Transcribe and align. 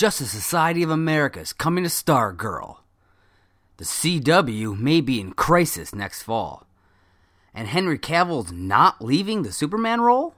Justice 0.00 0.30
Society 0.30 0.82
of 0.82 0.88
America 0.88 1.40
is 1.40 1.52
coming 1.52 1.84
to 1.84 1.90
Stargirl. 1.90 2.78
The 3.76 3.84
CW 3.84 4.78
may 4.78 5.02
be 5.02 5.20
in 5.20 5.32
crisis 5.32 5.94
next 5.94 6.22
fall. 6.22 6.66
And 7.52 7.68
Henry 7.68 7.98
Cavill's 7.98 8.50
not 8.50 9.04
leaving 9.04 9.42
the 9.42 9.52
Superman 9.52 10.00
role? 10.00 10.34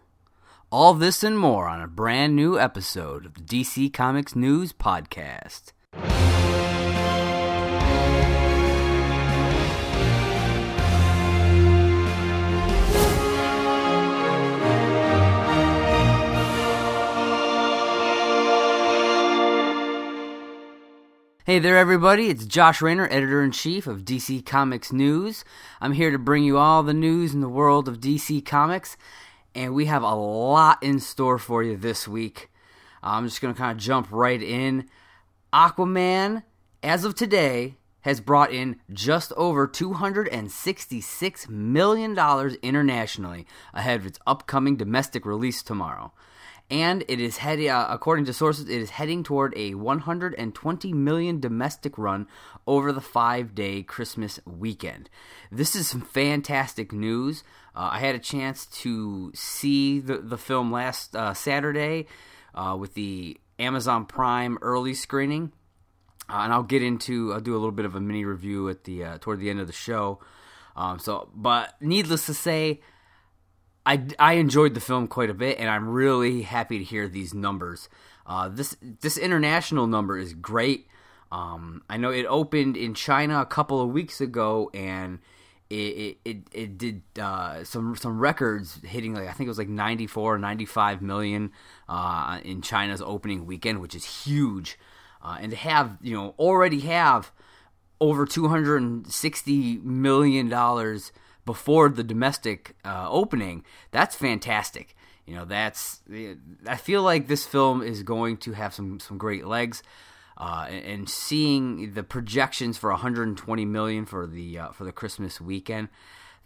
All 0.72 0.94
this 0.94 1.22
and 1.22 1.38
more 1.38 1.68
on 1.68 1.80
a 1.80 1.86
brand 1.86 2.34
new 2.34 2.58
episode 2.58 3.24
of 3.24 3.34
the 3.34 3.40
DC 3.42 3.92
Comics 3.92 4.34
News 4.34 4.72
Podcast. 4.72 5.70
Hey 21.44 21.58
there, 21.58 21.76
everybody. 21.76 22.28
It's 22.28 22.46
Josh 22.46 22.80
Rayner, 22.80 23.08
editor 23.10 23.42
in 23.42 23.50
chief 23.50 23.88
of 23.88 24.04
DC 24.04 24.46
Comics 24.46 24.92
News. 24.92 25.44
I'm 25.80 25.94
here 25.94 26.12
to 26.12 26.18
bring 26.18 26.44
you 26.44 26.56
all 26.56 26.84
the 26.84 26.94
news 26.94 27.34
in 27.34 27.40
the 27.40 27.48
world 27.48 27.88
of 27.88 27.98
DC 27.98 28.46
Comics, 28.46 28.96
and 29.52 29.74
we 29.74 29.86
have 29.86 30.04
a 30.04 30.14
lot 30.14 30.80
in 30.84 31.00
store 31.00 31.38
for 31.38 31.64
you 31.64 31.76
this 31.76 32.06
week. 32.06 32.48
Uh, 33.02 33.14
I'm 33.14 33.26
just 33.26 33.40
going 33.40 33.52
to 33.52 33.58
kind 33.58 33.76
of 33.76 33.82
jump 33.82 34.06
right 34.12 34.40
in. 34.40 34.88
Aquaman, 35.52 36.44
as 36.80 37.04
of 37.04 37.16
today, 37.16 37.74
has 38.02 38.20
brought 38.20 38.52
in 38.52 38.76
just 38.92 39.32
over 39.32 39.66
$266 39.66 41.48
million 41.48 42.56
internationally 42.62 43.46
ahead 43.74 43.98
of 43.98 44.06
its 44.06 44.20
upcoming 44.28 44.76
domestic 44.76 45.26
release 45.26 45.64
tomorrow 45.64 46.12
and 46.70 47.04
it 47.08 47.20
is 47.20 47.38
heading, 47.38 47.68
uh, 47.68 47.86
according 47.90 48.24
to 48.26 48.32
sources, 48.32 48.68
it 48.68 48.80
is 48.80 48.90
heading 48.90 49.22
toward 49.22 49.52
a 49.56 49.74
120 49.74 50.92
million 50.92 51.40
domestic 51.40 51.98
run 51.98 52.26
over 52.66 52.92
the 52.92 53.00
five-day 53.00 53.82
Christmas 53.82 54.40
weekend. 54.46 55.10
This 55.50 55.76
is 55.76 55.88
some 55.88 56.00
fantastic 56.00 56.92
news. 56.92 57.42
Uh, 57.74 57.90
I 57.92 57.98
had 57.98 58.14
a 58.14 58.18
chance 58.18 58.66
to 58.66 59.32
see 59.34 60.00
the 60.00 60.18
the 60.18 60.38
film 60.38 60.70
last 60.70 61.16
uh, 61.16 61.34
Saturday 61.34 62.06
uh, 62.54 62.76
with 62.78 62.94
the 62.94 63.38
Amazon 63.58 64.04
Prime 64.04 64.58
early 64.60 64.94
screening, 64.94 65.52
uh, 66.28 66.40
and 66.40 66.52
I'll 66.52 66.62
get 66.62 66.82
into 66.82 67.32
I'll 67.32 67.40
do 67.40 67.52
a 67.52 67.58
little 67.58 67.72
bit 67.72 67.86
of 67.86 67.94
a 67.94 68.00
mini 68.00 68.24
review 68.24 68.68
at 68.68 68.84
the 68.84 69.04
uh, 69.04 69.18
toward 69.20 69.40
the 69.40 69.50
end 69.50 69.60
of 69.60 69.66
the 69.66 69.72
show. 69.72 70.20
Um, 70.74 70.98
so, 70.98 71.28
but 71.34 71.74
needless 71.80 72.26
to 72.26 72.34
say, 72.34 72.80
I, 73.84 74.06
I 74.18 74.34
enjoyed 74.34 74.74
the 74.74 74.80
film 74.80 75.08
quite 75.08 75.30
a 75.30 75.34
bit, 75.34 75.58
and 75.58 75.68
I'm 75.68 75.88
really 75.88 76.42
happy 76.42 76.78
to 76.78 76.84
hear 76.84 77.08
these 77.08 77.34
numbers. 77.34 77.88
Uh, 78.26 78.48
this 78.48 78.76
this 79.00 79.18
international 79.18 79.86
number 79.86 80.16
is 80.16 80.34
great. 80.34 80.86
Um, 81.32 81.82
I 81.88 81.96
know 81.96 82.10
it 82.10 82.26
opened 82.26 82.76
in 82.76 82.94
China 82.94 83.40
a 83.40 83.46
couple 83.46 83.80
of 83.80 83.88
weeks 83.88 84.20
ago, 84.20 84.70
and 84.72 85.18
it 85.68 86.18
it, 86.24 86.36
it, 86.52 86.78
did 86.78 87.02
uh, 87.18 87.64
some 87.64 87.96
some 87.96 88.18
records 88.20 88.78
hitting 88.84 89.14
like 89.14 89.28
I 89.28 89.32
think 89.32 89.46
it 89.46 89.50
was 89.50 89.58
like 89.58 89.68
94 89.68 90.38
95 90.38 91.02
million 91.02 91.50
uh, 91.88 92.38
in 92.44 92.62
China's 92.62 93.02
opening 93.02 93.46
weekend, 93.46 93.80
which 93.80 93.94
is 93.94 94.24
huge. 94.24 94.78
Uh, 95.22 95.38
and 95.40 95.50
to 95.50 95.56
have 95.56 95.98
you 96.02 96.14
know 96.16 96.34
already 96.38 96.80
have 96.80 97.32
over 98.00 98.26
260 98.26 99.78
million 99.78 100.48
dollars 100.48 101.12
before 101.44 101.88
the 101.88 102.04
domestic 102.04 102.76
uh, 102.84 103.06
opening, 103.08 103.64
that's 103.90 104.14
fantastic. 104.14 104.96
You 105.26 105.36
know, 105.36 105.44
that's 105.44 106.00
I 106.66 106.76
feel 106.76 107.02
like 107.02 107.28
this 107.28 107.46
film 107.46 107.82
is 107.82 108.02
going 108.02 108.38
to 108.38 108.52
have 108.52 108.74
some 108.74 109.00
some 109.00 109.18
great 109.18 109.46
legs. 109.46 109.82
Uh, 110.36 110.66
and 110.70 111.08
seeing 111.08 111.92
the 111.92 112.02
projections 112.02 112.78
for 112.78 112.90
120 112.90 113.64
million 113.66 114.06
for 114.06 114.26
the 114.26 114.58
uh, 114.58 114.72
for 114.72 114.84
the 114.84 114.90
Christmas 114.90 115.40
weekend, 115.40 115.88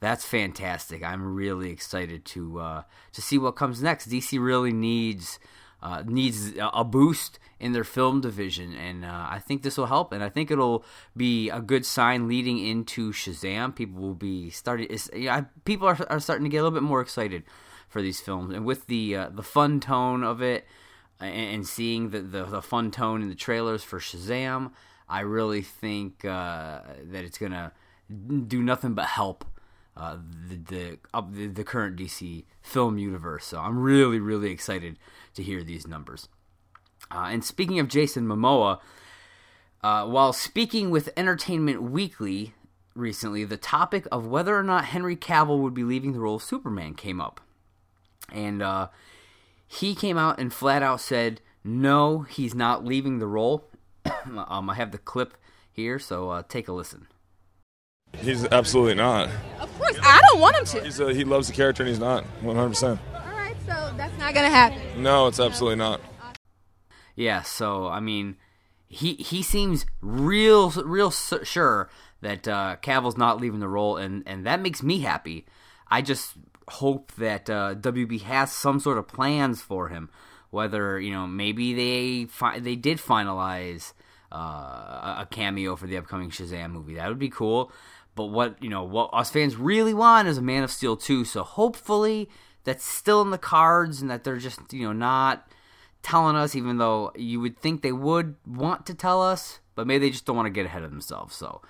that's 0.00 0.24
fantastic. 0.24 1.02
I'm 1.02 1.34
really 1.34 1.70
excited 1.70 2.24
to 2.26 2.58
uh, 2.60 2.82
to 3.12 3.22
see 3.22 3.38
what 3.38 3.52
comes 3.52 3.82
next. 3.82 4.10
DC 4.10 4.38
really 4.42 4.72
needs 4.72 5.38
uh, 5.86 6.02
needs 6.04 6.52
a 6.58 6.82
boost 6.82 7.38
in 7.60 7.72
their 7.72 7.84
film 7.84 8.20
division, 8.20 8.74
and 8.74 9.04
uh, 9.04 9.26
I 9.30 9.38
think 9.38 9.62
this 9.62 9.78
will 9.78 9.86
help. 9.86 10.12
And 10.12 10.22
I 10.22 10.28
think 10.28 10.50
it'll 10.50 10.84
be 11.16 11.48
a 11.48 11.60
good 11.60 11.86
sign 11.86 12.26
leading 12.26 12.58
into 12.58 13.12
Shazam. 13.12 13.74
People 13.74 14.02
will 14.02 14.14
be 14.14 14.50
starting. 14.50 14.88
Yeah, 15.14 15.44
people 15.64 15.86
are, 15.86 15.98
are 16.10 16.18
starting 16.18 16.44
to 16.44 16.50
get 16.50 16.58
a 16.58 16.62
little 16.64 16.76
bit 16.76 16.82
more 16.82 17.00
excited 17.00 17.44
for 17.88 18.02
these 18.02 18.20
films, 18.20 18.52
and 18.52 18.66
with 18.66 18.88
the 18.88 19.16
uh, 19.16 19.28
the 19.28 19.44
fun 19.44 19.78
tone 19.78 20.24
of 20.24 20.42
it, 20.42 20.66
and, 21.20 21.54
and 21.54 21.66
seeing 21.66 22.10
the, 22.10 22.20
the, 22.20 22.44
the 22.44 22.62
fun 22.62 22.90
tone 22.90 23.22
in 23.22 23.28
the 23.28 23.36
trailers 23.36 23.84
for 23.84 24.00
Shazam, 24.00 24.72
I 25.08 25.20
really 25.20 25.62
think 25.62 26.24
uh, 26.24 26.80
that 27.12 27.24
it's 27.24 27.38
gonna 27.38 27.72
do 28.08 28.60
nothing 28.60 28.94
but 28.94 29.06
help 29.06 29.44
uh, 29.96 30.16
the 30.48 30.56
the, 30.56 30.98
the, 31.32 31.46
the 31.46 31.64
current 31.64 31.96
DC 31.96 32.44
film 32.62 32.98
universe. 32.98 33.46
So 33.46 33.58
I'm 33.60 33.78
really 33.78 34.20
really 34.20 34.50
excited 34.50 34.98
to 35.34 35.42
hear 35.42 35.62
these 35.62 35.86
numbers. 35.86 36.28
Uh, 37.10 37.28
and 37.30 37.44
speaking 37.44 37.78
of 37.78 37.88
Jason 37.88 38.26
Momoa, 38.26 38.80
uh, 39.82 40.06
while 40.06 40.32
speaking 40.32 40.90
with 40.90 41.10
Entertainment 41.16 41.82
Weekly 41.82 42.54
recently, 42.94 43.44
the 43.44 43.56
topic 43.56 44.06
of 44.10 44.26
whether 44.26 44.58
or 44.58 44.62
not 44.62 44.86
Henry 44.86 45.16
Cavill 45.16 45.60
would 45.60 45.74
be 45.74 45.84
leaving 45.84 46.12
the 46.12 46.20
role 46.20 46.36
of 46.36 46.42
Superman 46.42 46.94
came 46.94 47.20
up, 47.20 47.40
and 48.32 48.62
uh, 48.62 48.88
he 49.66 49.94
came 49.94 50.18
out 50.18 50.38
and 50.40 50.52
flat 50.52 50.82
out 50.82 51.00
said, 51.00 51.40
"No, 51.64 52.20
he's 52.22 52.54
not 52.54 52.84
leaving 52.84 53.18
the 53.18 53.26
role." 53.26 53.68
um, 54.48 54.70
I 54.70 54.74
have 54.74 54.92
the 54.92 54.98
clip 54.98 55.36
here, 55.70 55.98
so 55.98 56.30
uh, 56.30 56.42
take 56.48 56.68
a 56.68 56.72
listen. 56.72 57.06
He's 58.14 58.44
absolutely 58.46 58.94
not. 58.94 59.28
Of 59.60 59.78
course, 59.78 59.98
I 60.02 60.20
don't 60.30 60.40
want 60.40 60.56
him 60.56 60.64
to. 60.64 60.84
He's 60.84 61.00
a, 61.00 61.12
he 61.12 61.24
loves 61.24 61.48
the 61.48 61.52
character 61.52 61.82
and 61.82 61.90
he's 61.90 61.98
not 61.98 62.24
100%. 62.42 62.98
All 63.14 63.32
right, 63.32 63.56
so 63.66 63.92
that's 63.96 64.18
not 64.18 64.34
going 64.34 64.46
to 64.46 64.54
happen. 64.54 65.02
No, 65.02 65.26
it's 65.26 65.40
absolutely 65.40 65.76
not. 65.76 66.00
Yeah, 67.14 67.42
so 67.42 67.88
I 67.88 68.00
mean, 68.00 68.36
he 68.88 69.14
he 69.14 69.42
seems 69.42 69.86
real 70.00 70.70
real 70.70 71.10
sure 71.10 71.90
that 72.20 72.46
uh, 72.46 72.76
Cavill's 72.82 73.16
not 73.16 73.40
leaving 73.40 73.60
the 73.60 73.68
role, 73.68 73.96
and 73.96 74.22
and 74.26 74.46
that 74.46 74.60
makes 74.60 74.82
me 74.82 75.00
happy. 75.00 75.46
I 75.88 76.02
just 76.02 76.34
hope 76.68 77.12
that 77.12 77.48
uh, 77.48 77.74
WB 77.76 78.22
has 78.22 78.52
some 78.52 78.80
sort 78.80 78.98
of 78.98 79.08
plans 79.08 79.62
for 79.62 79.88
him. 79.88 80.10
Whether 80.50 81.00
you 81.00 81.12
know, 81.12 81.26
maybe 81.26 81.72
they 81.74 82.26
fi- 82.26 82.58
they 82.58 82.76
did 82.76 82.98
finalize 82.98 83.92
uh, 84.30 85.16
a 85.18 85.28
cameo 85.30 85.76
for 85.76 85.86
the 85.86 85.96
upcoming 85.96 86.30
Shazam 86.30 86.72
movie. 86.72 86.94
That 86.94 87.08
would 87.08 87.18
be 87.18 87.30
cool. 87.30 87.72
But 88.16 88.26
what 88.26 88.60
you 88.60 88.70
know, 88.70 88.82
what 88.82 89.10
us 89.12 89.30
fans 89.30 89.56
really 89.56 89.94
want 89.94 90.26
is 90.26 90.38
a 90.38 90.42
Man 90.42 90.64
of 90.64 90.72
Steel 90.72 90.96
2. 90.96 91.24
So 91.24 91.44
hopefully 91.44 92.28
that's 92.64 92.84
still 92.84 93.22
in 93.22 93.30
the 93.30 93.38
cards, 93.38 94.00
and 94.00 94.10
that 94.10 94.24
they're 94.24 94.38
just 94.38 94.72
you 94.72 94.86
know 94.86 94.92
not 94.92 95.48
telling 96.02 96.34
us, 96.34 96.56
even 96.56 96.78
though 96.78 97.12
you 97.14 97.40
would 97.40 97.58
think 97.58 97.82
they 97.82 97.92
would 97.92 98.34
want 98.46 98.86
to 98.86 98.94
tell 98.94 99.22
us, 99.22 99.60
but 99.74 99.86
maybe 99.86 100.06
they 100.06 100.10
just 100.10 100.24
don't 100.24 100.34
want 100.34 100.46
to 100.46 100.50
get 100.50 100.66
ahead 100.66 100.82
of 100.82 100.90
themselves. 100.90 101.36
So 101.36 101.60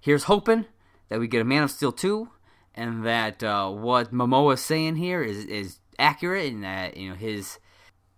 here's 0.00 0.24
hoping 0.24 0.64
that 1.10 1.20
we 1.20 1.28
get 1.28 1.42
a 1.42 1.44
Man 1.44 1.62
of 1.62 1.70
Steel 1.70 1.92
2, 1.92 2.28
and 2.74 3.04
that 3.04 3.44
uh, 3.44 3.70
what 3.70 4.12
Momoa 4.12 4.54
is 4.54 4.60
saying 4.60 4.96
here 4.96 5.22
is 5.22 5.44
is 5.44 5.80
accurate, 5.98 6.50
and 6.50 6.64
that 6.64 6.96
you 6.96 7.10
know 7.10 7.14
his 7.14 7.58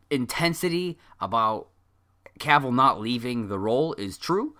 intensity 0.08 1.00
about 1.20 1.66
Cavill 2.38 2.72
not 2.72 3.00
leaving 3.00 3.48
the 3.48 3.58
role 3.58 3.92
is 3.94 4.18
true. 4.18 4.54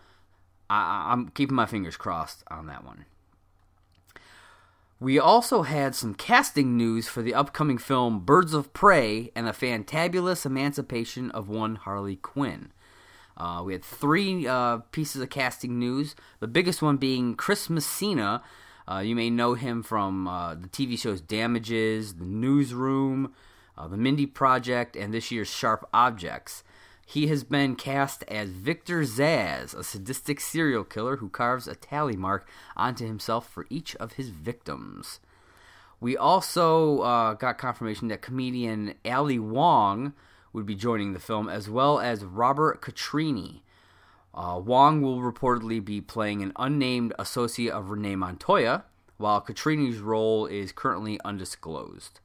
I, 0.69 1.11
I'm 1.13 1.29
keeping 1.29 1.55
my 1.55 1.67
fingers 1.67 1.97
crossed 1.97 2.43
on 2.51 2.67
that 2.67 2.85
one. 2.85 3.05
We 5.03 5.19
also 5.19 5.63
had 5.63 5.97
some 5.97 6.15
casting 6.15 6.77
news 6.77 7.09
for 7.09 7.23
the 7.23 7.35
upcoming 7.35 7.77
film 7.77 8.21
Birds 8.21 8.55
of 8.55 8.73
Prey 8.73 9.33
and 9.35 9.49
the 9.49 9.51
Fantabulous 9.51 10.47
Emancipation 10.47 11.29
of 11.33 11.49
One 11.49 11.75
Harley 11.75 12.15
Quinn. 12.15 12.71
Uh, 13.37 13.65
we 13.67 13.73
had 13.73 13.85
three 13.85 14.47
uh, 14.47 14.77
pieces 14.93 15.21
of 15.21 15.29
casting 15.29 15.77
news. 15.77 16.15
The 16.39 16.47
biggest 16.47 16.83
one 16.83 16.99
being 16.99 17.35
Chris 17.35 17.69
Messina. 17.69 18.45
Uh, 18.89 19.01
you 19.01 19.17
may 19.17 19.29
know 19.29 19.55
him 19.55 19.83
from 19.83 20.29
uh, 20.29 20.55
the 20.55 20.69
TV 20.69 20.97
shows 20.97 21.21
Damages, 21.21 22.15
The 22.15 22.25
Newsroom, 22.25 23.35
uh, 23.77 23.89
The 23.89 23.97
Mindy 23.97 24.27
Project, 24.27 24.95
and 24.95 25.13
this 25.13 25.33
year's 25.33 25.51
Sharp 25.51 25.85
Objects. 25.93 26.63
He 27.13 27.27
has 27.27 27.45
been 27.45 27.77
cast 27.77 28.25
as 28.27 28.49
Victor 28.49 29.03
Zsasz, 29.03 29.75
a 29.75 29.85
sadistic 29.85 30.41
serial 30.41 30.83
killer 30.83 31.19
who 31.19 31.29
carves 31.29 31.69
a 31.69 31.75
tally 31.75 32.17
mark 32.17 32.49
onto 32.75 33.07
himself 33.07 33.47
for 33.47 33.67
each 33.69 33.95
of 33.97 34.15
his 34.15 34.31
victims. 34.31 35.21
We 36.01 36.17
also 36.17 37.01
uh, 37.01 37.35
got 37.35 37.59
confirmation 37.59 38.09
that 38.09 38.23
comedian 38.23 38.95
Ali 39.05 39.39
Wong 39.39 40.15
would 40.55 40.65
be 40.65 40.75
joining 40.75 41.13
the 41.13 41.21
film, 41.21 41.51
as 41.51 41.69
well 41.69 42.01
as 42.01 42.25
Robert 42.25 42.81
Catrini. 42.81 43.61
Uh, 44.33 44.59
Wong 44.65 45.03
will 45.03 45.21
reportedly 45.21 45.85
be 45.85 46.01
playing 46.01 46.43
an 46.43 46.55
unnamed 46.57 47.13
associate 47.19 47.75
of 47.75 47.91
Renee 47.91 48.17
Montoya, 48.17 48.85
while 49.19 49.43
Catrini's 49.43 49.99
role 49.99 50.47
is 50.47 50.73
currently 50.73 51.21
undisclosed. 51.27 52.21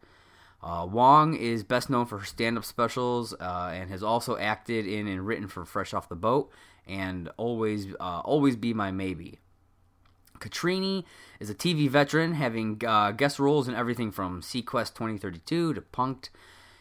Uh, 0.62 0.88
Wong 0.90 1.36
is 1.36 1.64
best 1.64 1.90
known 1.90 2.06
for 2.06 2.18
her 2.20 2.26
stand 2.26 2.58
up 2.58 2.66
specials 2.66 3.34
uh, 3.34 3.72
and 3.74 3.90
has 3.92 4.02
also 4.02 4.38
acted 4.38 4.88
in 4.88 5.08
and 5.08 5.26
written 5.26 5.48
for 5.48 5.66
Fresh 5.66 5.94
Off 5.94 6.10
the 6.10 6.16
Boat 6.16 6.52
and 6.88 7.30
Always, 7.38 7.88
uh, 8.00 8.22
Always 8.22 8.56
Be 8.56 8.74
My 8.74 8.92
Maybe. 8.92 9.40
Catrini 10.40 11.04
is 11.40 11.50
a 11.50 11.56
TV 11.56 11.90
veteran, 11.90 12.34
having 12.34 12.82
uh, 12.86 13.12
guest 13.12 13.40
roles 13.40 13.68
in 13.68 13.76
everything 13.76 14.12
from 14.12 14.42
seaQuest 14.42 14.94
2032 14.94 15.74
to 15.74 15.82
Punk'd. 15.82 16.30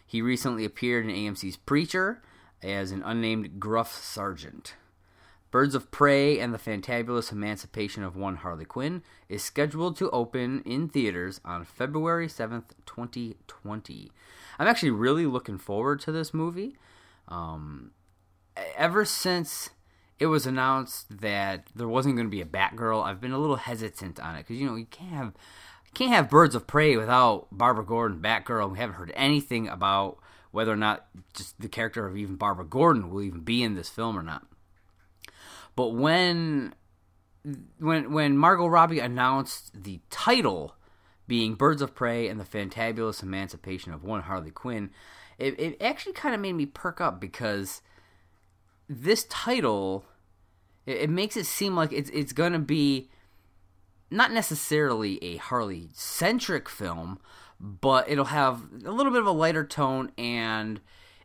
He 0.06 0.23
recently 0.23 0.64
appeared 0.64 1.06
in 1.06 1.11
AMC's 1.11 1.56
Preacher 1.56 2.23
as 2.62 2.93
an 2.93 3.02
unnamed 3.02 3.58
gruff 3.58 3.93
sergeant. 3.93 4.75
Birds 5.51 5.75
of 5.75 5.91
Prey 5.91 6.39
and 6.39 6.53
the 6.53 6.59
Fantabulous 6.59 7.33
Emancipation 7.33 8.03
of 8.03 8.17
One 8.17 8.37
Harley 8.37 8.65
Quinn 8.65 9.03
is 9.29 9.43
scheduled 9.43 9.97
to 9.97 10.11
open 10.11 10.63
in 10.67 10.89
theaters 10.89 11.41
on 11.45 11.65
February 11.65 12.27
7th, 12.27 12.71
2020. 12.85 14.11
I'm 14.59 14.67
actually 14.67 14.91
really 14.91 15.27
looking 15.27 15.59
forward 15.59 16.01
to 16.01 16.13
this 16.13 16.35
movie. 16.35 16.77
Um, 17.29 17.93
ever 18.77 19.05
since 19.05 19.71
it 20.19 20.27
was 20.27 20.47
announced 20.47 21.21
that 21.21 21.67
there 21.75 21.89
wasn't 21.89 22.17
going 22.17 22.27
to 22.27 22.31
be 22.31 22.41
a 22.41 22.47
Batgirl, 22.47 23.05
I've 23.05 23.21
been 23.21 23.33
a 23.33 23.39
little 23.39 23.57
hesitant 23.57 24.19
on 24.19 24.35
it 24.35 24.41
because 24.41 24.57
you 24.57 24.67
know 24.67 24.77
you 24.77 24.87
can't 24.87 25.13
have 25.13 25.33
can't 25.95 26.13
have 26.13 26.29
Birds 26.29 26.55
of 26.55 26.67
Prey 26.67 26.97
without 26.97 27.47
Barbara 27.51 27.85
Gordon, 27.85 28.21
Batgirl. 28.21 28.73
We 28.73 28.79
haven't 28.79 28.97
heard 28.97 29.13
anything 29.15 29.69
about 29.69 30.19
whether 30.51 30.73
or 30.73 30.77
not 30.77 31.07
just 31.35 31.59
the 31.61 31.69
character 31.69 32.07
of 32.07 32.17
even 32.17 32.37
Barbara 32.37 32.67
Gordon 32.67 33.11
will 33.11 33.23
even 33.23 33.41
be 33.41 33.63
in 33.63 33.75
this 33.75 33.89
film 33.89 34.19
or 34.19 34.23
not. 34.23 34.47
But 35.76 35.88
when 35.88 36.75
when 37.78 38.12
when 38.12 38.37
Margot 38.37 38.67
Robbie 38.67 38.99
announced 38.99 39.84
the 39.84 40.00
title 40.11 40.75
being 41.28 41.55
Birds 41.55 41.82
of 41.82 41.94
Prey 41.94 42.28
and 42.28 42.40
the 42.40 42.44
Fantabulous 42.44 43.23
Emancipation 43.23 43.93
of 43.93 44.02
One 44.02 44.23
Harley 44.23 44.50
Quinn, 44.50 44.90
it, 45.38 45.58
it 45.61 45.76
actually 45.81 46.14
kind 46.14 46.34
of 46.34 46.40
made 46.40 46.55
me 46.55 46.67
perk 46.67 47.00
up 47.00 47.20
because 47.20 47.82
this 48.88 49.25
title 49.25 50.06
it, 50.87 50.96
it 50.96 51.11
makes 51.11 51.37
it 51.37 51.44
seem 51.44 51.76
like 51.76 51.93
it's 51.93 52.11
it's 52.11 52.32
gonna 52.32 52.58
be 52.58 53.11
not 54.11 54.32
necessarily 54.32 55.23
a 55.23 55.37
Harley 55.37 55.90
centric 55.93 56.69
film, 56.69 57.19
but 57.61 58.08
it'll 58.08 58.26
have 58.26 58.62
a 58.84 58.90
little 58.93 59.12
bit 59.12 59.20
of 59.20 59.26
a 59.26 59.32
lighter 59.32 59.64
tone 59.64 60.11
and 60.17 60.81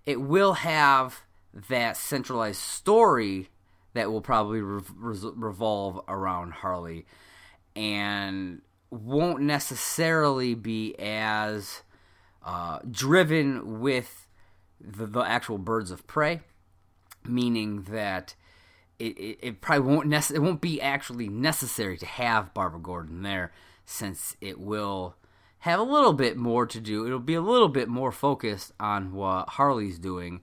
it 0.05 0.19
will 0.19 0.53
have 0.53 1.21
that 1.69 1.95
centralized 1.95 2.59
story 2.59 3.49
that 3.93 4.11
will 4.11 4.21
probably 4.21 4.61
re- 4.61 4.81
revolve 4.95 6.01
around 6.07 6.53
Harley 6.53 7.05
and 7.75 8.61
won't 8.89 9.41
necessarily 9.41 10.53
be 10.53 10.95
as 10.99 11.81
uh, 12.43 12.79
driven 12.89 13.79
with 13.79 14.27
the, 14.79 15.05
the, 15.05 15.21
actual 15.21 15.57
birds 15.57 15.91
of 15.91 16.07
prey, 16.07 16.41
meaning 17.25 17.83
that 17.83 18.35
it, 18.99 19.17
it, 19.17 19.39
it 19.41 19.61
probably 19.61 19.93
won't 19.93 20.09
nece- 20.09 20.33
it 20.33 20.39
won't 20.39 20.61
be 20.61 20.81
actually 20.81 21.29
necessary 21.29 21.97
to 21.97 22.05
have 22.05 22.53
Barbara 22.53 22.79
Gordon 22.79 23.21
there, 23.21 23.51
since 23.85 24.35
it 24.41 24.59
will 24.59 25.15
have 25.59 25.79
a 25.79 25.83
little 25.83 26.13
bit 26.13 26.35
more 26.35 26.65
to 26.65 26.79
do. 26.79 27.05
It'll 27.05 27.19
be 27.19 27.35
a 27.35 27.41
little 27.41 27.69
bit 27.69 27.87
more 27.87 28.11
focused 28.11 28.73
on 28.79 29.13
what 29.13 29.49
Harley's 29.49 29.99
doing 29.99 30.41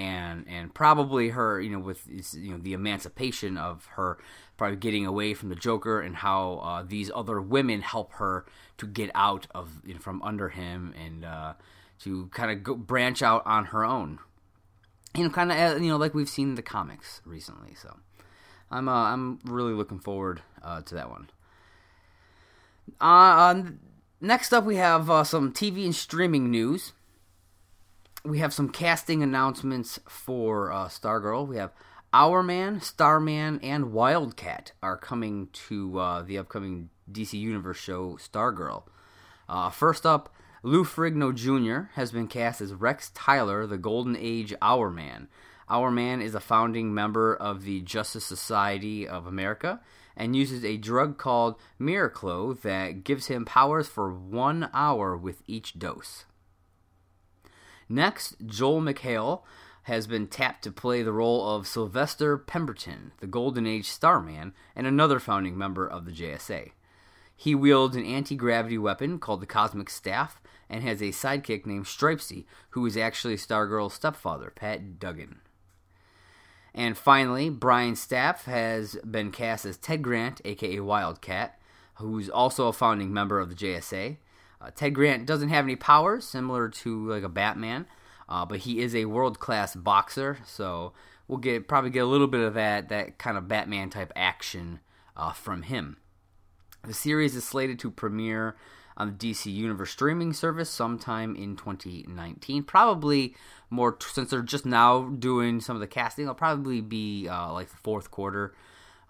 and 0.00 0.46
and 0.48 0.72
probably 0.72 1.28
her, 1.28 1.60
you 1.60 1.68
know, 1.68 1.78
with 1.78 2.08
you 2.34 2.52
know 2.52 2.58
the 2.58 2.72
emancipation 2.72 3.58
of 3.58 3.84
her 3.96 4.18
probably 4.56 4.76
getting 4.76 5.04
away 5.04 5.34
from 5.34 5.50
the 5.50 5.54
Joker 5.54 6.00
and 6.00 6.16
how 6.16 6.54
uh, 6.64 6.82
these 6.82 7.10
other 7.14 7.40
women 7.40 7.82
help 7.82 8.12
her 8.14 8.46
to 8.78 8.86
get 8.86 9.10
out 9.14 9.46
of 9.54 9.82
you 9.84 9.94
know, 9.94 10.00
from 10.00 10.22
under 10.22 10.48
him 10.48 10.94
and 10.98 11.24
uh, 11.24 11.52
to 12.00 12.28
kind 12.28 12.66
of 12.66 12.86
branch 12.86 13.22
out 13.22 13.42
on 13.44 13.66
her 13.66 13.84
own. 13.84 14.18
You 15.14 15.24
know, 15.24 15.30
kind 15.30 15.52
of 15.52 15.58
uh, 15.58 15.76
you 15.76 15.90
know 15.90 15.98
like 15.98 16.14
we've 16.14 16.30
seen 16.30 16.50
in 16.50 16.54
the 16.54 16.62
comics 16.62 17.20
recently. 17.26 17.74
So 17.74 17.98
I'm 18.70 18.88
uh, 18.88 19.12
I'm 19.12 19.38
really 19.44 19.74
looking 19.74 19.98
forward 19.98 20.40
uh, 20.62 20.80
to 20.80 20.94
that 20.94 21.10
one. 21.10 21.28
Uh, 23.02 23.62
next 24.20 24.54
up, 24.54 24.64
we 24.64 24.76
have 24.76 25.10
uh, 25.10 25.24
some 25.24 25.52
TV 25.52 25.84
and 25.84 25.94
streaming 25.94 26.50
news 26.50 26.94
we 28.24 28.38
have 28.38 28.52
some 28.52 28.68
casting 28.68 29.22
announcements 29.22 29.98
for 30.08 30.72
uh, 30.72 30.88
Stargirl. 30.88 31.46
We 31.46 31.56
have 31.56 31.72
Our 32.12 32.42
Hourman, 32.42 32.82
Starman, 32.82 33.60
and 33.62 33.92
Wildcat 33.92 34.72
are 34.82 34.96
coming 34.96 35.48
to 35.68 35.98
uh, 35.98 36.22
the 36.22 36.38
upcoming 36.38 36.90
DC 37.10 37.34
Universe 37.34 37.78
show 37.78 38.18
Stargirl. 38.20 38.82
Uh, 39.48 39.70
first 39.70 40.04
up, 40.04 40.34
Lou 40.62 40.84
Ferrigno 40.84 41.34
Jr. 41.34 41.90
has 41.94 42.12
been 42.12 42.26
cast 42.26 42.60
as 42.60 42.74
Rex 42.74 43.10
Tyler, 43.14 43.66
the 43.66 43.78
Golden 43.78 44.16
Age 44.16 44.54
Hourman. 44.60 45.28
Hourman 45.68 46.20
is 46.20 46.34
a 46.34 46.40
founding 46.40 46.92
member 46.92 47.34
of 47.34 47.64
the 47.64 47.80
Justice 47.80 48.24
Society 48.24 49.08
of 49.08 49.26
America 49.26 49.80
and 50.16 50.36
uses 50.36 50.64
a 50.64 50.76
drug 50.76 51.16
called 51.16 51.58
Miraclo 51.80 52.60
that 52.60 53.04
gives 53.04 53.28
him 53.28 53.44
powers 53.44 53.88
for 53.88 54.12
one 54.12 54.68
hour 54.74 55.16
with 55.16 55.42
each 55.46 55.78
dose. 55.78 56.26
Next, 57.90 58.36
Joel 58.46 58.80
McHale 58.80 59.42
has 59.82 60.06
been 60.06 60.28
tapped 60.28 60.62
to 60.62 60.70
play 60.70 61.02
the 61.02 61.12
role 61.12 61.56
of 61.56 61.66
Sylvester 61.66 62.38
Pemberton, 62.38 63.10
the 63.18 63.26
Golden 63.26 63.66
Age 63.66 63.86
Starman, 63.86 64.54
and 64.76 64.86
another 64.86 65.18
founding 65.18 65.58
member 65.58 65.88
of 65.88 66.04
the 66.04 66.12
JSA. 66.12 66.70
He 67.36 67.54
wields 67.56 67.96
an 67.96 68.04
anti 68.04 68.36
gravity 68.36 68.78
weapon 68.78 69.18
called 69.18 69.40
the 69.40 69.46
Cosmic 69.46 69.90
Staff 69.90 70.40
and 70.68 70.84
has 70.84 71.00
a 71.00 71.06
sidekick 71.06 71.66
named 71.66 71.86
Stripesy, 71.86 72.44
who 72.70 72.86
is 72.86 72.96
actually 72.96 73.36
Stargirl's 73.36 73.94
stepfather, 73.94 74.52
Pat 74.54 75.00
Dugan. 75.00 75.40
And 76.72 76.96
finally, 76.96 77.50
Brian 77.50 77.94
Stapf 77.94 78.44
has 78.44 78.94
been 78.98 79.32
cast 79.32 79.64
as 79.64 79.76
Ted 79.76 80.02
Grant, 80.02 80.40
aka 80.44 80.78
Wildcat, 80.78 81.60
who's 81.94 82.30
also 82.30 82.68
a 82.68 82.72
founding 82.72 83.12
member 83.12 83.40
of 83.40 83.48
the 83.48 83.56
JSA. 83.56 84.18
Uh, 84.60 84.70
Ted 84.74 84.94
Grant 84.94 85.26
doesn't 85.26 85.48
have 85.48 85.64
any 85.64 85.76
powers, 85.76 86.24
similar 86.26 86.68
to 86.68 87.08
like 87.08 87.22
a 87.22 87.28
Batman, 87.28 87.86
uh, 88.28 88.44
but 88.44 88.60
he 88.60 88.80
is 88.80 88.94
a 88.94 89.06
world 89.06 89.38
class 89.38 89.74
boxer. 89.74 90.38
So 90.44 90.92
we'll 91.26 91.38
get 91.38 91.68
probably 91.68 91.90
get 91.90 92.00
a 92.00 92.06
little 92.06 92.26
bit 92.26 92.40
of 92.40 92.54
that 92.54 92.88
that 92.90 93.18
kind 93.18 93.36
of 93.36 93.48
Batman 93.48 93.90
type 93.90 94.12
action 94.14 94.80
uh, 95.16 95.32
from 95.32 95.62
him. 95.62 95.96
The 96.86 96.94
series 96.94 97.36
is 97.36 97.44
slated 97.44 97.78
to 97.80 97.90
premiere 97.90 98.56
on 98.96 99.06
the 99.06 99.32
DC 99.32 99.52
Universe 99.52 99.90
streaming 99.90 100.32
service 100.32 100.68
sometime 100.68 101.34
in 101.36 101.56
2019. 101.56 102.64
Probably 102.64 103.34
more 103.70 103.96
since 104.00 104.30
they're 104.30 104.42
just 104.42 104.66
now 104.66 105.04
doing 105.04 105.60
some 105.60 105.76
of 105.76 105.80
the 105.80 105.86
casting. 105.86 106.24
It'll 106.24 106.34
probably 106.34 106.80
be 106.80 107.28
uh, 107.28 107.52
like 107.52 107.70
the 107.70 107.76
fourth 107.78 108.10
quarter. 108.10 108.54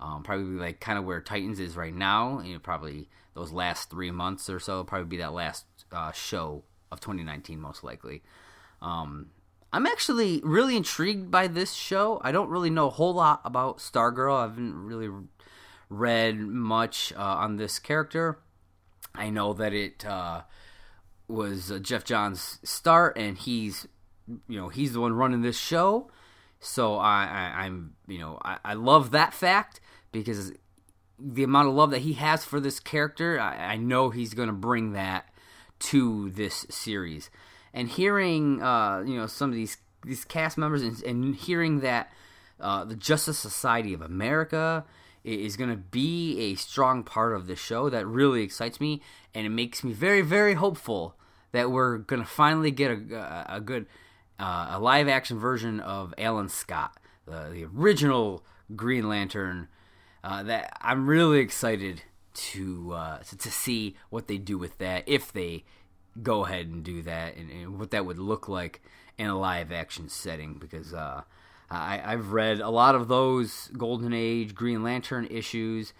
Um, 0.00 0.22
probably 0.22 0.58
like 0.58 0.80
kind 0.80 0.98
of 0.98 1.04
where 1.04 1.20
Titans 1.20 1.60
is 1.60 1.76
right 1.76 1.94
now. 1.94 2.40
You 2.40 2.54
know, 2.54 2.58
probably 2.58 3.08
those 3.34 3.52
last 3.52 3.90
three 3.90 4.10
months 4.10 4.48
or 4.48 4.58
so. 4.58 4.82
Probably 4.82 5.06
be 5.06 5.18
that 5.18 5.32
last 5.32 5.66
uh, 5.92 6.12
show 6.12 6.64
of 6.90 7.00
2019, 7.00 7.60
most 7.60 7.84
likely. 7.84 8.22
Um, 8.80 9.30
I'm 9.72 9.86
actually 9.86 10.40
really 10.42 10.76
intrigued 10.76 11.30
by 11.30 11.46
this 11.46 11.74
show. 11.74 12.20
I 12.24 12.32
don't 12.32 12.48
really 12.48 12.70
know 12.70 12.88
a 12.88 12.90
whole 12.90 13.14
lot 13.14 13.40
about 13.44 13.78
Stargirl. 13.78 14.38
I 14.38 14.42
haven't 14.42 14.84
really 14.84 15.10
read 15.88 16.38
much 16.38 17.12
uh, 17.16 17.20
on 17.20 17.56
this 17.56 17.78
character. 17.78 18.38
I 19.14 19.30
know 19.30 19.52
that 19.52 19.72
it 19.72 20.04
uh, 20.04 20.42
was 21.28 21.72
Geoff 21.82 22.04
Johns' 22.04 22.58
start, 22.64 23.16
and 23.16 23.36
he's 23.36 23.86
you 24.48 24.60
know 24.60 24.68
he's 24.68 24.92
the 24.92 25.00
one 25.00 25.12
running 25.12 25.42
this 25.42 25.58
show. 25.58 26.10
So 26.58 26.96
I, 26.96 27.52
I 27.56 27.66
am 27.66 27.94
you 28.06 28.18
know 28.18 28.38
I, 28.44 28.58
I 28.64 28.74
love 28.74 29.10
that 29.12 29.34
fact 29.34 29.80
because 30.12 30.52
the 31.18 31.44
amount 31.44 31.68
of 31.68 31.74
love 31.74 31.90
that 31.90 32.00
he 32.00 32.14
has 32.14 32.44
for 32.44 32.60
this 32.60 32.80
character, 32.80 33.38
I, 33.38 33.72
I 33.72 33.76
know 33.76 34.10
he's 34.10 34.34
going 34.34 34.48
to 34.48 34.54
bring 34.54 34.92
that 34.92 35.28
to 35.80 36.30
this 36.30 36.66
series. 36.70 37.30
And 37.72 37.88
hearing, 37.88 38.62
uh, 38.62 39.02
you 39.06 39.16
know, 39.16 39.26
some 39.26 39.50
of 39.50 39.56
these 39.56 39.76
these 40.04 40.24
cast 40.24 40.56
members 40.56 40.82
and, 40.82 41.02
and 41.02 41.34
hearing 41.34 41.80
that 41.80 42.10
uh, 42.58 42.84
the 42.84 42.96
Justice 42.96 43.38
Society 43.38 43.92
of 43.92 44.00
America 44.00 44.84
is 45.24 45.56
going 45.56 45.70
to 45.70 45.76
be 45.76 46.38
a 46.38 46.54
strong 46.54 47.02
part 47.02 47.34
of 47.34 47.46
the 47.46 47.56
show, 47.56 47.90
that 47.90 48.06
really 48.06 48.42
excites 48.42 48.80
me, 48.80 49.02
and 49.34 49.44
it 49.46 49.50
makes 49.50 49.84
me 49.84 49.92
very, 49.92 50.22
very 50.22 50.54
hopeful 50.54 51.14
that 51.52 51.70
we're 51.70 51.98
going 51.98 52.22
to 52.22 52.28
finally 52.28 52.70
get 52.70 52.90
a, 52.90 53.46
a, 53.56 53.60
good 53.60 53.86
uh, 54.38 54.68
a 54.70 54.80
live 54.80 55.08
action 55.08 55.38
version 55.38 55.80
of 55.80 56.14
Alan 56.16 56.48
Scott, 56.48 56.96
the, 57.26 57.50
the 57.52 57.64
original 57.64 58.42
Green 58.74 59.08
Lantern 59.08 59.68
uh, 60.22 60.42
that 60.44 60.76
I'm 60.80 61.06
really 61.06 61.38
excited 61.38 62.02
to, 62.32 62.92
uh, 62.92 63.18
to, 63.18 63.38
to 63.38 63.50
see 63.50 63.96
what 64.10 64.28
they 64.28 64.38
do 64.38 64.58
with 64.58 64.78
that 64.78 65.04
if 65.06 65.32
they 65.32 65.64
go 66.22 66.44
ahead 66.44 66.66
and 66.66 66.82
do 66.82 67.02
that 67.02 67.36
and, 67.36 67.50
and 67.50 67.78
what 67.78 67.90
that 67.90 68.04
would 68.04 68.18
look 68.18 68.48
like 68.48 68.82
in 69.18 69.26
a 69.26 69.38
live 69.38 69.72
action 69.72 70.08
setting 70.08 70.54
because 70.54 70.94
uh, 70.94 71.22
I, 71.70 72.02
I've 72.04 72.32
read 72.32 72.60
a 72.60 72.70
lot 72.70 72.94
of 72.94 73.08
those 73.08 73.70
Golden 73.76 74.12
Age 74.12 74.54
Green 74.54 74.82
Lantern 74.82 75.26
issues 75.30 75.92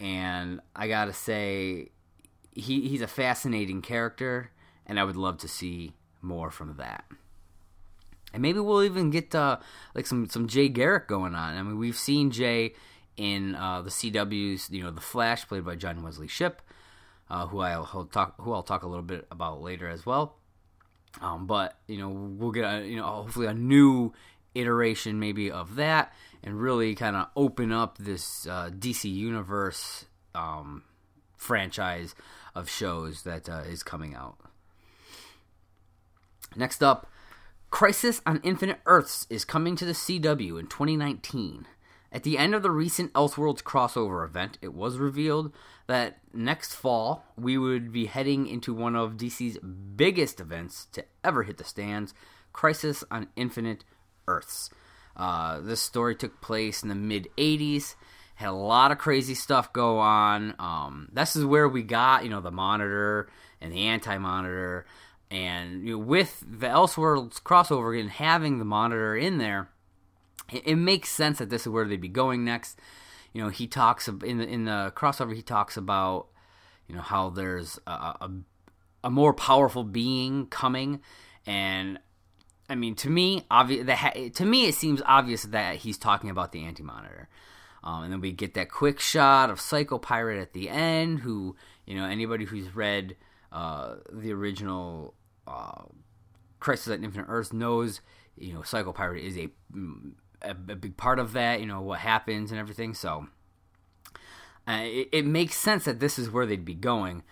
and 0.00 0.60
I 0.74 0.88
gotta 0.88 1.12
say 1.12 1.90
he 2.52 2.88
he's 2.88 3.00
a 3.00 3.06
fascinating 3.06 3.80
character 3.80 4.50
and 4.86 4.98
I 4.98 5.04
would 5.04 5.16
love 5.16 5.38
to 5.38 5.48
see 5.48 5.94
more 6.20 6.50
from 6.50 6.76
that. 6.76 7.04
And 8.32 8.42
maybe 8.42 8.58
we'll 8.58 8.82
even 8.82 9.10
get 9.10 9.34
uh, 9.34 9.58
like 9.94 10.06
some 10.06 10.28
some 10.28 10.48
Jay 10.48 10.68
Garrick 10.68 11.06
going 11.06 11.34
on. 11.34 11.56
I 11.56 11.62
mean, 11.62 11.78
we've 11.78 11.96
seen 11.96 12.30
Jay 12.30 12.74
in 13.16 13.54
uh, 13.54 13.82
the 13.82 13.90
CW's, 13.90 14.70
you 14.70 14.82
know, 14.82 14.90
The 14.90 15.00
Flash, 15.00 15.46
played 15.46 15.64
by 15.64 15.76
John 15.76 16.02
Wesley 16.02 16.28
Shipp, 16.28 16.62
uh, 17.30 17.46
who 17.46 17.60
I'll 17.60 18.08
talk 18.10 18.34
who 18.38 18.52
I'll 18.52 18.62
talk 18.62 18.82
a 18.82 18.86
little 18.86 19.04
bit 19.04 19.26
about 19.30 19.62
later 19.62 19.88
as 19.88 20.04
well. 20.04 20.36
Um, 21.20 21.46
but 21.46 21.78
you 21.86 21.98
know, 21.98 22.08
we'll 22.08 22.50
get 22.50 22.64
a, 22.64 22.86
you 22.86 22.96
know 22.96 23.06
hopefully 23.06 23.46
a 23.46 23.54
new 23.54 24.12
iteration 24.54 25.18
maybe 25.18 25.50
of 25.50 25.76
that, 25.76 26.12
and 26.42 26.60
really 26.60 26.94
kind 26.94 27.16
of 27.16 27.28
open 27.36 27.72
up 27.72 27.98
this 27.98 28.46
uh, 28.46 28.70
DC 28.70 29.12
universe 29.12 30.06
um, 30.34 30.84
franchise 31.36 32.14
of 32.54 32.68
shows 32.68 33.22
that 33.22 33.48
uh, 33.48 33.62
is 33.68 33.82
coming 33.82 34.14
out. 34.14 34.38
Next 36.56 36.82
up, 36.82 37.08
Crisis 37.70 38.20
on 38.24 38.40
Infinite 38.44 38.80
Earths 38.86 39.26
is 39.28 39.44
coming 39.44 39.74
to 39.76 39.84
the 39.84 39.92
CW 39.92 40.60
in 40.60 40.66
2019. 40.66 41.66
At 42.14 42.22
the 42.22 42.38
end 42.38 42.54
of 42.54 42.62
the 42.62 42.70
recent 42.70 43.12
Elseworlds 43.12 43.64
crossover 43.64 44.24
event, 44.24 44.56
it 44.62 44.72
was 44.72 44.98
revealed 44.98 45.52
that 45.88 46.18
next 46.32 46.72
fall 46.72 47.24
we 47.36 47.58
would 47.58 47.90
be 47.90 48.06
heading 48.06 48.46
into 48.46 48.72
one 48.72 48.94
of 48.94 49.16
DC's 49.16 49.58
biggest 49.58 50.38
events 50.38 50.86
to 50.92 51.04
ever 51.24 51.42
hit 51.42 51.58
the 51.58 51.64
stands 51.64 52.14
Crisis 52.52 53.02
on 53.10 53.26
Infinite 53.34 53.82
Earths. 54.28 54.70
Uh, 55.16 55.58
this 55.58 55.80
story 55.80 56.14
took 56.14 56.40
place 56.40 56.84
in 56.84 56.88
the 56.88 56.94
mid 56.94 57.26
80s, 57.36 57.96
had 58.36 58.50
a 58.50 58.52
lot 58.52 58.92
of 58.92 58.98
crazy 58.98 59.34
stuff 59.34 59.72
go 59.72 59.98
on. 59.98 60.54
Um, 60.60 61.08
this 61.12 61.34
is 61.34 61.44
where 61.44 61.68
we 61.68 61.82
got, 61.82 62.22
you 62.22 62.30
know, 62.30 62.40
the 62.40 62.52
monitor 62.52 63.28
and 63.60 63.72
the 63.72 63.86
anti 63.86 64.18
monitor. 64.18 64.86
And 65.32 65.84
you 65.84 65.94
know, 65.94 66.04
with 66.04 66.44
the 66.48 66.68
Elseworlds 66.68 67.42
crossover 67.42 67.98
and 67.98 68.08
having 68.08 68.60
the 68.60 68.64
monitor 68.64 69.16
in 69.16 69.38
there, 69.38 69.70
it, 70.52 70.66
it, 70.66 70.76
makes 70.76 71.10
sense 71.10 71.38
that 71.38 71.50
this 71.50 71.62
is 71.62 71.68
where 71.68 71.86
they'd 71.86 72.00
be 72.00 72.08
going 72.08 72.44
next. 72.44 72.78
You 73.32 73.42
know, 73.42 73.48
he 73.48 73.66
talks 73.66 74.08
in 74.08 74.38
the 74.38 74.46
in 74.46 74.64
the 74.64 74.92
crossover. 74.96 75.34
He 75.34 75.42
talks 75.42 75.76
about 75.76 76.28
you 76.88 76.94
know 76.94 77.00
how 77.00 77.30
there's 77.30 77.78
a, 77.86 77.90
a, 77.90 78.30
a 79.04 79.10
more 79.10 79.32
powerful 79.32 79.84
being 79.84 80.46
coming, 80.46 81.00
and 81.46 81.98
I 82.68 82.74
mean 82.74 82.94
to 82.96 83.10
me, 83.10 83.44
obvious 83.50 83.86
that 83.86 84.34
to 84.34 84.44
me 84.44 84.66
it 84.66 84.74
seems 84.74 85.02
obvious 85.04 85.44
that 85.44 85.76
he's 85.76 85.98
talking 85.98 86.30
about 86.30 86.52
the 86.52 86.64
Anti 86.64 86.82
Monitor. 86.82 87.28
Um, 87.82 88.04
and 88.04 88.12
then 88.12 88.20
we 88.22 88.32
get 88.32 88.54
that 88.54 88.70
quick 88.70 88.98
shot 88.98 89.50
of 89.50 89.60
Psycho 89.60 89.98
Pirate 89.98 90.40
at 90.40 90.54
the 90.54 90.70
end, 90.70 91.20
who 91.20 91.54
you 91.86 91.96
know 91.96 92.06
anybody 92.06 92.44
who's 92.44 92.74
read 92.74 93.16
uh, 93.52 93.96
the 94.10 94.32
original 94.32 95.14
uh, 95.46 95.82
Crisis 96.60 96.88
on 96.88 97.04
Infinite 97.04 97.26
Earths 97.28 97.52
knows 97.52 98.00
you 98.36 98.54
know 98.54 98.62
Psycho 98.62 98.92
Pirate 98.92 99.22
is 99.22 99.36
a 99.36 99.48
a, 100.42 100.50
a 100.50 100.76
big 100.76 100.96
part 100.96 101.18
of 101.18 101.32
that. 101.32 101.60
You 101.60 101.66
know 101.66 101.80
what 101.80 102.00
happens 102.00 102.50
and 102.50 102.60
everything. 102.60 102.94
So 102.94 103.28
uh, 104.66 104.80
it, 104.82 105.08
it, 105.12 105.26
makes 105.26 105.56
sense 105.56 105.84
that 105.84 106.00
this 106.00 106.18
is 106.18 106.30
where 106.30 106.46
they'd 106.46 106.64
be 106.64 106.74
going, 106.74 107.22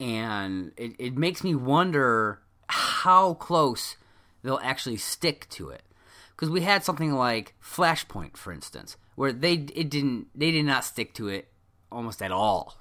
and 0.00 0.72
it, 0.76 0.92
it 0.98 1.16
makes 1.16 1.44
me 1.44 1.54
wonder 1.54 2.40
how 2.68 3.34
close 3.34 3.96
they'll 4.42 4.60
actually 4.62 4.96
stick 4.96 5.48
to 5.50 5.70
it. 5.70 5.82
Because 6.30 6.50
we 6.50 6.62
had 6.62 6.82
something 6.82 7.12
like 7.12 7.54
Flashpoint, 7.62 8.36
for 8.36 8.52
instance, 8.52 8.96
where 9.14 9.32
they 9.32 9.52
it 9.52 9.90
didn't 9.90 10.26
they 10.34 10.50
did 10.50 10.64
not 10.64 10.84
stick 10.84 11.14
to 11.14 11.28
it 11.28 11.48
almost 11.90 12.22
at 12.22 12.32
all. 12.32 12.78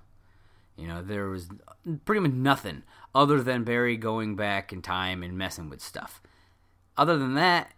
You 0.76 0.88
know, 0.88 1.04
there 1.04 1.28
was 1.28 1.48
pretty 2.06 2.22
much 2.22 2.32
nothing 2.32 2.84
other 3.14 3.44
than 3.44 3.64
Barry 3.64 3.98
going 3.98 4.36
back 4.36 4.74
in 4.74 4.82
time 4.82 5.22
and 5.22 5.38
messing 5.38 5.70
with 5.70 5.82
stuff. 5.82 6.22
Other 6.98 7.18
than 7.18 7.36
that, 7.36 7.72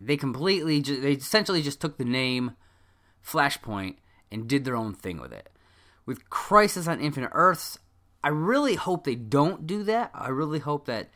they 0.00 0.16
completely 0.16 0.80
they 0.80 1.12
essentially 1.12 1.62
just 1.62 1.80
took 1.80 1.98
the 1.98 2.04
name 2.04 2.52
Flashpoint 3.24 3.96
and 4.30 4.48
did 4.48 4.64
their 4.64 4.76
own 4.76 4.94
thing 4.94 5.20
with 5.20 5.32
it. 5.32 5.50
With 6.06 6.30
Crisis 6.30 6.88
on 6.88 7.00
Infinite 7.00 7.30
Earths, 7.32 7.78
I 8.22 8.28
really 8.28 8.74
hope 8.74 9.04
they 9.04 9.14
don't 9.14 9.66
do 9.66 9.82
that. 9.84 10.10
I 10.14 10.28
really 10.28 10.58
hope 10.58 10.86
that 10.86 11.08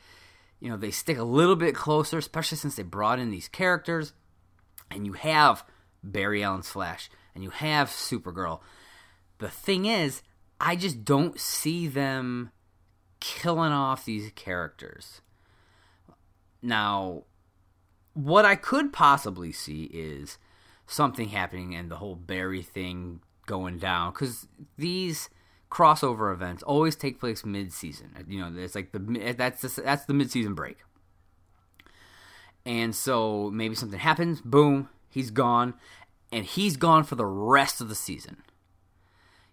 you 0.61 0.69
know 0.69 0.77
they 0.77 0.91
stick 0.91 1.19
a 1.19 1.25
little 1.25 1.57
bit 1.57 1.75
closer, 1.75 2.19
especially 2.19 2.59
since 2.59 2.77
they 2.77 2.83
brought 2.83 3.19
in 3.19 3.31
these 3.31 3.49
characters 3.49 4.13
and 4.95 5.07
you 5.07 5.15
have 5.15 5.65
Barry 6.03 6.43
Allen's 6.43 6.69
Flash 6.69 7.11
and 7.35 7.43
you 7.43 7.51
have 7.51 7.89
Supergirl. 7.89 8.61
The 9.39 9.49
thing 9.49 9.87
is, 9.87 10.23
I 10.61 10.77
just 10.77 11.05
don't 11.05 11.39
see 11.41 11.89
them 11.89 12.51
killing 13.21 13.73
off 13.73 14.05
these 14.05 14.31
characters. 14.35 15.21
Now, 16.61 17.25
what 18.15 18.45
I 18.45 18.57
could 18.57 18.93
possibly 18.93 19.53
see 19.53 19.85
is 19.85 20.39
something 20.87 21.29
happening 21.29 21.75
and 21.75 21.91
the 21.91 21.97
whole 21.97 22.17
Barry 22.17 22.63
thing 22.63 23.21
going 23.47 23.79
down 23.79 24.13
because 24.13 24.47
these 24.77 25.31
crossover 25.71 26.33
events 26.33 26.63
always 26.63 26.95
take 26.95 27.19
place 27.19 27.45
mid-season. 27.45 28.25
You 28.29 28.41
know, 28.41 28.63
it's 28.63 28.75
like 28.75 28.93
the 28.93 29.35
that's 29.37 29.63
the, 29.63 29.83
that's 29.83 30.05
the 30.05 30.15
mid-season 30.15 30.55
break, 30.55 30.79
and 32.67 32.95
so 32.95 33.51
maybe 33.51 33.75
something 33.75 33.99
happens. 33.99 34.41
Boom, 34.41 34.89
he's 35.09 35.31
gone, 35.31 35.75
and 36.31 36.45
he's 36.45 36.77
gone 36.77 37.05
for 37.05 37.15
the 37.15 37.27
rest 37.27 37.81
of 37.81 37.89
the 37.89 37.95
season. 37.95 38.43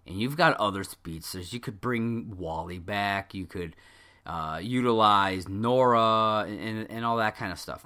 And 0.06 0.20
you've 0.20 0.38
got 0.38 0.58
other 0.58 0.84
speedsters. 0.84 1.54
You 1.54 1.60
could 1.60 1.80
bring 1.80 2.36
Wally 2.36 2.80
back. 2.80 3.36
You 3.36 3.46
could 3.46 3.76
uh, 4.26 4.60
utilize 4.62 5.48
Nora 5.48 6.46
and, 6.48 6.60
and, 6.60 6.92
and 6.92 7.06
all 7.06 7.18
that 7.18 7.36
kind 7.36 7.52
of 7.52 7.60
stuff 7.60 7.86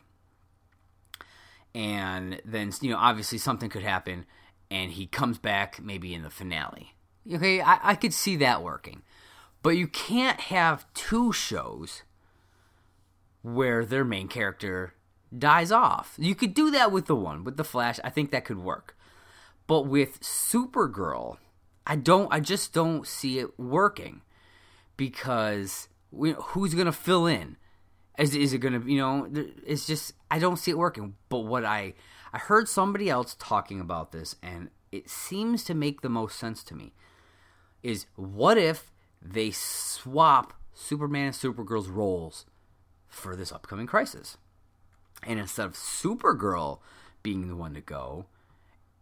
and 1.76 2.42
then 2.46 2.72
you 2.82 2.92
know 2.92 2.98
obviously 2.98 3.38
something 3.38 3.70
could 3.70 3.84
happen 3.84 4.26
and 4.70 4.92
he 4.92 5.06
comes 5.06 5.38
back 5.38 5.82
maybe 5.82 6.14
in 6.14 6.24
the 6.24 6.30
finale. 6.30 6.94
Okay 7.32 7.62
I, 7.62 7.80
I 7.92 7.96
could 7.96 8.14
see 8.14 8.36
that 8.38 8.64
working. 8.64 9.02
But 9.62 9.78
you 9.78 9.88
can't 9.88 10.40
have 10.42 10.86
two 10.94 11.32
shows 11.32 12.04
where 13.42 13.86
their 13.86 14.04
main 14.04 14.28
character 14.28 14.94
dies 15.38 15.72
off. 15.72 16.16
You 16.18 16.36
could 16.36 16.54
do 16.54 16.70
that 16.72 16.92
with 16.92 17.06
the 17.06 17.16
one 17.16 17.44
with 17.44 17.58
the 17.58 17.64
flash. 17.64 18.00
I 18.04 18.10
think 18.10 18.32
that 18.32 18.46
could 18.46 18.60
work. 18.60 18.98
But 19.68 19.88
with 19.88 20.20
supergirl 20.22 21.38
i 21.86 21.96
don't 21.96 22.34
i 22.34 22.40
just 22.40 22.74
don't 22.74 23.08
see 23.08 23.40
it 23.40 23.60
working 23.60 24.22
because 24.98 25.88
we, 26.12 26.32
who's 26.32 26.74
to 26.86 26.92
fill 26.92 27.26
in 27.26 27.58
is, 28.18 28.36
is 28.36 28.54
it 28.54 28.62
to, 28.62 28.84
you 28.86 28.98
know, 28.98 29.28
it's 29.66 29.88
just, 29.88 30.14
I 30.30 30.40
don't 30.40 30.58
see 30.58 30.72
it 30.72 30.78
working. 30.78 31.16
But 31.30 31.40
what 31.40 31.66
I, 31.66 31.94
I 32.32 32.38
heard 32.38 32.68
somebody 32.68 33.10
else 33.10 33.36
talking 33.40 33.80
about 33.80 34.12
this, 34.12 34.36
and 34.44 34.70
it 34.92 35.10
seems 35.10 35.64
to 35.66 35.74
make 35.74 36.02
the 36.02 36.10
most 36.10 36.38
sense 36.38 36.64
to 36.66 36.76
me, 36.76 36.94
is 37.82 38.06
what 38.16 38.58
if 38.58 38.92
they 39.22 39.52
swap 39.52 40.54
Superman 40.74 41.28
and 41.28 41.36
Supergirl's 41.36 41.90
roles 41.90 42.46
for 43.08 43.36
this 43.36 43.52
upcoming 43.52 43.88
crisis? 43.88 44.38
And 45.24 45.40
instead 45.40 45.66
of 45.66 45.74
Supergirl 45.74 46.80
being 47.24 47.48
the 47.48 47.56
one 47.56 47.74
to 47.74 47.82
go, 47.82 48.26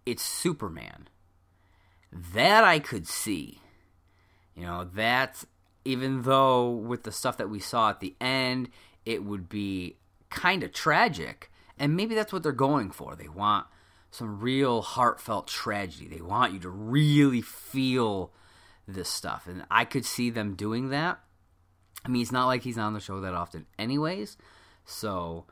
it's 0.06 0.24
Superman. 0.24 1.10
That 2.12 2.63
I 2.63 2.80
could 2.80 3.08
see. 3.08 3.62
You 4.56 4.65
know, 4.65 4.84
that 4.96 5.44
even 5.86 6.24
though 6.24 6.70
with 6.70 7.03
the 7.03 7.12
stuff 7.12 7.38
that 7.38 7.50
we 7.50 7.60
saw 7.60 7.89
at 7.89 8.00
the 8.00 8.15
end, 8.22 8.70
it 9.05 9.24
would 9.24 9.50
be 9.50 9.98
kind 10.29 10.63
of 10.63 10.74
tragic. 10.74 11.51
And 11.77 11.96
maybe 11.96 12.15
that's 12.15 12.31
what 12.31 12.43
they're 12.43 12.51
going 12.51 12.91
for. 12.91 13.15
They 13.15 13.27
want 13.27 13.65
some 14.12 14.39
real 14.39 14.81
heartfelt 14.81 15.48
tragedy. 15.48 16.08
They 16.08 16.22
want 16.22 16.53
you 16.53 16.60
to 16.60 16.70
really 16.70 17.41
feel 17.41 18.31
this 18.88 19.10
stuff. 19.10 19.48
And 19.48 19.65
I 19.72 19.86
could 19.86 20.05
see 20.05 20.29
them 20.29 20.55
doing 20.55 20.89
that. 20.89 21.20
I 22.03 22.10
mean, 22.10 22.22
it's 22.22 22.31
not 22.31 22.48
like 22.48 22.63
he's 22.63 22.77
on 22.77 22.93
the 22.93 23.00
show 23.00 23.22
that 23.22 23.34
often, 23.34 23.65
anyways. 23.79 24.38
So, 24.86 25.46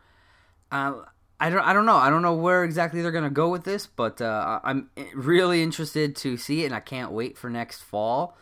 uh, 0.71 0.93
I 1.39 1.49
don't, 1.49 1.61
I 1.61 1.73
don't 1.73 1.85
know. 1.85 1.95
I 1.95 2.09
don't 2.09 2.21
know 2.21 2.33
where 2.33 2.63
exactly 2.63 3.01
they're 3.01 3.11
gonna 3.11 3.29
go 3.29 3.49
with 3.49 3.63
this, 3.63 3.87
but 3.87 4.21
uh, 4.21 4.59
I'm 4.63 4.89
really 5.13 5.63
interested 5.63 6.15
to 6.17 6.35
see 6.37 6.63
it, 6.63 6.67
and 6.67 6.75
I 6.75 6.81
can't 6.81 7.11
wait 7.11 7.37
for 7.37 7.49
next 7.49 7.81
fall. 7.81 8.37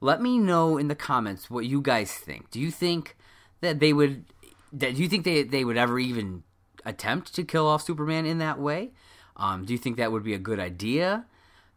Let 0.00 0.22
me 0.22 0.38
know 0.38 0.78
in 0.78 0.88
the 0.88 0.94
comments 0.94 1.50
what 1.50 1.66
you 1.66 1.82
guys 1.82 2.12
think. 2.12 2.50
Do 2.50 2.60
you 2.60 2.70
think 2.70 3.16
that 3.60 3.80
they 3.80 3.92
would 3.92 4.24
do 4.76 4.90
you 4.90 5.08
think 5.08 5.24
they 5.24 5.42
they 5.42 5.64
would 5.64 5.76
ever 5.76 5.98
even 5.98 6.42
attempt 6.84 7.34
to 7.34 7.44
kill 7.44 7.66
off 7.66 7.82
Superman 7.82 8.26
in 8.26 8.38
that 8.38 8.58
way? 8.58 8.92
Um, 9.36 9.64
do 9.64 9.72
you 9.72 9.78
think 9.78 9.96
that 9.96 10.12
would 10.12 10.24
be 10.24 10.34
a 10.34 10.38
good 10.38 10.58
idea? 10.58 11.26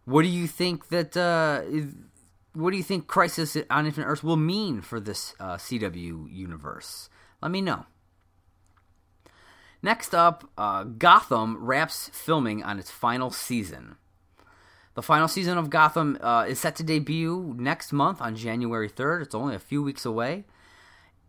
What 0.05 0.23
do 0.23 0.27
you 0.27 0.47
think 0.47 0.89
that? 0.89 1.15
Uh, 1.15 1.61
what 2.53 2.71
do 2.71 2.77
you 2.77 2.83
think 2.83 3.07
Crisis 3.07 3.55
on 3.69 3.85
Infinite 3.85 4.07
Earths 4.07 4.23
will 4.23 4.35
mean 4.35 4.81
for 4.81 4.99
this 4.99 5.33
uh, 5.39 5.55
CW 5.55 6.29
universe? 6.29 7.09
Let 7.41 7.51
me 7.51 7.61
know. 7.61 7.85
Next 9.81 10.13
up, 10.13 10.49
uh, 10.57 10.83
Gotham 10.83 11.57
wraps 11.63 12.09
filming 12.13 12.61
on 12.61 12.77
its 12.77 12.91
final 12.91 13.31
season. 13.31 13.95
The 14.93 15.01
final 15.01 15.27
season 15.27 15.57
of 15.57 15.69
Gotham 15.69 16.17
uh, 16.21 16.45
is 16.47 16.59
set 16.59 16.75
to 16.75 16.83
debut 16.83 17.55
next 17.57 17.93
month 17.93 18.21
on 18.21 18.35
January 18.35 18.89
3rd. 18.89 19.21
It's 19.23 19.33
only 19.33 19.55
a 19.55 19.59
few 19.59 19.81
weeks 19.81 20.05
away 20.05 20.43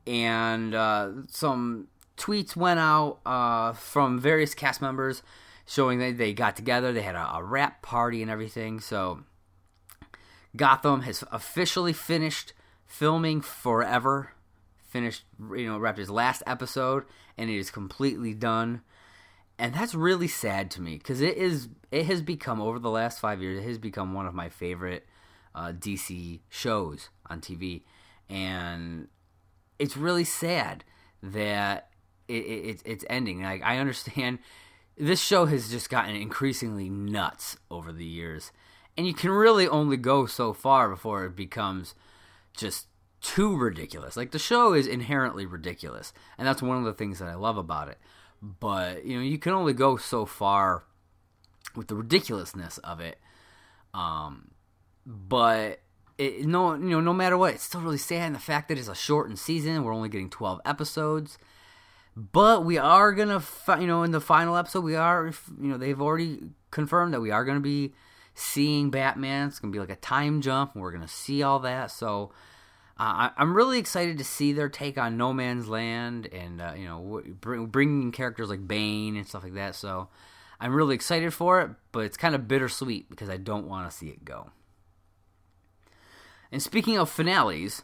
and 0.06 0.75
uh, 0.75 1.11
some 1.28 1.88
tweets 2.16 2.56
went 2.56 2.80
out 2.80 3.18
uh, 3.26 3.73
from 3.73 4.21
various 4.21 4.54
cast 4.54 4.80
members 4.80 5.23
showing 5.66 5.99
that 5.99 6.18
they 6.18 6.32
got 6.32 6.56
together. 6.56 6.92
They 6.92 7.02
had 7.02 7.14
a, 7.14 7.37
a 7.37 7.42
rap 7.42 7.82
party 7.82 8.23
and 8.23 8.30
everything. 8.30 8.80
So 8.80 9.25
Gotham 10.56 11.02
has 11.02 11.25
officially 11.32 11.92
finished 11.92 12.52
filming 12.87 13.40
forever. 13.40 14.32
Finished, 14.88 15.25
you 15.56 15.66
know, 15.66 15.78
wrapped 15.78 15.99
his 15.99 16.11
last 16.11 16.42
episode, 16.47 17.04
and 17.38 17.49
it 17.49 17.56
is 17.56 17.71
completely 17.71 18.35
done. 18.35 18.82
And 19.59 19.75
that's 19.75 19.94
really 19.94 20.28
sad 20.28 20.71
to 20.73 20.82
me 20.82 20.99
because 20.99 21.23
it 21.23 21.37
is. 21.37 21.68
It 21.90 22.06
has 22.06 22.21
become 22.21 22.61
over 22.61 22.78
the 22.78 22.90
last 22.90 23.18
five 23.18 23.40
years. 23.40 23.59
It 23.59 23.68
has 23.68 23.78
become 23.78 24.12
one 24.12 24.26
of 24.26 24.35
my 24.35 24.50
favorite 24.50 25.06
uh, 25.54 25.73
DC 25.73 26.40
shows 26.50 27.09
on 27.30 27.40
TV, 27.40 27.85
and 28.28 29.09
it's 29.83 29.97
really 29.97 30.23
sad 30.23 30.85
that 31.25 31.89
it, 32.29 32.35
it, 32.35 32.83
it's 32.85 33.05
ending. 33.11 33.43
Like 33.43 33.62
I 33.65 33.79
understand, 33.79 34.39
this 34.97 35.21
show 35.21 35.47
has 35.47 35.71
just 35.71 35.91
gotten 35.91 36.15
increasingly 36.15 36.89
nuts 36.89 37.57
over 37.69 37.93
the 37.93 38.07
years, 38.07 38.53
and 38.97 39.09
you 39.09 39.12
can 39.12 39.31
really 39.31 39.67
only 39.67 39.97
go 39.97 40.25
so 40.27 40.53
far 40.53 40.89
before 40.89 41.25
it 41.25 41.35
becomes 41.35 41.97
just 42.57 42.87
too 43.21 43.57
ridiculous. 43.57 44.17
Like 44.17 44.31
the 44.31 44.39
show 44.39 44.73
is 44.73 44.87
inherently 44.87 45.47
ridiculous, 45.47 46.12
and 46.39 46.47
that's 46.47 46.62
one 46.62 46.79
of 46.79 46.85
the 46.85 46.93
things 46.93 47.19
that 47.19 47.29
I 47.29 47.35
love 47.35 47.57
about 47.57 47.89
it. 47.89 47.99
But 48.41 49.05
you 49.05 49.17
know, 49.17 49.25
you 49.25 49.39
can 49.39 49.53
only 49.53 49.73
go 49.73 49.97
so 49.97 50.27
far 50.27 50.85
with 51.75 51.89
the 51.89 51.97
ridiculousness 51.97 52.79
of 52.79 53.01
it. 53.01 53.19
Um, 53.93 54.53
but 55.05 55.81
it, 56.23 56.47
no, 56.47 56.75
you 56.75 56.91
know, 56.91 57.00
no 57.00 57.12
matter 57.12 57.37
what, 57.37 57.55
it's 57.55 57.64
still 57.64 57.81
really 57.81 57.99
sad. 57.99 58.26
And 58.26 58.35
the 58.35 58.41
fact 58.41 58.69
that 58.69 58.79
it's 58.79 58.88
a 58.88 58.95
shortened 58.95 59.38
season, 59.38 59.85
we're 59.85 59.95
only 59.95 60.09
getting 60.09 60.31
twelve 60.31 60.61
episodes. 60.64 61.38
But 62.17 62.64
we 62.64 62.76
are 62.76 63.12
gonna, 63.12 63.41
fi- 63.41 63.81
you 63.81 63.87
know, 63.87 64.02
in 64.02 64.11
the 64.11 64.21
final 64.21 64.57
episode, 64.57 64.85
we 64.85 64.97
are, 64.97 65.33
you 65.61 65.69
know, 65.69 65.79
they've 65.79 66.00
already 66.00 66.41
confirmed 66.71 67.14
that 67.14 67.21
we 67.21 67.31
are 67.31 67.45
gonna 67.45 67.61
be 67.61 67.95
seeing 68.35 68.91
Batman. 68.91 69.49
It's 69.49 69.59
gonna 69.59 69.73
be 69.73 69.79
like 69.79 69.91
a 69.91 69.97
time 69.97 70.43
jump. 70.43 70.75
And 70.75 70.83
we're 70.83 70.93
gonna 70.93 71.09
see 71.09 71.43
all 71.43 71.59
that. 71.61 71.91
So 71.91 72.33
uh, 72.99 73.31
I, 73.37 73.43
am 73.43 73.55
really 73.55 73.79
excited 73.79 74.19
to 74.19 74.25
see 74.25 74.52
their 74.52 74.69
take 74.69 74.99
on 74.99 75.17
No 75.17 75.33
Man's 75.33 75.69
Land 75.69 76.29
and 76.33 76.61
uh, 76.61 76.75
you 76.76 76.87
know 76.87 77.23
bring, 77.41 77.67
bringing 77.67 78.12
characters 78.12 78.50
like 78.50 78.69
Bane 78.69 79.17
and 79.17 79.26
stuff 79.26 79.43
like 79.43 79.55
that. 79.55 79.75
So 79.75 80.09
I'm 80.61 80.75
really 80.75 80.95
excited 80.95 81.33
for 81.33 81.62
it, 81.62 81.71
but 81.91 82.00
it's 82.00 82.17
kind 82.17 82.35
of 82.35 82.47
bittersweet 82.47 83.09
because 83.09 83.29
I 83.29 83.38
don't 83.38 83.67
want 83.67 83.91
to 83.91 83.97
see 83.97 84.09
it 84.09 84.25
go. 84.25 84.50
And 86.52 86.62
speaking 86.62 86.99
of 86.99 87.09
finales, 87.09 87.82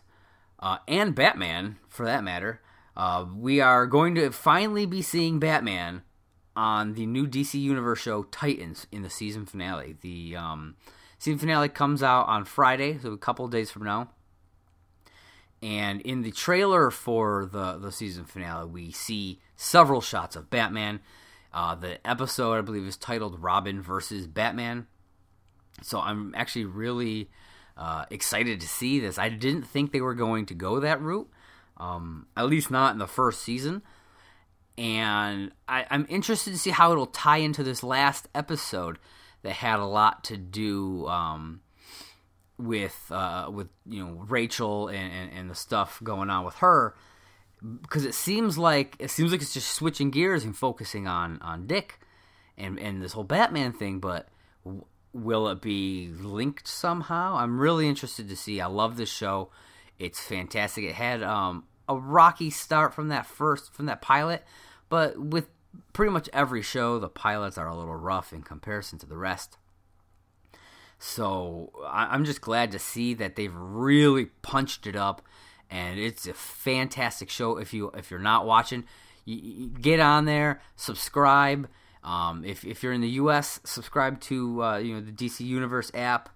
uh, 0.60 0.78
and 0.86 1.14
Batman 1.14 1.78
for 1.88 2.04
that 2.04 2.22
matter, 2.22 2.60
uh, 2.96 3.24
we 3.34 3.60
are 3.60 3.86
going 3.86 4.14
to 4.16 4.30
finally 4.30 4.84
be 4.84 5.00
seeing 5.00 5.38
Batman 5.38 6.02
on 6.54 6.92
the 6.92 7.06
new 7.06 7.26
DC 7.26 7.58
Universe 7.58 8.00
show 8.00 8.24
Titans 8.24 8.86
in 8.92 9.02
the 9.02 9.08
season 9.08 9.46
finale. 9.46 9.96
The 10.02 10.36
um, 10.36 10.76
season 11.18 11.38
finale 11.38 11.70
comes 11.70 12.02
out 12.02 12.28
on 12.28 12.44
Friday, 12.44 12.98
so 12.98 13.12
a 13.12 13.18
couple 13.18 13.48
days 13.48 13.70
from 13.70 13.84
now. 13.84 14.10
And 15.62 16.02
in 16.02 16.22
the 16.22 16.30
trailer 16.30 16.90
for 16.90 17.48
the, 17.50 17.78
the 17.78 17.90
season 17.90 18.26
finale, 18.26 18.68
we 18.68 18.92
see 18.92 19.40
several 19.56 20.00
shots 20.00 20.36
of 20.36 20.50
Batman. 20.50 21.00
Uh, 21.54 21.74
the 21.74 22.06
episode, 22.06 22.58
I 22.58 22.60
believe, 22.60 22.86
is 22.86 22.96
titled 22.96 23.42
Robin 23.42 23.80
versus 23.80 24.26
Batman. 24.26 24.86
So 25.82 26.00
I'm 26.00 26.34
actually 26.36 26.66
really 26.66 27.30
uh, 27.78 28.04
excited 28.10 28.60
to 28.60 28.68
see 28.68 28.98
this. 28.98 29.18
I 29.18 29.28
didn't 29.28 29.62
think 29.62 29.92
they 29.92 30.00
were 30.00 30.14
going 30.14 30.46
to 30.46 30.54
go 30.54 30.80
that 30.80 31.00
route, 31.00 31.30
um, 31.76 32.26
at 32.36 32.46
least 32.46 32.70
not 32.70 32.92
in 32.92 32.98
the 32.98 33.06
first 33.06 33.42
season. 33.42 33.82
And 34.76 35.52
I, 35.68 35.86
I'm 35.90 36.06
interested 36.08 36.52
to 36.52 36.58
see 36.58 36.70
how 36.70 36.92
it'll 36.92 37.06
tie 37.06 37.38
into 37.38 37.62
this 37.62 37.82
last 37.82 38.28
episode 38.34 38.98
that 39.42 39.52
had 39.52 39.78
a 39.78 39.86
lot 39.86 40.24
to 40.24 40.36
do 40.36 41.06
um, 41.06 41.60
with 42.58 43.10
uh, 43.10 43.48
with 43.52 43.68
you 43.86 44.04
know 44.04 44.24
Rachel 44.28 44.88
and, 44.88 45.12
and, 45.12 45.32
and, 45.32 45.50
the 45.50 45.54
stuff 45.54 46.00
going 46.02 46.30
on 46.30 46.44
with 46.44 46.56
her 46.56 46.96
because 47.82 48.04
it 48.04 48.14
seems 48.14 48.58
like 48.58 48.96
it 48.98 49.10
seems 49.10 49.32
like 49.32 49.40
it's 49.40 49.54
just 49.54 49.70
switching 49.72 50.10
gears 50.10 50.44
and 50.44 50.56
focusing 50.56 51.06
on 51.06 51.40
on 51.42 51.66
Dick 51.66 52.00
and 52.56 52.78
and 52.78 53.00
this 53.00 53.12
whole 53.12 53.24
Batman 53.24 53.72
thing, 53.72 54.00
but 54.00 54.28
will 55.12 55.48
it 55.48 55.60
be 55.60 56.08
linked 56.08 56.68
somehow? 56.68 57.36
I'm 57.36 57.58
really 57.58 57.88
interested 57.88 58.28
to 58.28 58.36
see. 58.36 58.60
I 58.60 58.66
love 58.66 58.96
this 58.96 59.10
show. 59.10 59.50
It's 59.98 60.20
fantastic. 60.20 60.84
It 60.84 60.94
had 60.94 61.22
um, 61.22 61.64
a 61.88 61.96
rocky 61.96 62.50
start 62.50 62.94
from 62.94 63.08
that 63.08 63.26
first 63.26 63.72
from 63.72 63.86
that 63.86 64.02
pilot, 64.02 64.44
but 64.88 65.18
with 65.18 65.48
pretty 65.92 66.12
much 66.12 66.28
every 66.32 66.62
show, 66.62 66.98
the 66.98 67.08
pilots 67.08 67.58
are 67.58 67.68
a 67.68 67.76
little 67.76 67.96
rough 67.96 68.32
in 68.32 68.42
comparison 68.42 68.98
to 69.00 69.06
the 69.06 69.16
rest. 69.16 69.58
So 70.98 71.72
I'm 71.86 72.24
just 72.24 72.40
glad 72.40 72.72
to 72.72 72.78
see 72.78 73.14
that 73.14 73.36
they've 73.36 73.54
really 73.54 74.26
punched 74.42 74.86
it 74.86 74.96
up, 74.96 75.22
and 75.70 75.98
it's 75.98 76.26
a 76.26 76.34
fantastic 76.34 77.30
show. 77.30 77.56
If 77.56 77.72
you 77.72 77.90
if 77.90 78.10
you're 78.10 78.20
not 78.20 78.46
watching, 78.46 78.84
you, 79.24 79.36
you 79.36 79.68
get 79.68 80.00
on 80.00 80.24
there, 80.24 80.60
subscribe. 80.76 81.68
Um, 82.08 82.42
if 82.42 82.64
if 82.64 82.82
you're 82.82 82.94
in 82.94 83.02
the 83.02 83.10
U.S., 83.22 83.60
subscribe 83.64 84.18
to 84.22 84.62
uh, 84.62 84.78
you 84.78 84.94
know 84.94 85.00
the 85.02 85.12
DC 85.12 85.40
Universe 85.40 85.90
app. 85.92 86.30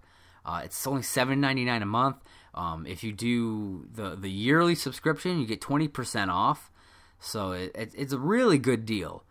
Uh, 0.44 0.60
it's 0.64 0.86
only 0.86 1.02
seven 1.02 1.40
ninety 1.40 1.64
nine 1.64 1.80
a 1.80 1.86
month. 1.86 2.16
Um, 2.54 2.86
if 2.86 3.02
you 3.02 3.10
do 3.10 3.88
the 3.90 4.14
the 4.14 4.30
yearly 4.30 4.74
subscription, 4.74 5.40
you 5.40 5.46
get 5.46 5.62
twenty 5.62 5.88
percent 5.88 6.30
off. 6.30 6.70
So 7.18 7.52
it, 7.52 7.72
it, 7.74 7.92
it's 7.96 8.12
a 8.12 8.18
really 8.18 8.58
good 8.58 8.84
deal. 8.84 9.24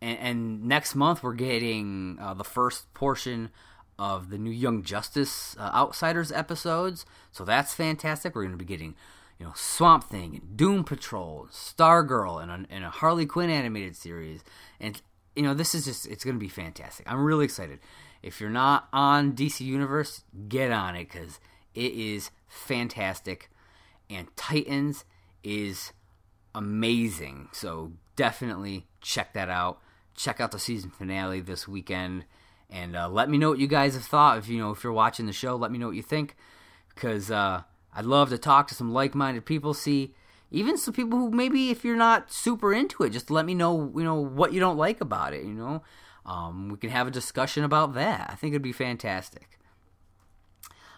And, 0.00 0.18
and 0.18 0.64
next 0.64 0.94
month 0.94 1.22
we're 1.22 1.34
getting 1.34 2.16
uh, 2.20 2.34
the 2.34 2.44
first 2.44 2.94
portion 2.94 3.50
of 3.98 4.30
the 4.30 4.38
new 4.38 4.50
Young 4.50 4.84
Justice 4.84 5.56
uh, 5.58 5.70
Outsiders 5.74 6.30
episodes. 6.30 7.04
So 7.32 7.44
that's 7.44 7.74
fantastic. 7.74 8.36
We're 8.36 8.42
going 8.42 8.52
to 8.52 8.58
be 8.58 8.64
getting, 8.64 8.94
you 9.38 9.46
know, 9.46 9.52
Swamp 9.56 10.04
Thing 10.04 10.36
and 10.36 10.56
Doom 10.56 10.84
Patrol, 10.84 11.48
Stargirl, 11.50 12.40
and 12.40 12.50
a, 12.50 12.72
and 12.72 12.84
a 12.84 12.90
Harley 12.90 13.26
Quinn 13.26 13.50
animated 13.50 13.96
series. 13.96 14.44
And 14.78 15.00
you 15.34 15.42
know, 15.42 15.54
this 15.54 15.74
is 15.74 15.84
just 15.84 16.06
it's 16.06 16.24
going 16.24 16.36
to 16.36 16.40
be 16.40 16.48
fantastic. 16.48 17.10
I'm 17.10 17.24
really 17.24 17.44
excited. 17.44 17.80
If 18.22 18.40
you're 18.40 18.50
not 18.50 18.88
on 18.92 19.32
DC 19.32 19.60
Universe, 19.60 20.22
get 20.48 20.70
on 20.70 20.94
it 20.94 21.10
because 21.10 21.40
it 21.74 21.92
is 21.92 22.30
fantastic. 22.48 23.50
And 24.08 24.28
Titans 24.36 25.04
is 25.42 25.92
amazing. 26.54 27.48
So 27.52 27.92
definitely 28.16 28.86
check 29.00 29.32
that 29.34 29.48
out. 29.48 29.80
Check 30.14 30.40
out 30.40 30.52
the 30.52 30.58
season 30.58 30.90
finale 30.90 31.40
this 31.40 31.66
weekend 31.66 32.24
and 32.70 32.96
uh, 32.96 33.08
let 33.08 33.28
me 33.28 33.38
know 33.38 33.50
what 33.50 33.58
you 33.58 33.66
guys 33.66 33.94
have 33.94 34.04
thought. 34.04 34.38
If 34.38 34.48
you 34.48 34.58
know 34.58 34.70
if 34.70 34.84
you're 34.84 34.92
watching 34.92 35.26
the 35.26 35.32
show, 35.32 35.56
let 35.56 35.70
me 35.70 35.78
know 35.78 35.86
what 35.86 35.96
you 35.96 36.02
think 36.02 36.36
because 36.94 37.30
uh, 37.30 37.62
I'd 37.94 38.04
love 38.04 38.30
to 38.30 38.38
talk 38.38 38.68
to 38.68 38.74
some 38.74 38.92
like-minded 38.92 39.44
people. 39.44 39.74
See, 39.74 40.14
even 40.52 40.76
some 40.76 40.94
people 40.94 41.18
who 41.18 41.30
maybe 41.30 41.70
if 41.70 41.84
you're 41.84 41.96
not 41.96 42.30
super 42.30 42.72
into 42.72 43.02
it, 43.02 43.10
just 43.10 43.30
let 43.30 43.46
me 43.46 43.54
know. 43.54 43.92
You 43.96 44.04
know 44.04 44.16
what 44.20 44.52
you 44.52 44.60
don't 44.60 44.76
like 44.76 45.00
about 45.00 45.32
it. 45.32 45.44
You 45.44 45.54
know, 45.54 45.82
um, 46.26 46.68
we 46.68 46.76
can 46.76 46.90
have 46.90 47.06
a 47.06 47.10
discussion 47.10 47.64
about 47.64 47.94
that. 47.94 48.28
I 48.30 48.34
think 48.34 48.52
it'd 48.52 48.62
be 48.62 48.72
fantastic. 48.72 49.58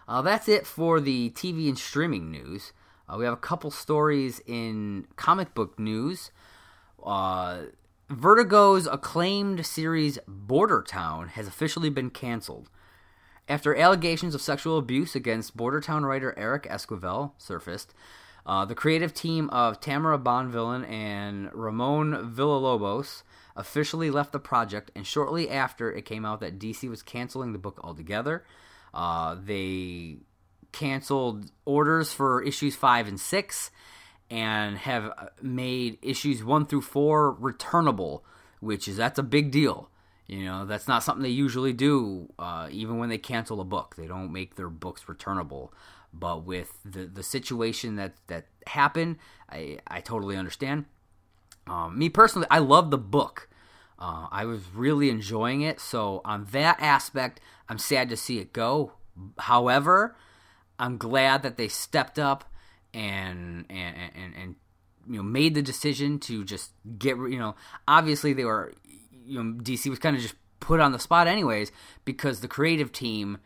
Uh, 0.06 0.20
that's 0.20 0.48
it 0.48 0.66
for 0.66 1.00
the 1.00 1.30
TV 1.30 1.68
and 1.68 1.78
streaming 1.78 2.30
news. 2.30 2.72
Uh, 3.08 3.16
we 3.18 3.24
have 3.24 3.32
a 3.32 3.38
couple 3.38 3.70
stories 3.70 4.40
in 4.46 5.06
comic 5.16 5.54
book 5.54 5.78
news. 5.78 6.30
Uh, 7.02 7.62
Vertigo's 8.10 8.86
acclaimed 8.86 9.64
series 9.64 10.18
Border 10.26 10.82
Town 10.82 11.28
has 11.28 11.46
officially 11.46 11.90
been 11.90 12.10
canceled. 12.10 12.70
After 13.48 13.74
allegations 13.76 14.34
of 14.34 14.40
sexual 14.42 14.78
abuse 14.78 15.14
against 15.14 15.56
Border 15.56 15.80
Town 15.80 16.04
writer 16.04 16.34
Eric 16.36 16.64
Esquivel 16.64 17.32
surfaced, 17.38 17.94
uh, 18.46 18.64
the 18.64 18.74
creative 18.74 19.14
team 19.14 19.48
of 19.50 19.80
Tamara 19.80 20.18
Bonvillain 20.18 20.88
and 20.88 21.50
Ramon 21.52 22.34
Villalobos 22.34 23.22
officially 23.56 24.10
left 24.10 24.32
the 24.32 24.38
project, 24.38 24.90
and 24.94 25.06
shortly 25.06 25.48
after 25.48 25.92
it 25.92 26.04
came 26.04 26.24
out 26.24 26.40
that 26.40 26.58
DC 26.58 26.88
was 26.88 27.02
canceling 27.02 27.52
the 27.52 27.58
book 27.58 27.80
altogether, 27.82 28.44
uh, 28.92 29.36
they 29.42 30.16
canceled 30.72 31.50
orders 31.64 32.12
for 32.12 32.42
issues 32.42 32.74
5 32.74 33.08
and 33.08 33.20
6 33.20 33.70
and 34.30 34.76
have 34.78 35.30
made 35.40 35.98
issues 36.02 36.42
one 36.42 36.66
through 36.66 36.80
four 36.80 37.32
returnable, 37.32 38.24
which 38.60 38.88
is 38.88 38.96
that's 38.96 39.18
a 39.18 39.22
big 39.22 39.50
deal. 39.50 39.88
You 40.26 40.44
know, 40.44 40.64
that's 40.64 40.88
not 40.88 41.02
something 41.02 41.22
they 41.22 41.28
usually 41.28 41.74
do. 41.74 42.32
Uh, 42.38 42.68
even 42.70 42.98
when 42.98 43.10
they 43.10 43.18
cancel 43.18 43.60
a 43.60 43.64
book, 43.64 43.94
they 43.96 44.06
don't 44.06 44.32
make 44.32 44.56
their 44.56 44.70
books 44.70 45.08
returnable. 45.08 45.72
But 46.16 46.44
with 46.44 46.78
the 46.84 47.06
the 47.06 47.22
situation 47.22 47.96
that 47.96 48.14
that 48.28 48.46
happened, 48.66 49.16
I 49.50 49.78
I 49.86 50.00
totally 50.00 50.36
understand. 50.36 50.86
Um, 51.66 51.98
me 51.98 52.08
personally, 52.08 52.46
I 52.50 52.58
love 52.58 52.90
the 52.90 52.98
book. 52.98 53.48
Uh, 53.98 54.26
I 54.30 54.44
was 54.44 54.62
really 54.74 55.08
enjoying 55.08 55.62
it. 55.62 55.80
So 55.80 56.20
on 56.24 56.46
that 56.52 56.80
aspect, 56.80 57.40
I'm 57.68 57.78
sad 57.78 58.08
to 58.10 58.16
see 58.16 58.38
it 58.38 58.52
go. 58.52 58.92
However, 59.38 60.16
I'm 60.78 60.98
glad 60.98 61.42
that 61.42 61.56
they 61.56 61.68
stepped 61.68 62.18
up 62.18 62.44
and 62.92 63.64
and 63.68 63.96
and, 64.14 64.34
and 64.34 64.56
you 65.08 65.16
know 65.16 65.22
made 65.22 65.54
the 65.54 65.62
decision 65.62 66.18
to 66.20 66.44
just 66.44 66.70
get 66.98 67.16
you 67.16 67.38
know 67.38 67.54
obviously 67.88 68.32
they 68.32 68.44
were 68.44 68.72
you 69.26 69.42
know 69.42 69.60
DC 69.60 69.88
was 69.88 69.98
kind 69.98 70.16
of 70.16 70.22
just 70.22 70.36
put 70.60 70.80
on 70.80 70.92
the 70.92 70.98
spot 70.98 71.26
anyways 71.26 71.70
because 72.04 72.40
the 72.40 72.48
creative 72.48 72.92
team 72.92 73.38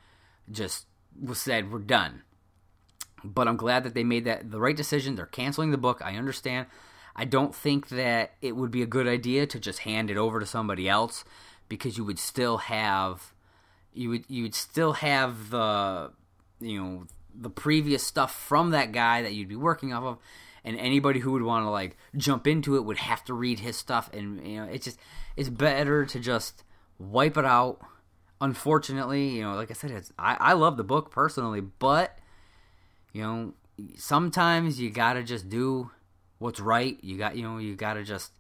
just 0.51 0.87
was 1.21 1.41
said 1.41 1.73
we're 1.73 1.79
done. 1.79 2.23
But 3.25 3.49
I'm 3.49 3.57
glad 3.57 3.85
that 3.85 3.95
they 3.95 4.05
made 4.05 4.25
that 4.25 4.51
the 4.51 4.61
right 4.61 4.77
decision. 4.77 5.15
They're 5.15 5.27
canceling 5.27 5.71
the 5.71 5.79
book. 5.79 6.01
I 6.05 6.17
understand. 6.17 6.67
I 7.17 7.25
don't 7.25 7.55
think 7.55 7.89
that 7.89 8.35
it 8.41 8.55
would 8.55 8.71
be 8.71 8.83
a 8.83 8.87
good 8.87 9.09
idea 9.09 9.47
to 9.47 9.59
just 9.59 9.81
hand 9.81 10.11
it 10.11 10.17
over 10.17 10.39
to 10.39 10.47
somebody 10.47 10.89
else 10.89 11.25
because 11.69 11.99
you 11.99 12.05
would 12.05 12.19
still 12.19 12.59
have 12.59 13.33
you 13.93 14.11
would 14.11 14.25
you 14.29 14.45
would 14.45 14.55
still 14.55 14.95
have 14.95 15.51
the 15.51 16.13
you 16.61 16.81
know 16.81 17.07
the 17.35 17.51
previous 17.51 18.05
stuff 18.05 18.35
from 18.35 18.71
that 18.71 18.93
guy 18.93 19.23
that 19.23 19.35
you'd 19.35 19.49
be 19.49 19.57
working 19.57 19.93
off 19.93 20.05
of 20.05 20.19
and 20.65 20.77
anybody 20.79 21.21
who 21.21 21.33
would 21.33 21.43
want 21.43 21.65
to 21.65 21.71
like 21.71 21.97
jump 22.17 22.47
into 22.47 22.77
it 22.77 22.85
would 22.85 22.99
have 22.99 23.25
to 23.25 23.35
read 23.35 23.61
his 23.61 23.77
stuff 23.77 24.11
and 24.13 24.47
you 24.47 24.57
know 24.57 24.65
it's 24.65 24.85
just 24.85 24.99
it's 25.37 25.49
better 25.49 26.05
to 26.05 26.19
just 26.19 26.63
wipe 26.99 27.37
it 27.37 27.45
out 27.45 27.81
unfortunately 28.41 29.29
you 29.29 29.43
know 29.43 29.55
like 29.55 29.71
i 29.71 29.75
said 29.75 29.91
it's 29.91 30.13
i, 30.19 30.37
I 30.39 30.53
love 30.53 30.77
the 30.77 30.85
book 30.85 31.11
personally 31.11 31.61
but 31.61 32.18
you 33.13 33.23
know 33.23 33.55
sometimes 33.97 34.81
you 34.81 34.91
gotta 34.91 35.23
just 35.23 35.49
do 35.49 35.91
what's 36.39 36.61
right. 36.61 36.99
You 37.03 37.19
got 37.19 37.37
you 37.37 37.43
know 37.43 37.59
you 37.59 37.75
gotta 37.77 38.05
just 38.05 38.33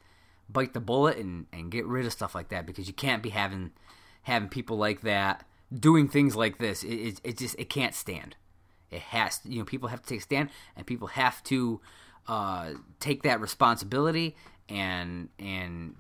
bite 0.49 0.73
the 0.73 0.81
bullet 0.81 1.19
and, 1.19 1.47
and 1.53 1.71
get 1.71 1.87
rid 1.87 2.07
of 2.07 2.13
stuff 2.13 2.35
like 2.35 2.49
that 2.49 2.67
because 2.67 2.87
you 2.87 2.95
can't 2.95 3.23
be 3.23 3.31
having 3.31 3.73
having 4.23 4.49
people 4.49 4.77
like 4.77 5.03
that 5.03 5.45
doing 5.73 6.09
things 6.09 6.35
like 6.35 6.59
this. 6.59 6.83
It, 6.83 6.95
it, 6.95 7.21
it 7.25 7.39
just 7.39 7.59
it 7.59 7.69
can't 7.69 7.95
stand. 7.95 8.37
It 8.91 9.01
has 9.01 9.41
you 9.45 9.59
know 9.59 9.65
people 9.65 9.89
have 9.89 10.03
to 10.03 10.09
take 10.09 10.21
a 10.21 10.23
stand 10.23 10.51
and 10.77 10.87
people 10.87 11.09
have 11.09 11.43
to 11.45 11.81
uh, 12.27 12.73
take 13.01 13.23
that 13.23 13.41
responsibility 13.41 14.37
and 14.69 15.29
and 15.39 15.95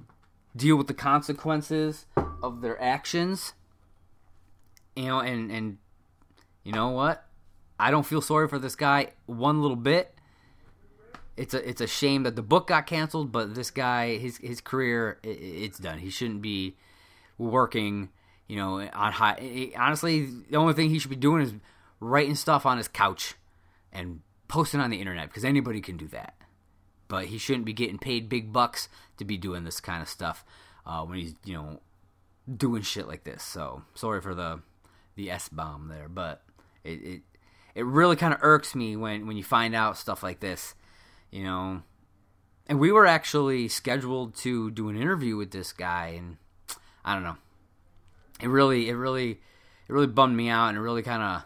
deal 0.56 0.76
with 0.76 0.86
the 0.86 0.94
consequences 0.94 2.06
of 2.42 2.60
their 2.60 2.80
actions. 2.82 3.54
You 4.96 5.06
know 5.06 5.20
and 5.20 5.50
and 5.50 5.78
you 6.64 6.72
know 6.72 6.88
what 6.88 7.27
i 7.78 7.90
don't 7.90 8.06
feel 8.06 8.20
sorry 8.20 8.48
for 8.48 8.58
this 8.58 8.76
guy 8.76 9.08
one 9.26 9.60
little 9.62 9.76
bit. 9.76 10.14
It's 11.36 11.54
a 11.54 11.68
it's 11.68 11.80
a 11.80 11.86
shame 11.86 12.24
that 12.24 12.34
the 12.34 12.42
book 12.42 12.66
got 12.66 12.86
canceled 12.86 13.30
but 13.30 13.54
this 13.54 13.70
guy 13.70 14.16
his 14.16 14.38
his 14.38 14.60
career 14.60 15.18
it, 15.22 15.38
it's 15.38 15.78
done. 15.78 15.98
He 15.98 16.10
shouldn't 16.10 16.42
be 16.42 16.76
working 17.38 18.08
you 18.48 18.56
know 18.56 18.80
on 18.80 19.12
high 19.12 19.70
honestly 19.76 20.28
the 20.50 20.56
only 20.56 20.74
thing 20.74 20.90
he 20.90 20.98
should 20.98 21.10
be 21.10 21.16
doing 21.16 21.42
is 21.42 21.54
writing 22.00 22.34
stuff 22.34 22.66
on 22.66 22.76
his 22.76 22.88
couch 22.88 23.34
and 23.92 24.20
posting 24.48 24.80
on 24.80 24.90
the 24.90 24.98
internet 24.98 25.28
because 25.28 25.44
anybody 25.44 25.80
can 25.80 25.96
do 25.96 26.08
that. 26.08 26.34
But 27.06 27.26
he 27.26 27.38
shouldn't 27.38 27.64
be 27.64 27.72
getting 27.72 27.98
paid 27.98 28.28
big 28.28 28.52
bucks 28.52 28.88
to 29.16 29.24
be 29.24 29.38
doing 29.38 29.64
this 29.64 29.80
kind 29.80 30.02
of 30.02 30.08
stuff 30.08 30.44
uh, 30.86 31.04
when 31.04 31.18
he's 31.18 31.34
you 31.44 31.54
know 31.54 31.80
doing 32.54 32.82
shit 32.82 33.06
like 33.06 33.24
this. 33.24 33.42
So 33.42 33.82
sorry 33.94 34.20
for 34.20 34.34
the 34.34 34.60
the 35.14 35.30
s 35.30 35.48
bomb 35.48 35.88
there, 35.88 36.08
but 36.08 36.42
it 36.84 37.02
it, 37.02 37.22
it 37.78 37.84
really 37.84 38.16
kind 38.16 38.34
of 38.34 38.40
irks 38.42 38.74
me 38.74 38.96
when 38.96 39.28
when 39.28 39.36
you 39.36 39.44
find 39.44 39.72
out 39.72 39.96
stuff 39.96 40.20
like 40.20 40.40
this, 40.40 40.74
you 41.30 41.44
know. 41.44 41.82
And 42.66 42.80
we 42.80 42.90
were 42.90 43.06
actually 43.06 43.68
scheduled 43.68 44.34
to 44.38 44.72
do 44.72 44.88
an 44.88 45.00
interview 45.00 45.36
with 45.36 45.52
this 45.52 45.72
guy, 45.72 46.08
and 46.08 46.38
I 47.04 47.14
don't 47.14 47.22
know. 47.22 47.36
It 48.40 48.48
really, 48.48 48.88
it 48.88 48.94
really, 48.94 49.30
it 49.30 49.92
really 49.92 50.08
bummed 50.08 50.36
me 50.36 50.48
out, 50.48 50.70
and 50.70 50.76
it 50.76 50.80
really 50.80 51.02
kind 51.02 51.22
of, 51.22 51.44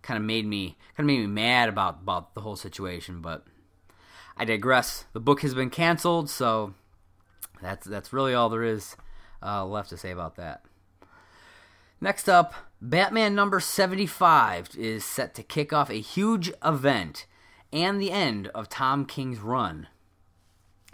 kind 0.00 0.16
of 0.16 0.24
made 0.24 0.46
me, 0.46 0.78
kind 0.96 1.00
of 1.00 1.06
made 1.06 1.20
me 1.20 1.26
mad 1.26 1.68
about 1.68 1.98
about 2.02 2.34
the 2.34 2.40
whole 2.40 2.56
situation. 2.56 3.20
But 3.20 3.44
I 4.38 4.46
digress. 4.46 5.04
The 5.12 5.20
book 5.20 5.42
has 5.42 5.52
been 5.52 5.68
canceled, 5.68 6.30
so 6.30 6.72
that's 7.60 7.86
that's 7.86 8.14
really 8.14 8.32
all 8.32 8.48
there 8.48 8.64
is 8.64 8.96
uh, 9.42 9.66
left 9.66 9.90
to 9.90 9.98
say 9.98 10.10
about 10.10 10.36
that. 10.36 10.64
Next 12.00 12.30
up, 12.30 12.54
Batman 12.82 13.34
number 13.34 13.60
75 13.60 14.70
is 14.78 15.04
set 15.04 15.34
to 15.34 15.42
kick 15.42 15.70
off 15.70 15.90
a 15.90 16.00
huge 16.00 16.50
event 16.64 17.26
and 17.70 18.00
the 18.00 18.10
end 18.10 18.48
of 18.48 18.70
Tom 18.70 19.04
King's 19.04 19.38
run. 19.38 19.88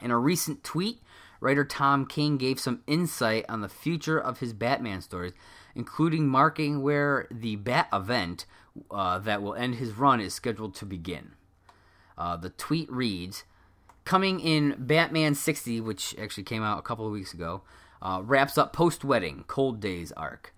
In 0.03 0.11
a 0.11 0.19
recent 0.19 0.65
tweet, 0.65 1.01
writer 1.41 1.65
Tom 1.65 2.05
King 2.05 2.39
gave 2.39 2.59
some 2.59 2.83
insight 2.89 3.45
on 3.49 3.61
the 3.61 3.69
future 3.69 4.19
of 4.19 4.41
his 4.41 4.53
Batman 4.53 5.01
stories, 5.01 5.33
including 5.77 6.27
marking 6.27 6.83
where 6.83 7.29
the 7.31 7.55
Bat 7.55 7.89
event 7.93 8.47
uh, 8.91 9.21
that 9.21 9.41
will 9.41 9.55
end 9.55 9.77
his 9.77 9.93
run 9.93 10.21
is 10.21 10.35
scheduled 10.35 10.75
to 10.75 10.85
begin. 10.85 11.33
Uh, 12.19 12.37
the 12.37 12.51
tweet 12.51 12.91
reads 12.91 13.45
Coming 14.05 14.41
in 14.41 14.75
Batman 14.77 15.37
60, 15.37 15.81
which 15.81 16.17
actually 16.19 16.45
came 16.45 16.65
out 16.65 16.81
a 16.81 16.83
couple 16.83 17.07
of 17.07 17.13
weeks 17.13 17.33
ago, 17.33 17.63
uh, 18.03 18.23
wraps 18.25 18.59
up 18.59 18.73
post 18.73 19.05
wedding 19.05 19.45
Cold 19.47 19.81
Days 19.81 20.11
arc, 20.13 20.53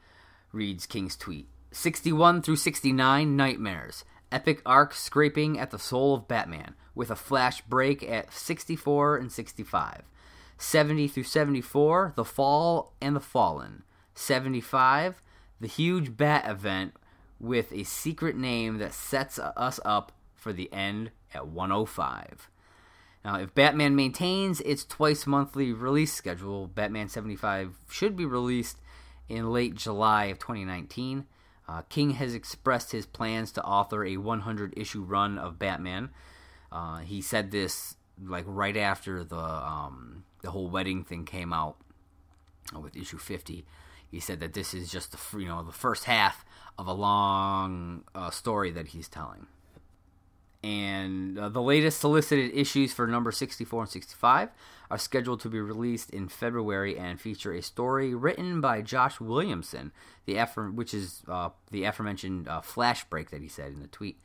reads 0.52 0.86
King's 0.86 1.16
tweet. 1.16 1.48
61 1.70 2.42
through 2.42 2.56
69 2.56 3.36
Nightmares. 3.36 4.04
Epic 4.30 4.60
arc 4.66 4.92
scraping 4.92 5.58
at 5.58 5.70
the 5.70 5.78
soul 5.78 6.14
of 6.14 6.28
Batman, 6.28 6.74
with 6.94 7.10
a 7.10 7.16
flash 7.16 7.62
break 7.62 8.02
at 8.02 8.32
64 8.32 9.16
and 9.16 9.32
65. 9.32 10.02
70 10.58 11.08
through 11.08 11.22
74 11.22 12.12
The 12.16 12.24
Fall 12.24 12.94
and 13.00 13.16
the 13.16 13.20
Fallen. 13.20 13.84
75 14.14 15.22
The 15.60 15.68
huge 15.68 16.16
Bat 16.16 16.48
event 16.48 16.94
with 17.40 17.72
a 17.72 17.84
secret 17.84 18.36
name 18.36 18.78
that 18.78 18.92
sets 18.92 19.38
us 19.38 19.80
up 19.84 20.12
for 20.34 20.52
the 20.52 20.72
end 20.72 21.10
at 21.32 21.46
105. 21.46 22.50
Now, 23.24 23.36
if 23.36 23.54
Batman 23.54 23.94
maintains 23.94 24.60
its 24.62 24.84
twice 24.84 25.26
monthly 25.26 25.72
release 25.72 26.12
schedule, 26.12 26.66
Batman 26.66 27.08
75 27.08 27.78
should 27.90 28.16
be 28.16 28.24
released 28.24 28.78
in 29.28 29.52
late 29.52 29.74
July 29.74 30.26
of 30.26 30.38
2019. 30.38 31.26
Uh, 31.68 31.82
King 31.82 32.10
has 32.12 32.34
expressed 32.34 32.92
his 32.92 33.06
plans 33.06 33.52
to 33.52 33.62
author 33.62 34.04
a 34.04 34.16
100 34.16 34.74
issue 34.76 35.02
run 35.02 35.38
of 35.38 35.58
Batman. 35.58 36.10
Uh, 36.72 36.98
he 36.98 37.20
said 37.20 37.50
this 37.50 37.96
like 38.22 38.44
right 38.46 38.76
after 38.76 39.22
the 39.22 39.36
um, 39.36 40.24
the 40.42 40.50
whole 40.50 40.68
wedding 40.68 41.04
thing 41.04 41.24
came 41.24 41.52
out 41.52 41.76
with 42.80 42.96
issue 42.96 43.18
50. 43.18 43.64
He 44.10 44.20
said 44.20 44.40
that 44.40 44.54
this 44.54 44.72
is 44.72 44.90
just 44.90 45.12
the 45.12 45.38
you 45.38 45.48
know 45.48 45.62
the 45.62 45.72
first 45.72 46.04
half 46.04 46.44
of 46.78 46.86
a 46.86 46.92
long 46.92 48.04
uh, 48.14 48.30
story 48.30 48.70
that 48.70 48.88
he's 48.88 49.08
telling 49.08 49.46
and 50.62 51.38
uh, 51.38 51.48
the 51.48 51.62
latest 51.62 52.00
solicited 52.00 52.52
issues 52.52 52.92
for 52.92 53.06
number 53.06 53.30
64 53.30 53.82
and 53.82 53.90
65 53.90 54.48
are 54.90 54.98
scheduled 54.98 55.40
to 55.40 55.48
be 55.48 55.60
released 55.60 56.10
in 56.10 56.28
February 56.28 56.98
and 56.98 57.20
feature 57.20 57.52
a 57.52 57.62
story 57.62 58.14
written 58.14 58.60
by 58.60 58.80
Josh 58.82 59.20
Williamson, 59.20 59.92
the 60.26 60.36
affirm- 60.36 60.76
which 60.76 60.94
is 60.94 61.22
uh, 61.28 61.50
the 61.70 61.84
aforementioned 61.84 62.48
uh, 62.48 62.60
flash 62.60 63.04
break 63.04 63.30
that 63.30 63.42
he 63.42 63.48
said 63.48 63.72
in 63.72 63.80
the 63.80 63.86
tweet. 63.86 64.18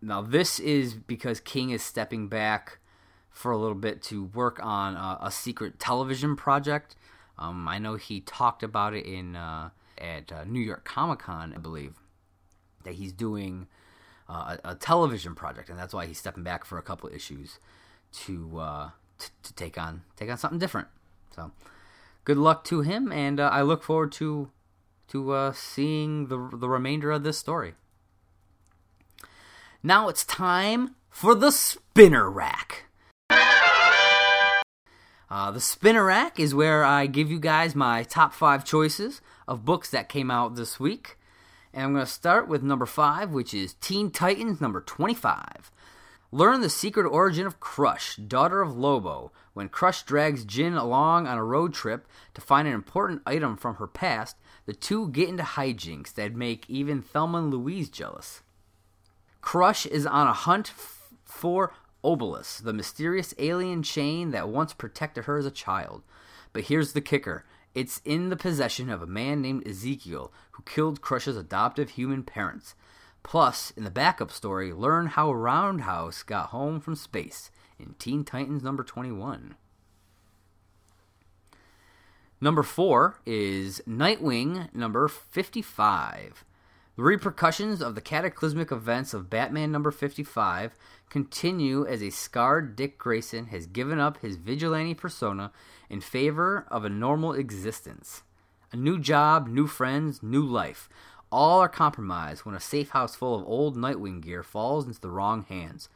Now, 0.00 0.20
this 0.20 0.60
is 0.60 0.94
because 0.94 1.40
King 1.40 1.70
is 1.70 1.82
stepping 1.82 2.28
back 2.28 2.78
for 3.30 3.50
a 3.50 3.56
little 3.56 3.74
bit 3.74 4.02
to 4.02 4.24
work 4.24 4.60
on 4.62 4.96
a 5.20 5.30
secret 5.30 5.80
television 5.80 6.36
project. 6.36 6.94
Um, 7.36 7.66
I 7.66 7.78
know 7.78 7.96
he 7.96 8.20
talked 8.20 8.62
about 8.62 8.94
it 8.94 9.06
in 9.06 9.34
uh, 9.34 9.70
at 9.98 10.30
uh, 10.30 10.44
New 10.44 10.60
York 10.60 10.84
Comic 10.84 11.20
Con, 11.20 11.52
I 11.54 11.58
believe, 11.58 11.94
that 12.84 12.94
he's 12.94 13.12
doing 13.12 13.66
uh, 14.28 14.56
a, 14.64 14.70
a, 14.70 14.74
television 14.74 15.34
project, 15.34 15.68
and 15.68 15.78
that's 15.78 15.92
why 15.92 16.06
he's 16.06 16.18
stepping 16.18 16.42
back 16.42 16.64
for 16.64 16.78
a 16.78 16.82
couple 16.82 17.08
issues 17.10 17.58
to, 18.12 18.58
uh, 18.58 18.90
t- 19.18 19.28
to 19.42 19.54
take 19.54 19.76
on 19.76 20.02
take 20.16 20.30
on 20.30 20.38
something 20.38 20.58
different. 20.58 20.88
So, 21.34 21.52
good 22.24 22.38
luck 22.38 22.64
to 22.64 22.80
him, 22.80 23.12
and 23.12 23.38
uh, 23.38 23.48
I 23.52 23.62
look 23.62 23.82
forward 23.82 24.12
to 24.12 24.50
to 25.08 25.32
uh, 25.32 25.52
seeing 25.52 26.28
the 26.28 26.50
the 26.52 26.68
remainder 26.68 27.10
of 27.10 27.22
this 27.22 27.38
story. 27.38 27.74
Now 29.82 30.08
it's 30.08 30.24
time 30.24 30.94
for 31.10 31.34
the 31.34 31.52
spinner 31.52 32.30
rack. 32.30 32.84
Uh, 35.30 35.50
the 35.50 35.60
spinner 35.60 36.04
rack 36.04 36.38
is 36.38 36.54
where 36.54 36.84
I 36.84 37.06
give 37.06 37.30
you 37.30 37.40
guys 37.40 37.74
my 37.74 38.02
top 38.04 38.32
five 38.32 38.64
choices 38.64 39.20
of 39.48 39.64
books 39.64 39.90
that 39.90 40.08
came 40.08 40.30
out 40.30 40.54
this 40.54 40.78
week. 40.78 41.18
And 41.74 41.86
I'm 41.86 41.92
going 41.92 42.06
to 42.06 42.10
start 42.10 42.46
with 42.46 42.62
number 42.62 42.86
five, 42.86 43.32
which 43.32 43.52
is 43.52 43.74
Teen 43.74 44.12
Titans 44.12 44.60
number 44.60 44.80
25. 44.80 45.72
Learn 46.30 46.60
the 46.60 46.70
secret 46.70 47.04
origin 47.08 47.48
of 47.48 47.58
Crush, 47.58 48.14
daughter 48.14 48.62
of 48.62 48.76
Lobo, 48.76 49.32
when 49.54 49.68
Crush 49.68 50.04
drags 50.04 50.44
Djinn 50.44 50.74
along 50.74 51.26
on 51.26 51.36
a 51.36 51.44
road 51.44 51.74
trip 51.74 52.06
to 52.34 52.40
find 52.40 52.68
an 52.68 52.74
important 52.74 53.22
item 53.26 53.56
from 53.56 53.76
her 53.76 53.88
past. 53.88 54.36
The 54.66 54.72
two 54.72 55.08
get 55.08 55.28
into 55.28 55.42
hijinks 55.42 56.14
that 56.14 56.36
make 56.36 56.70
even 56.70 57.02
Thelma 57.02 57.38
and 57.38 57.50
Louise 57.52 57.90
jealous. 57.90 58.42
Crush 59.40 59.84
is 59.84 60.06
on 60.06 60.28
a 60.28 60.32
hunt 60.32 60.70
f- 60.70 61.12
for 61.24 61.74
Obolus, 62.04 62.62
the 62.62 62.72
mysterious 62.72 63.34
alien 63.38 63.82
chain 63.82 64.30
that 64.30 64.48
once 64.48 64.72
protected 64.72 65.24
her 65.24 65.38
as 65.38 65.46
a 65.46 65.50
child. 65.50 66.02
But 66.52 66.64
here's 66.64 66.92
the 66.92 67.00
kicker 67.00 67.44
it's 67.74 68.00
in 68.04 68.28
the 68.28 68.36
possession 68.36 68.88
of 68.88 69.02
a 69.02 69.06
man 69.06 69.42
named 69.42 69.66
Ezekiel 69.66 70.32
who 70.52 70.62
killed 70.62 71.00
Crush's 71.00 71.36
adoptive 71.36 71.90
human 71.90 72.22
parents. 72.22 72.74
Plus, 73.22 73.72
in 73.72 73.84
the 73.84 73.90
backup 73.90 74.30
story, 74.30 74.72
learn 74.72 75.06
how 75.06 75.32
Roundhouse 75.32 76.22
got 76.22 76.50
home 76.50 76.78
from 76.80 76.94
space 76.94 77.50
in 77.78 77.94
Teen 77.98 78.24
Titans 78.24 78.62
number 78.62 78.84
21. 78.84 79.56
Number 82.40 82.62
4 82.62 83.20
is 83.24 83.82
Nightwing 83.88 84.72
number 84.74 85.08
55. 85.08 86.44
The 86.96 87.02
repercussions 87.02 87.82
of 87.82 87.96
the 87.96 88.00
cataclysmic 88.00 88.70
events 88.70 89.12
of 89.12 89.28
Batman 89.28 89.72
number 89.72 89.90
55 89.90 90.76
continue 91.10 91.84
as 91.84 92.00
a 92.00 92.10
scarred 92.10 92.76
Dick 92.76 92.98
Grayson 92.98 93.46
has 93.46 93.66
given 93.66 93.98
up 93.98 94.18
his 94.18 94.36
vigilante 94.36 94.94
persona 94.94 95.50
in 95.90 96.00
favor 96.00 96.64
of 96.70 96.84
a 96.84 96.88
normal 96.88 97.32
existence. 97.32 98.22
A 98.70 98.76
new 98.76 99.00
job, 99.00 99.48
new 99.48 99.66
friends, 99.66 100.22
new 100.22 100.44
life. 100.44 100.88
All 101.32 101.58
are 101.58 101.68
compromised 101.68 102.44
when 102.44 102.54
a 102.54 102.60
safe 102.60 102.90
house 102.90 103.16
full 103.16 103.34
of 103.34 103.44
old 103.44 103.76
Nightwing 103.76 104.20
gear 104.20 104.44
falls 104.44 104.86
into 104.86 105.00
the 105.00 105.10
wrong 105.10 105.42
hands. 105.48 105.88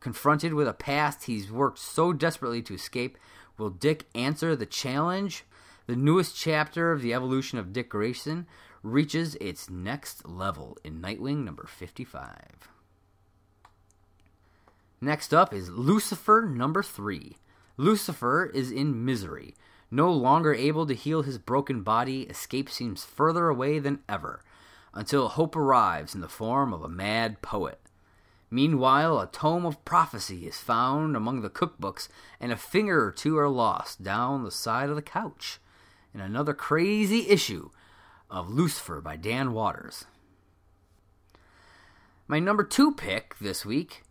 Confronted 0.00 0.54
with 0.54 0.66
a 0.66 0.72
past 0.72 1.24
he's 1.24 1.52
worked 1.52 1.78
so 1.78 2.14
desperately 2.14 2.62
to 2.62 2.74
escape, 2.74 3.18
will 3.58 3.68
Dick 3.68 4.06
answer 4.14 4.56
the 4.56 4.64
challenge? 4.64 5.44
The 5.86 5.96
newest 5.96 6.38
chapter 6.38 6.90
of 6.90 7.02
the 7.02 7.12
evolution 7.12 7.58
of 7.58 7.74
Dick 7.74 7.90
Grayson 7.90 8.46
reaches 8.92 9.34
its 9.36 9.70
next 9.70 10.28
level 10.28 10.76
in 10.84 11.00
Nightwing 11.00 11.44
number 11.44 11.66
55. 11.66 12.68
Next 15.00 15.32
up 15.32 15.54
is 15.54 15.70
Lucifer 15.70 16.42
number 16.42 16.82
3. 16.82 17.36
Lucifer 17.76 18.46
is 18.46 18.72
in 18.72 19.04
misery. 19.04 19.54
No 19.90 20.10
longer 20.10 20.52
able 20.52 20.86
to 20.86 20.94
heal 20.94 21.22
his 21.22 21.38
broken 21.38 21.82
body, 21.82 22.22
escape 22.22 22.68
seems 22.68 23.04
further 23.04 23.48
away 23.48 23.78
than 23.78 24.00
ever, 24.08 24.42
until 24.92 25.28
hope 25.28 25.54
arrives 25.54 26.14
in 26.14 26.20
the 26.20 26.28
form 26.28 26.74
of 26.74 26.82
a 26.82 26.88
mad 26.88 27.40
poet. 27.40 27.80
Meanwhile, 28.50 29.20
a 29.20 29.26
tome 29.26 29.64
of 29.66 29.84
prophecy 29.84 30.46
is 30.46 30.58
found 30.58 31.16
among 31.16 31.42
the 31.42 31.50
cookbooks, 31.50 32.08
and 32.40 32.50
a 32.50 32.56
finger 32.56 33.04
or 33.04 33.12
two 33.12 33.38
are 33.38 33.48
lost 33.48 34.02
down 34.02 34.42
the 34.42 34.50
side 34.50 34.90
of 34.90 34.96
the 34.96 35.02
couch. 35.02 35.60
In 36.12 36.20
another 36.20 36.54
crazy 36.54 37.28
issue 37.28 37.70
of 38.30 38.50
Lucifer 38.50 39.00
by 39.00 39.16
Dan 39.16 39.52
Watters. 39.52 40.04
My 42.26 42.38
number 42.38 42.62
two 42.62 42.92
pick 42.92 43.38
this 43.38 43.64
week 43.64 44.02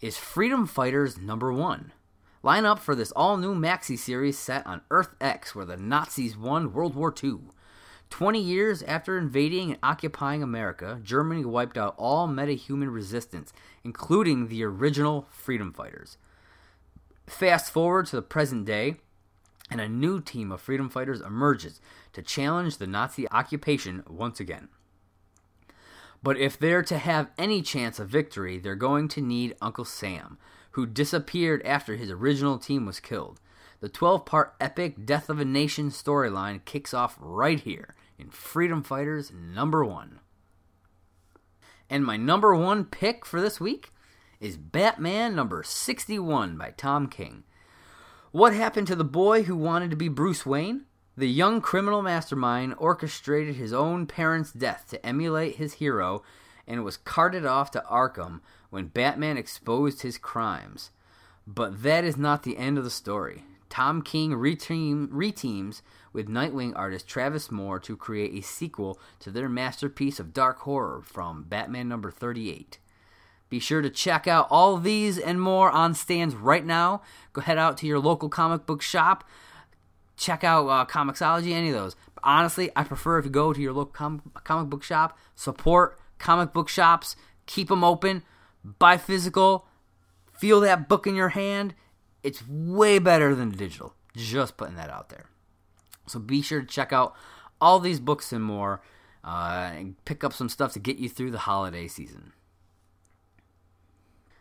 is 0.00 0.18
Freedom 0.18 0.66
Fighters 0.66 1.18
number 1.18 1.52
one. 1.52 1.92
Line 2.42 2.64
up 2.64 2.78
for 2.78 2.94
this 2.94 3.12
all 3.12 3.36
new 3.36 3.54
maxi 3.54 3.98
series 3.98 4.38
set 4.38 4.66
on 4.66 4.82
Earth 4.90 5.14
X, 5.20 5.54
where 5.54 5.64
the 5.64 5.76
Nazis 5.76 6.36
won 6.36 6.72
World 6.72 6.94
War 6.94 7.12
II. 7.22 7.38
20 8.10 8.40
years 8.40 8.82
after 8.84 9.18
invading 9.18 9.70
and 9.70 9.78
occupying 9.82 10.42
America, 10.42 11.00
Germany 11.02 11.44
wiped 11.44 11.76
out 11.76 11.94
all 11.98 12.28
metahuman 12.28 12.92
resistance, 12.92 13.52
including 13.82 14.48
the 14.48 14.62
original 14.62 15.26
freedom 15.30 15.72
fighters. 15.72 16.18
Fast 17.26 17.72
forward 17.72 18.06
to 18.06 18.16
the 18.16 18.22
present 18.22 18.64
day, 18.64 18.96
and 19.70 19.80
a 19.80 19.88
new 19.88 20.20
team 20.20 20.52
of 20.52 20.60
freedom 20.60 20.88
fighters 20.88 21.20
emerges 21.20 21.80
to 22.12 22.22
challenge 22.22 22.76
the 22.76 22.86
Nazi 22.86 23.28
occupation 23.30 24.02
once 24.08 24.40
again. 24.40 24.68
But 26.22 26.38
if 26.38 26.58
they're 26.58 26.82
to 26.82 26.98
have 26.98 27.30
any 27.38 27.62
chance 27.62 27.98
of 27.98 28.08
victory, 28.08 28.58
they're 28.58 28.74
going 28.74 29.08
to 29.08 29.20
need 29.20 29.56
Uncle 29.60 29.84
Sam, 29.84 30.38
who 30.72 30.86
disappeared 30.86 31.62
after 31.64 31.96
his 31.96 32.10
original 32.10 32.58
team 32.58 32.86
was 32.86 33.00
killed. 33.00 33.40
The 33.80 33.88
12 33.88 34.24
part 34.24 34.54
epic 34.60 35.04
Death 35.04 35.28
of 35.28 35.38
a 35.38 35.44
Nation 35.44 35.90
storyline 35.90 36.64
kicks 36.64 36.94
off 36.94 37.16
right 37.20 37.60
here 37.60 37.94
in 38.18 38.30
Freedom 38.30 38.82
Fighters 38.82 39.30
number 39.32 39.84
one. 39.84 40.20
And 41.88 42.04
my 42.04 42.16
number 42.16 42.54
one 42.54 42.84
pick 42.84 43.24
for 43.24 43.40
this 43.40 43.60
week 43.60 43.92
is 44.40 44.56
Batman 44.56 45.34
number 45.34 45.62
61 45.62 46.56
by 46.56 46.72
Tom 46.76 47.06
King. 47.06 47.44
What 48.32 48.52
happened 48.52 48.86
to 48.88 48.96
the 48.96 49.04
boy 49.04 49.44
who 49.44 49.56
wanted 49.56 49.90
to 49.90 49.96
be 49.96 50.08
Bruce 50.08 50.44
Wayne? 50.44 50.86
The 51.16 51.28
young 51.28 51.60
criminal 51.60 52.02
mastermind 52.02 52.74
orchestrated 52.76 53.54
his 53.54 53.72
own 53.72 54.06
parents' 54.06 54.52
death 54.52 54.86
to 54.90 55.06
emulate 55.06 55.56
his 55.56 55.74
hero 55.74 56.22
and 56.66 56.84
was 56.84 56.96
carted 56.96 57.46
off 57.46 57.70
to 57.70 57.84
Arkham 57.88 58.40
when 58.70 58.88
Batman 58.88 59.36
exposed 59.36 60.02
his 60.02 60.18
crimes. 60.18 60.90
But 61.46 61.84
that 61.84 62.04
is 62.04 62.16
not 62.16 62.42
the 62.42 62.58
end 62.58 62.76
of 62.76 62.84
the 62.84 62.90
story. 62.90 63.44
Tom 63.68 64.02
King 64.02 64.32
reteam, 64.32 65.08
reteams 65.08 65.82
with 66.12 66.28
Nightwing 66.28 66.72
artist 66.74 67.08
Travis 67.08 67.50
Moore 67.50 67.78
to 67.80 67.96
create 67.96 68.34
a 68.34 68.42
sequel 68.42 68.98
to 69.20 69.30
their 69.30 69.48
masterpiece 69.48 70.18
of 70.18 70.34
dark 70.34 70.58
horror 70.60 71.00
from 71.02 71.44
Batman 71.44 71.88
number 71.88 72.10
38. 72.10 72.78
Be 73.48 73.60
sure 73.60 73.80
to 73.80 73.90
check 73.90 74.26
out 74.26 74.48
all 74.50 74.76
these 74.76 75.18
and 75.18 75.40
more 75.40 75.70
on 75.70 75.94
stands 75.94 76.34
right 76.34 76.64
now. 76.64 77.02
Go 77.32 77.40
head 77.40 77.58
out 77.58 77.76
to 77.78 77.86
your 77.86 78.00
local 78.00 78.28
comic 78.28 78.66
book 78.66 78.82
shop. 78.82 79.24
Check 80.16 80.42
out 80.42 80.66
uh, 80.66 80.84
Comixology, 80.86 81.52
any 81.52 81.68
of 81.68 81.74
those. 81.74 81.94
But 82.14 82.22
honestly, 82.24 82.70
I 82.74 82.82
prefer 82.82 83.18
if 83.18 83.24
you 83.24 83.30
go 83.30 83.52
to 83.52 83.60
your 83.60 83.72
local 83.72 83.92
com- 83.92 84.32
comic 84.42 84.70
book 84.70 84.82
shop, 84.82 85.16
support 85.34 85.98
comic 86.18 86.52
book 86.52 86.68
shops, 86.68 87.14
keep 87.46 87.68
them 87.68 87.84
open, 87.84 88.22
buy 88.64 88.96
physical, 88.96 89.66
feel 90.32 90.60
that 90.60 90.88
book 90.88 91.06
in 91.06 91.14
your 91.14 91.30
hand. 91.30 91.74
It's 92.22 92.46
way 92.48 92.98
better 92.98 93.34
than 93.34 93.50
digital. 93.50 93.94
Just 94.16 94.56
putting 94.56 94.76
that 94.76 94.90
out 94.90 95.10
there. 95.10 95.26
So 96.06 96.18
be 96.18 96.42
sure 96.42 96.60
to 96.60 96.66
check 96.66 96.92
out 96.92 97.14
all 97.60 97.78
these 97.78 98.00
books 98.00 98.32
and 98.32 98.42
more 98.42 98.80
uh, 99.22 99.70
and 99.74 100.04
pick 100.04 100.24
up 100.24 100.32
some 100.32 100.48
stuff 100.48 100.72
to 100.72 100.78
get 100.78 100.96
you 100.96 101.08
through 101.08 101.30
the 101.30 101.38
holiday 101.38 101.86
season. 101.86 102.32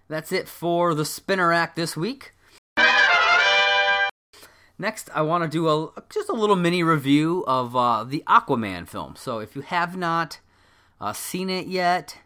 That's 0.07 0.31
it 0.31 0.47
for 0.47 0.93
the 0.93 1.05
spinner 1.05 1.51
act 1.51 1.75
this 1.75 1.97
week. 1.97 2.33
Next, 4.77 5.09
I 5.15 5.21
want 5.21 5.43
to 5.43 5.49
do 5.49 5.67
a 5.69 6.03
just 6.09 6.29
a 6.29 6.33
little 6.33 6.57
mini 6.57 6.83
review 6.83 7.45
of 7.47 7.75
uh, 7.75 8.03
the 8.03 8.23
Aquaman 8.27 8.87
film. 8.87 9.15
So, 9.15 9.39
if 9.39 9.55
you 9.55 9.61
have 9.61 9.95
not 9.95 10.39
uh, 10.99 11.13
seen 11.13 11.49
it 11.49 11.67
yet, 11.67 12.17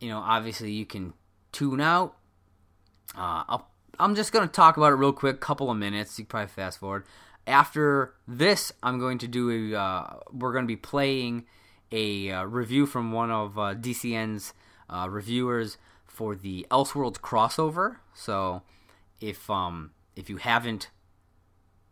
you 0.00 0.08
know, 0.08 0.18
obviously 0.18 0.70
you 0.70 0.86
can 0.86 1.14
tune 1.50 1.80
out. 1.80 2.16
Uh, 3.16 3.42
I'll, 3.48 3.70
I'm 3.98 4.14
just 4.14 4.32
going 4.32 4.46
to 4.46 4.52
talk 4.52 4.76
about 4.76 4.92
it 4.92 4.96
real 4.96 5.12
quick, 5.12 5.40
couple 5.40 5.68
of 5.68 5.76
minutes. 5.76 6.16
You 6.18 6.24
probably 6.24 6.48
fast 6.48 6.78
forward. 6.78 7.04
After 7.44 8.14
this, 8.28 8.72
I'm 8.82 9.00
going 9.00 9.18
to 9.18 9.26
do 9.26 9.74
a. 9.74 9.78
Uh, 9.80 10.16
we're 10.30 10.52
going 10.52 10.64
to 10.64 10.68
be 10.68 10.76
playing 10.76 11.46
a 11.90 12.30
uh, 12.30 12.44
review 12.44 12.86
from 12.86 13.10
one 13.10 13.32
of 13.32 13.58
uh, 13.58 13.74
DCN's 13.74 14.54
reviewers 15.08 15.76
for 16.18 16.34
the 16.34 16.66
Elseworlds 16.68 17.20
crossover. 17.20 17.98
So 18.12 18.62
if 19.20 19.48
um 19.48 19.92
if 20.16 20.28
you 20.28 20.38
haven't 20.38 20.90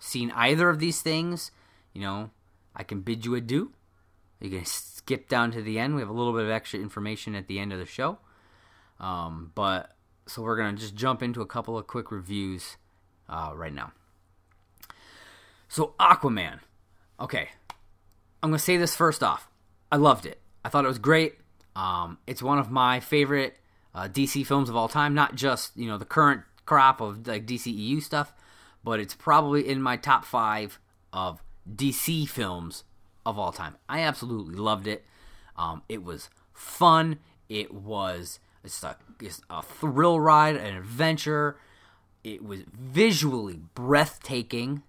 seen 0.00 0.32
either 0.32 0.68
of 0.68 0.80
these 0.80 1.00
things, 1.00 1.52
you 1.92 2.00
know, 2.00 2.30
I 2.74 2.82
can 2.82 3.02
bid 3.02 3.24
you 3.24 3.36
adieu. 3.36 3.70
You 4.40 4.50
can 4.50 4.64
skip 4.64 5.28
down 5.28 5.52
to 5.52 5.62
the 5.62 5.78
end. 5.78 5.94
We 5.94 6.02
have 6.02 6.10
a 6.10 6.12
little 6.12 6.32
bit 6.32 6.42
of 6.42 6.50
extra 6.50 6.80
information 6.80 7.36
at 7.36 7.46
the 7.46 7.60
end 7.60 7.72
of 7.72 7.78
the 7.78 7.86
show. 7.86 8.18
Um, 8.98 9.52
but 9.54 9.94
so 10.26 10.42
we're 10.42 10.56
gonna 10.56 10.76
just 10.76 10.96
jump 10.96 11.22
into 11.22 11.40
a 11.40 11.46
couple 11.46 11.78
of 11.78 11.86
quick 11.86 12.10
reviews 12.10 12.78
uh, 13.28 13.52
right 13.54 13.72
now. 13.72 13.92
So 15.68 15.94
Aquaman. 16.00 16.58
Okay, 17.20 17.50
I'm 18.42 18.50
gonna 18.50 18.58
say 18.58 18.76
this 18.76 18.96
first 18.96 19.22
off. 19.22 19.48
I 19.92 19.98
loved 19.98 20.26
it. 20.26 20.40
I 20.64 20.68
thought 20.68 20.84
it 20.84 20.88
was 20.88 20.98
great. 20.98 21.36
Um, 21.76 22.18
it's 22.26 22.42
one 22.42 22.58
of 22.58 22.72
my 22.72 22.98
favorite 22.98 23.56
uh, 23.96 24.06
DC 24.06 24.46
films 24.46 24.68
of 24.68 24.76
all 24.76 24.88
time. 24.88 25.14
Not 25.14 25.35
just 25.35 25.76
you 25.76 25.88
know 25.88 25.98
the 25.98 26.04
current 26.04 26.42
crop 26.66 27.00
of 27.00 27.26
like 27.26 27.46
DCEU 27.46 28.02
stuff, 28.02 28.32
but 28.85 29.00
it's 29.00 29.14
probably 29.14 29.66
in 29.66 29.80
my 29.80 29.96
top 29.96 30.24
five 30.24 30.78
of 31.12 31.42
DC 31.74 32.28
films 32.28 32.85
of 33.24 33.38
all 33.38 33.52
time. 33.52 33.74
I 33.88 34.00
absolutely 34.00 34.54
loved 34.54 34.87
it. 34.87 35.04
Um, 35.56 35.82
it 35.88 36.04
was 36.04 36.28
fun. 36.52 37.18
It 37.48 37.72
was 37.72 38.38
it's 38.62 38.82
a, 38.82 38.96
it's 39.20 39.40
a 39.48 39.62
thrill 39.62 40.20
ride, 40.20 40.56
an 40.56 40.76
adventure. 40.76 41.56
It 42.22 42.44
was 42.44 42.61
visually 42.72 43.61
breathtaking, 43.74 44.82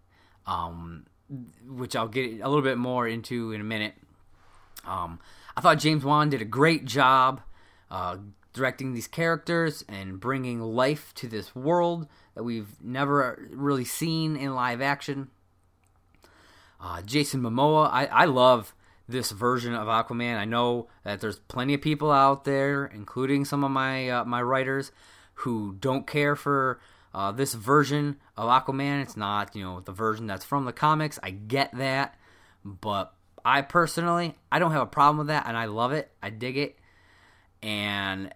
um, 0.45 1.05
which 1.65 1.95
I'll 1.95 2.07
get 2.07 2.41
a 2.41 2.49
little 2.49 2.63
bit 2.63 2.77
more 2.77 3.07
into 3.07 3.53
in 3.53 3.61
a 3.61 3.63
minute. 3.63 3.93
Um, 4.85 5.19
I 5.55 5.61
thought 5.61 5.77
James 5.77 6.03
Wan 6.03 6.29
did 6.29 6.41
a 6.41 6.45
great 6.45 6.85
job 6.85 7.41
uh, 7.91 8.17
directing 8.57 8.93
these 8.93 9.07
characters 9.07 9.85
and 9.87 10.19
bringing 10.19 10.61
life 10.61 11.13
to 11.15 11.27
this 11.27 11.55
world 11.55 12.07
that 12.35 12.43
we've 12.43 12.81
never 12.83 13.47
really 13.51 13.85
seen 13.85 14.35
in 14.35 14.53
live 14.53 14.81
action. 14.81 15.29
Uh, 16.79 17.01
Jason 17.01 17.41
Momoa, 17.41 17.89
I, 17.91 18.05
I 18.05 18.25
love 18.25 18.73
this 19.07 19.31
version 19.31 19.73
of 19.73 19.87
Aquaman. 19.87 20.37
I 20.37 20.45
know 20.45 20.87
that 21.03 21.21
there's 21.21 21.39
plenty 21.39 21.73
of 21.73 21.81
people 21.81 22.11
out 22.11 22.43
there, 22.43 22.85
including 22.85 23.45
some 23.45 23.63
of 23.63 23.71
my 23.71 24.09
uh, 24.09 24.25
my 24.25 24.41
writers, 24.41 24.91
who 25.35 25.75
don't 25.79 26.05
care 26.05 26.35
for 26.35 26.79
uh, 27.13 27.31
this 27.31 27.53
version 27.53 28.17
of 28.35 28.49
Aquaman. 28.49 29.01
It's 29.01 29.17
not 29.17 29.55
you 29.55 29.63
know 29.63 29.79
the 29.79 29.91
version 29.91 30.27
that's 30.27 30.45
from 30.45 30.65
the 30.65 30.73
comics. 30.73 31.19
I 31.23 31.31
get 31.31 31.75
that, 31.77 32.15
but 32.63 33.13
I 33.43 33.61
personally 33.61 34.35
I 34.51 34.59
don't 34.59 34.71
have 34.71 34.81
a 34.81 34.87
problem 34.87 35.19
with 35.19 35.27
that, 35.27 35.45
and 35.47 35.57
I 35.57 35.65
love 35.65 35.93
it. 35.93 36.11
I 36.21 36.29
dig 36.29 36.57
it, 36.57 36.77
and 37.63 38.33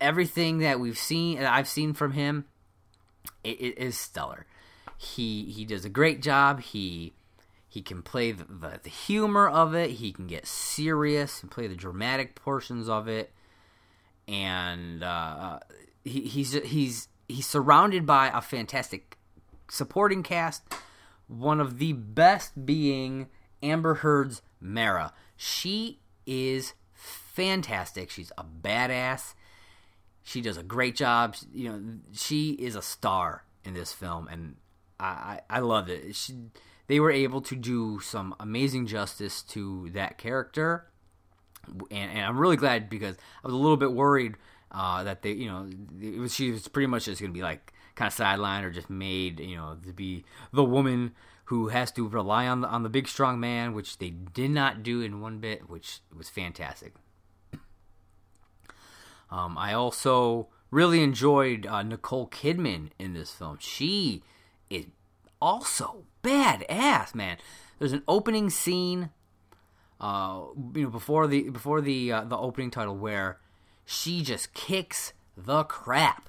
everything 0.00 0.58
that 0.58 0.80
we've 0.80 0.98
seen, 0.98 1.42
I've 1.42 1.68
seen 1.68 1.94
from 1.94 2.12
him, 2.12 2.46
it, 3.42 3.60
it 3.60 3.78
is 3.78 3.98
stellar. 3.98 4.46
He 4.96 5.44
he 5.44 5.64
does 5.64 5.84
a 5.84 5.88
great 5.88 6.22
job. 6.22 6.60
He 6.60 7.14
he 7.68 7.82
can 7.82 8.02
play 8.02 8.30
the, 8.32 8.44
the, 8.44 8.80
the 8.84 8.90
humor 8.90 9.48
of 9.48 9.74
it. 9.74 9.90
He 9.90 10.12
can 10.12 10.26
get 10.26 10.46
serious 10.46 11.42
and 11.42 11.50
play 11.50 11.66
the 11.66 11.74
dramatic 11.74 12.34
portions 12.36 12.88
of 12.88 13.08
it. 13.08 13.32
And 14.28 15.02
uh, 15.02 15.58
he, 16.04 16.22
he's 16.22 16.52
he's 16.52 17.08
he's 17.28 17.46
surrounded 17.46 18.06
by 18.06 18.28
a 18.28 18.40
fantastic 18.40 19.18
supporting 19.68 20.22
cast. 20.22 20.62
One 21.26 21.60
of 21.60 21.78
the 21.78 21.92
best 21.92 22.64
being 22.64 23.28
Amber 23.62 23.96
Heard's 23.96 24.42
Mera. 24.60 25.12
She 25.36 26.00
is 26.26 26.74
fantastic. 26.94 28.10
She's 28.10 28.30
a 28.38 28.44
badass. 28.44 29.34
She 30.24 30.40
does 30.40 30.56
a 30.56 30.62
great 30.62 30.96
job. 30.96 31.36
You 31.52 31.68
know, 31.68 31.82
she 32.12 32.52
is 32.52 32.74
a 32.74 32.82
star 32.82 33.44
in 33.64 33.74
this 33.74 33.92
film, 33.92 34.26
and 34.28 34.56
I 34.98 35.04
I, 35.04 35.40
I 35.50 35.58
loved 35.60 35.90
it. 35.90 36.16
She, 36.16 36.34
they 36.86 36.98
were 36.98 37.10
able 37.10 37.40
to 37.42 37.54
do 37.54 38.00
some 38.00 38.34
amazing 38.40 38.86
justice 38.86 39.42
to 39.42 39.90
that 39.90 40.18
character, 40.18 40.86
and, 41.90 42.10
and 42.10 42.20
I'm 42.20 42.38
really 42.38 42.56
glad 42.56 42.90
because 42.90 43.16
I 43.16 43.46
was 43.46 43.54
a 43.54 43.58
little 43.58 43.76
bit 43.76 43.92
worried 43.92 44.36
uh, 44.72 45.04
that 45.04 45.22
they, 45.22 45.32
you 45.32 45.46
know, 45.46 45.68
it 46.00 46.18
was 46.18 46.34
she 46.34 46.50
was 46.50 46.66
pretty 46.68 46.88
much 46.88 47.04
just 47.04 47.20
going 47.20 47.32
to 47.32 47.38
be 47.38 47.42
like 47.42 47.72
kind 47.94 48.08
of 48.08 48.14
sidelined 48.14 48.64
or 48.64 48.70
just 48.70 48.90
made, 48.90 49.40
you 49.40 49.56
know, 49.56 49.76
to 49.86 49.92
be 49.92 50.24
the 50.52 50.64
woman 50.64 51.12
who 51.46 51.68
has 51.68 51.92
to 51.92 52.08
rely 52.08 52.46
on 52.46 52.62
the 52.62 52.68
on 52.68 52.82
the 52.82 52.88
big 52.88 53.06
strong 53.06 53.38
man, 53.38 53.74
which 53.74 53.98
they 53.98 54.10
did 54.10 54.50
not 54.50 54.82
do 54.82 55.00
in 55.00 55.20
one 55.20 55.38
bit, 55.38 55.68
which 55.68 56.00
was 56.16 56.28
fantastic. 56.28 56.94
Um, 59.30 59.56
I 59.58 59.72
also 59.72 60.48
really 60.70 61.02
enjoyed 61.02 61.66
uh, 61.66 61.82
Nicole 61.82 62.28
Kidman 62.28 62.90
in 62.98 63.14
this 63.14 63.32
film. 63.32 63.58
She 63.60 64.22
is 64.68 64.86
also 65.40 66.04
badass, 66.22 67.14
man. 67.14 67.38
There's 67.78 67.92
an 67.92 68.02
opening 68.08 68.50
scene, 68.50 69.10
uh, 70.00 70.42
you 70.74 70.84
know, 70.84 70.90
before 70.90 71.26
the 71.26 71.50
before 71.50 71.80
the 71.80 72.12
uh, 72.12 72.24
the 72.24 72.36
opening 72.36 72.70
title 72.70 72.96
where 72.96 73.38
she 73.84 74.22
just 74.22 74.54
kicks 74.54 75.12
the 75.36 75.64
crap 75.64 76.28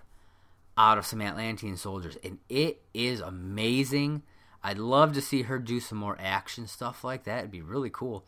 out 0.78 0.98
of 0.98 1.06
some 1.06 1.22
Atlantean 1.22 1.78
soldiers, 1.78 2.18
and 2.24 2.40
it 2.50 2.82
is 2.94 3.20
amazing. 3.20 4.24
I'd 4.64 4.78
love 4.78 5.14
to 5.14 5.22
see 5.22 5.44
her 5.44 5.60
do 5.60 5.80
some 5.80 5.98
more 5.98 6.18
action 6.20 6.68
stuff 6.68 7.04
like 7.04 7.24
that. 7.26 7.40
It'd 7.40 7.52
be 7.52 7.62
really 7.62 7.92
cool. 7.92 8.26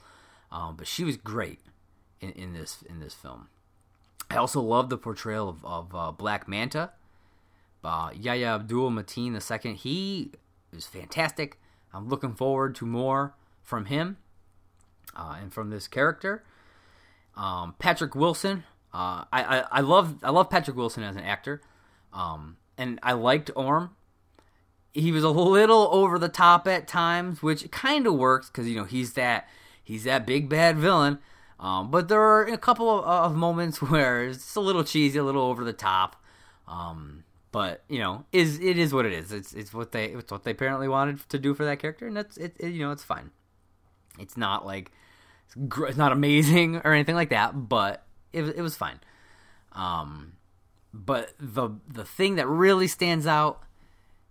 Um, 0.51 0.75
but 0.77 0.87
she 0.87 1.03
was 1.03 1.17
great 1.17 1.59
in, 2.21 2.31
in 2.31 2.53
this 2.53 2.83
in 2.87 2.99
this 2.99 3.13
film. 3.13 3.49
I 4.29 4.37
also 4.37 4.61
love 4.61 4.89
the 4.89 4.97
portrayal 4.97 5.49
of, 5.49 5.65
of 5.65 5.95
uh, 5.95 6.11
Black 6.11 6.47
Manta. 6.47 6.91
Uh, 7.83 8.11
Yahya 8.13 8.55
Abdul 8.55 8.91
Mateen 8.91 9.33
II. 9.33 9.73
He 9.75 10.31
is 10.73 10.85
fantastic. 10.85 11.57
I'm 11.93 12.09
looking 12.09 12.33
forward 12.33 12.75
to 12.75 12.85
more 12.85 13.33
from 13.61 13.85
him 13.85 14.17
uh, 15.15 15.37
and 15.41 15.53
from 15.53 15.69
this 15.69 15.87
character. 15.87 16.43
Um, 17.35 17.75
Patrick 17.79 18.15
Wilson. 18.15 18.63
Uh, 18.93 19.23
I, 19.31 19.43
I, 19.43 19.65
I 19.71 19.81
love 19.81 20.23
I 20.23 20.31
love 20.31 20.49
Patrick 20.49 20.75
Wilson 20.75 21.03
as 21.03 21.15
an 21.15 21.23
actor, 21.23 21.61
um, 22.13 22.57
and 22.77 22.99
I 23.03 23.13
liked 23.13 23.51
Orm. 23.55 23.91
He 24.91 25.11
was 25.11 25.23
a 25.23 25.29
little 25.29 25.89
over 25.91 26.17
the 26.17 26.29
top 26.29 26.67
at 26.67 26.87
times, 26.87 27.43
which 27.43 27.69
kind 27.69 28.07
of 28.07 28.15
works 28.15 28.47
because 28.49 28.67
you 28.67 28.75
know 28.75 28.85
he's 28.85 29.13
that 29.13 29.47
he's 29.83 30.05
that 30.05 30.25
big 30.25 30.49
bad 30.49 30.77
villain. 30.77 31.19
Um, 31.59 31.89
but 31.89 32.07
there 32.07 32.21
are 32.21 32.43
a 32.43 32.57
couple 32.57 32.99
of, 32.99 33.05
of, 33.05 33.35
moments 33.35 33.81
where 33.81 34.25
it's 34.25 34.55
a 34.55 34.61
little 34.61 34.83
cheesy, 34.83 35.17
a 35.17 35.23
little 35.23 35.43
over 35.43 35.63
the 35.63 35.73
top. 35.73 36.15
Um, 36.67 37.23
but 37.51 37.83
you 37.89 37.99
know, 37.99 38.25
is 38.31 38.59
it 38.59 38.77
is 38.77 38.93
what 38.93 39.05
it 39.05 39.13
is. 39.13 39.31
It's 39.31 39.53
it's 39.53 39.73
what 39.73 39.91
they 39.91 40.05
it's 40.05 40.31
what 40.31 40.43
they 40.43 40.51
apparently 40.51 40.87
wanted 40.87 41.27
to 41.29 41.39
do 41.39 41.53
for 41.53 41.65
that 41.65 41.79
character, 41.79 42.05
and 42.05 42.15
that's 42.15 42.37
it, 42.37 42.55
it 42.59 42.69
you 42.69 42.85
know 42.85 42.91
it's 42.91 43.03
fine. 43.03 43.31
It's 44.19 44.37
not 44.37 44.65
like 44.65 44.91
it's, 45.55 45.97
not 45.97 46.11
amazing 46.19 46.77
or 46.77 46.93
anything 46.93 47.15
like 47.15 47.29
that, 47.29 47.69
but 47.69 48.05
it 48.33 48.43
it 48.43 48.61
was 48.61 48.75
fine. 48.75 48.99
Um, 49.71 50.33
but 50.93 51.33
the 51.39 51.69
the 51.87 52.03
thing 52.03 52.35
that 52.35 52.47
really 52.47 52.87
stands 52.87 53.25
out 53.25 53.63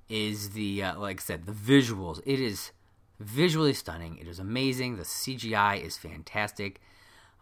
is 0.09 0.51
the 0.51 0.83
uh, 0.83 0.99
like 0.99 1.21
I 1.21 1.23
said 1.23 1.47
the 1.47 1.53
visuals. 1.53 2.21
It 2.25 2.41
is 2.41 2.73
visually 3.19 3.73
stunning. 3.73 4.19
It 4.19 4.29
is 4.29 4.39
amazing. 4.39 4.97
The 4.97 5.05
CGI 5.05 5.83
is 5.83 5.97
fantastic. 5.97 6.81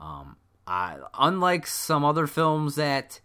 Um, 0.04 0.36
I, 0.66 0.98
unlike 1.18 1.66
some 1.66 2.04
other 2.04 2.26
films 2.26 2.74
that 2.76 3.20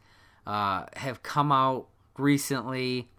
uh, 0.47 0.85
have 0.95 1.23
come 1.23 1.51
out 1.51 1.87
recently, 2.17 3.09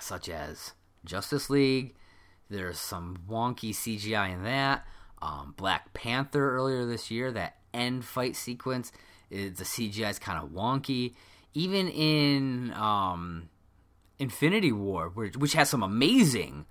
such 0.00 0.28
as 0.28 0.72
Justice 1.04 1.50
League, 1.50 1.94
there's 2.48 2.78
some 2.78 3.18
wonky 3.28 3.70
CGI 3.70 4.32
in 4.32 4.44
that. 4.44 4.86
Um, 5.20 5.54
Black 5.56 5.94
Panther 5.94 6.54
earlier 6.54 6.84
this 6.84 7.10
year, 7.10 7.32
that 7.32 7.56
end 7.72 8.04
fight 8.04 8.36
sequence, 8.36 8.92
is, 9.30 9.58
the 9.58 9.64
CGI 9.64 10.10
is 10.10 10.18
kind 10.18 10.42
of 10.42 10.50
wonky. 10.50 11.14
Even 11.54 11.88
in 11.88 12.72
um, 12.74 13.48
Infinity 14.18 14.72
War, 14.72 15.08
which, 15.08 15.36
which 15.36 15.52
has 15.54 15.70
some 15.70 15.82
amazing 15.82 16.66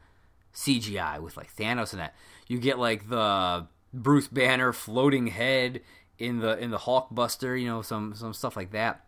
CGI 0.53 1.19
with 1.19 1.38
like 1.38 1.56
Thanos 1.56 1.93
and 1.93 2.01
that, 2.01 2.15
you 2.47 2.60
get 2.60 2.77
like 2.77 3.10
the 3.10 3.67
Bruce 3.93 4.27
Banner 4.27 4.73
floating 4.73 5.27
head 5.27 5.82
in 6.17 6.39
the 6.39 6.58
in 6.58 6.71
the 6.71 6.79
Hulkbuster, 6.79 7.60
you 7.60 7.67
know, 7.67 7.82
some 7.82 8.15
some 8.15 8.34
stuff 8.34 8.56
like 8.56 8.71
that. 8.71 9.06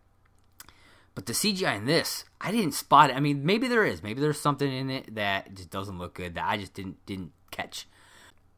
But 1.16 1.28
the 1.28 1.34
CGI 1.34 1.78
in 1.78 1.86
this, 1.86 2.26
I 2.42 2.52
didn't 2.52 2.74
spot 2.74 3.10
it. 3.10 3.16
I 3.16 3.22
mean, 3.22 3.46
maybe 3.46 3.70
there 3.70 3.86
is, 3.86 4.04
maybe 4.04 4.20
there's 4.20 4.40
something 4.40 4.72
in 4.72 4.90
it 4.90 5.16
that 5.16 5.54
just 5.56 5.70
doesn't 5.70 5.98
look 5.98 6.16
good 6.16 6.36
that 6.36 6.46
I 6.46 6.58
just 6.58 6.74
didn't 6.74 7.04
didn't 7.06 7.32
catch. 7.52 7.88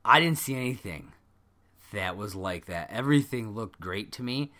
I 0.03 0.19
didn't 0.19 0.39
see 0.39 0.55
anything 0.55 1.13
that 1.91 2.17
was 2.17 2.35
like 2.35 2.65
that. 2.65 2.89
Everything 2.91 3.53
looked 3.53 3.79
great 3.79 4.11
to 4.13 4.23
me. 4.23 4.51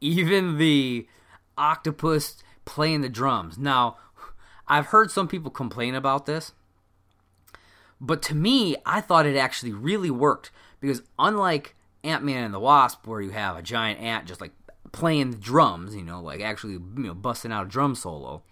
Even 0.00 0.58
the 0.58 1.08
octopus 1.56 2.36
playing 2.64 3.00
the 3.00 3.08
drums. 3.08 3.58
Now, 3.58 3.96
I've 4.66 4.86
heard 4.86 5.10
some 5.10 5.28
people 5.28 5.50
complain 5.50 5.94
about 5.94 6.26
this, 6.26 6.52
but 8.00 8.22
to 8.22 8.34
me, 8.34 8.76
I 8.86 9.00
thought 9.00 9.26
it 9.26 9.36
actually 9.36 9.72
really 9.72 10.10
worked 10.10 10.50
because 10.80 11.02
unlike 11.18 11.74
Ant 12.04 12.24
Man 12.24 12.44
and 12.44 12.54
the 12.54 12.60
Wasp, 12.60 13.06
where 13.06 13.20
you 13.20 13.30
have 13.30 13.56
a 13.56 13.62
giant 13.62 14.00
ant 14.00 14.26
just 14.26 14.40
like 14.40 14.52
playing 14.92 15.30
the 15.30 15.36
drums, 15.36 15.94
you 15.94 16.04
know, 16.04 16.20
like 16.20 16.40
actually 16.40 16.74
you 16.74 16.90
know 16.96 17.14
busting 17.14 17.52
out 17.52 17.66
a 17.66 17.68
drum 17.68 17.94
solo, 17.94 18.42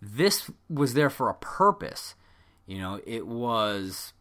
this 0.00 0.50
was 0.68 0.94
there 0.94 1.10
for 1.10 1.28
a 1.28 1.34
purpose. 1.34 2.14
You 2.66 2.78
know, 2.78 3.00
it 3.06 3.26
was 3.26 4.12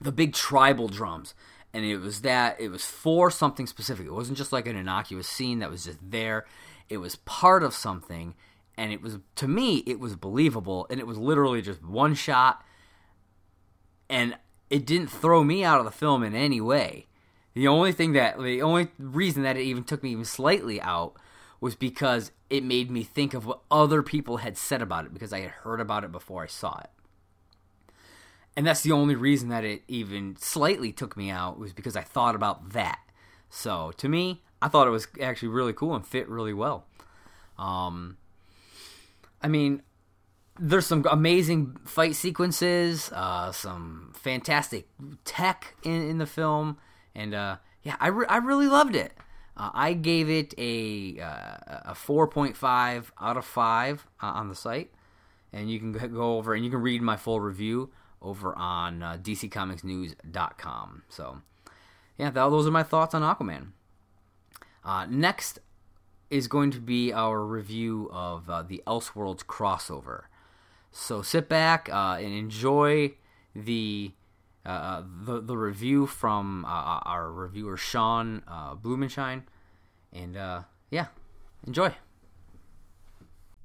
the 0.00 0.12
big 0.12 0.32
tribal 0.32 0.88
drums, 0.88 1.34
and 1.72 1.84
it 1.84 1.98
was 1.98 2.22
that 2.22 2.60
it 2.60 2.68
was 2.68 2.84
for 2.84 3.30
something 3.30 3.66
specific. 3.66 4.06
It 4.06 4.12
wasn't 4.12 4.38
just 4.38 4.52
like 4.52 4.66
an 4.66 4.76
innocuous 4.76 5.28
scene 5.28 5.60
that 5.60 5.70
was 5.70 5.84
just 5.84 5.98
there. 6.02 6.46
It 6.88 6.98
was 6.98 7.16
part 7.16 7.62
of 7.62 7.74
something, 7.74 8.34
and 8.76 8.92
it 8.92 9.02
was 9.02 9.18
to 9.36 9.48
me 9.48 9.78
it 9.86 10.00
was 10.00 10.16
believable, 10.16 10.86
and 10.90 10.98
it 10.98 11.06
was 11.06 11.18
literally 11.18 11.62
just 11.62 11.84
one 11.84 12.14
shot. 12.14 12.64
And 14.08 14.36
it 14.70 14.86
didn't 14.86 15.08
throw 15.08 15.44
me 15.44 15.64
out 15.64 15.78
of 15.78 15.84
the 15.84 15.90
film 15.90 16.22
in 16.22 16.34
any 16.34 16.60
way. 16.60 17.06
The 17.54 17.68
only 17.68 17.92
thing 17.92 18.12
that 18.12 18.38
the 18.38 18.62
only 18.62 18.88
reason 18.98 19.42
that 19.44 19.56
it 19.56 19.62
even 19.62 19.84
took 19.84 20.02
me 20.02 20.10
even 20.10 20.24
slightly 20.24 20.80
out 20.80 21.14
was 21.60 21.74
because 21.74 22.30
it 22.50 22.62
made 22.62 22.90
me 22.90 23.02
think 23.02 23.34
of 23.34 23.46
what 23.46 23.60
other 23.70 24.02
people 24.02 24.38
had 24.38 24.58
said 24.58 24.82
about 24.82 25.06
it 25.06 25.14
because 25.14 25.32
I 25.32 25.40
had 25.40 25.50
heard 25.50 25.80
about 25.80 26.04
it 26.04 26.12
before 26.12 26.42
I 26.42 26.48
saw 26.48 26.78
it. 26.80 26.90
And 28.56 28.66
that's 28.66 28.82
the 28.82 28.92
only 28.92 29.14
reason 29.14 29.48
that 29.48 29.64
it 29.64 29.82
even 29.88 30.36
slightly 30.36 30.92
took 30.92 31.16
me 31.16 31.30
out 31.30 31.58
was 31.58 31.72
because 31.72 31.96
I 31.96 32.02
thought 32.02 32.34
about 32.34 32.70
that. 32.72 33.00
So 33.50 33.92
to 33.98 34.08
me, 34.08 34.42
I 34.62 34.68
thought 34.68 34.86
it 34.86 34.90
was 34.90 35.08
actually 35.20 35.48
really 35.48 35.72
cool 35.72 35.94
and 35.94 36.06
fit 36.06 36.28
really 36.28 36.54
well. 36.54 36.86
Um, 37.58 38.16
I 39.42 39.48
mean, 39.48 39.82
there's 40.58 40.86
some 40.86 41.04
amazing 41.10 41.76
fight 41.84 42.14
sequences, 42.14 43.10
uh, 43.12 43.52
some 43.52 44.12
fantastic 44.14 44.88
tech 45.24 45.74
in, 45.82 46.08
in 46.08 46.18
the 46.18 46.26
film, 46.26 46.78
and 47.14 47.34
uh, 47.34 47.56
yeah, 47.82 47.96
I, 48.00 48.08
re- 48.08 48.26
I 48.28 48.38
really 48.38 48.66
loved 48.66 48.94
it. 48.94 49.12
Uh, 49.56 49.70
I 49.72 49.92
gave 49.94 50.28
it 50.28 50.54
a 50.58 51.20
uh, 51.20 51.90
a 51.90 51.94
4.5 51.94 53.06
out 53.20 53.36
of 53.36 53.44
5 53.44 54.06
uh, 54.22 54.26
on 54.26 54.48
the 54.48 54.54
site, 54.54 54.90
and 55.52 55.70
you 55.70 55.78
can 55.78 55.92
go 55.92 56.36
over 56.36 56.54
and 56.54 56.64
you 56.64 56.70
can 56.70 56.80
read 56.80 57.02
my 57.02 57.16
full 57.16 57.40
review 57.40 57.90
over 58.20 58.56
on 58.56 59.02
uh, 59.02 59.16
DCComicsNews.com. 59.20 61.02
So, 61.08 61.42
yeah, 62.18 62.30
those 62.30 62.66
are 62.66 62.70
my 62.70 62.82
thoughts 62.82 63.14
on 63.14 63.22
Aquaman. 63.22 63.68
next 65.10 65.60
is 66.28 66.48
going 66.48 66.72
to 66.72 66.80
be 66.80 67.12
our 67.12 67.44
review 67.44 68.10
of 68.12 68.46
the 68.68 68.82
Elseworlds 68.86 69.44
crossover. 69.44 70.24
So 70.98 71.20
sit 71.20 71.46
back 71.46 71.90
uh, 71.92 72.16
and 72.18 72.32
enjoy 72.32 73.12
the, 73.54 74.12
uh, 74.64 74.68
uh 74.68 75.02
the 75.24 75.40
the 75.42 75.56
review 75.56 76.06
from 76.06 76.64
uh, 76.64 76.68
uh, 76.68 77.00
our 77.04 77.30
reviewer 77.30 77.76
Sean 77.76 78.42
uh, 78.48 78.74
Blumenshine, 78.74 79.42
and 80.12 80.64
yeah, 80.90 81.06
enjoy. 81.66 81.94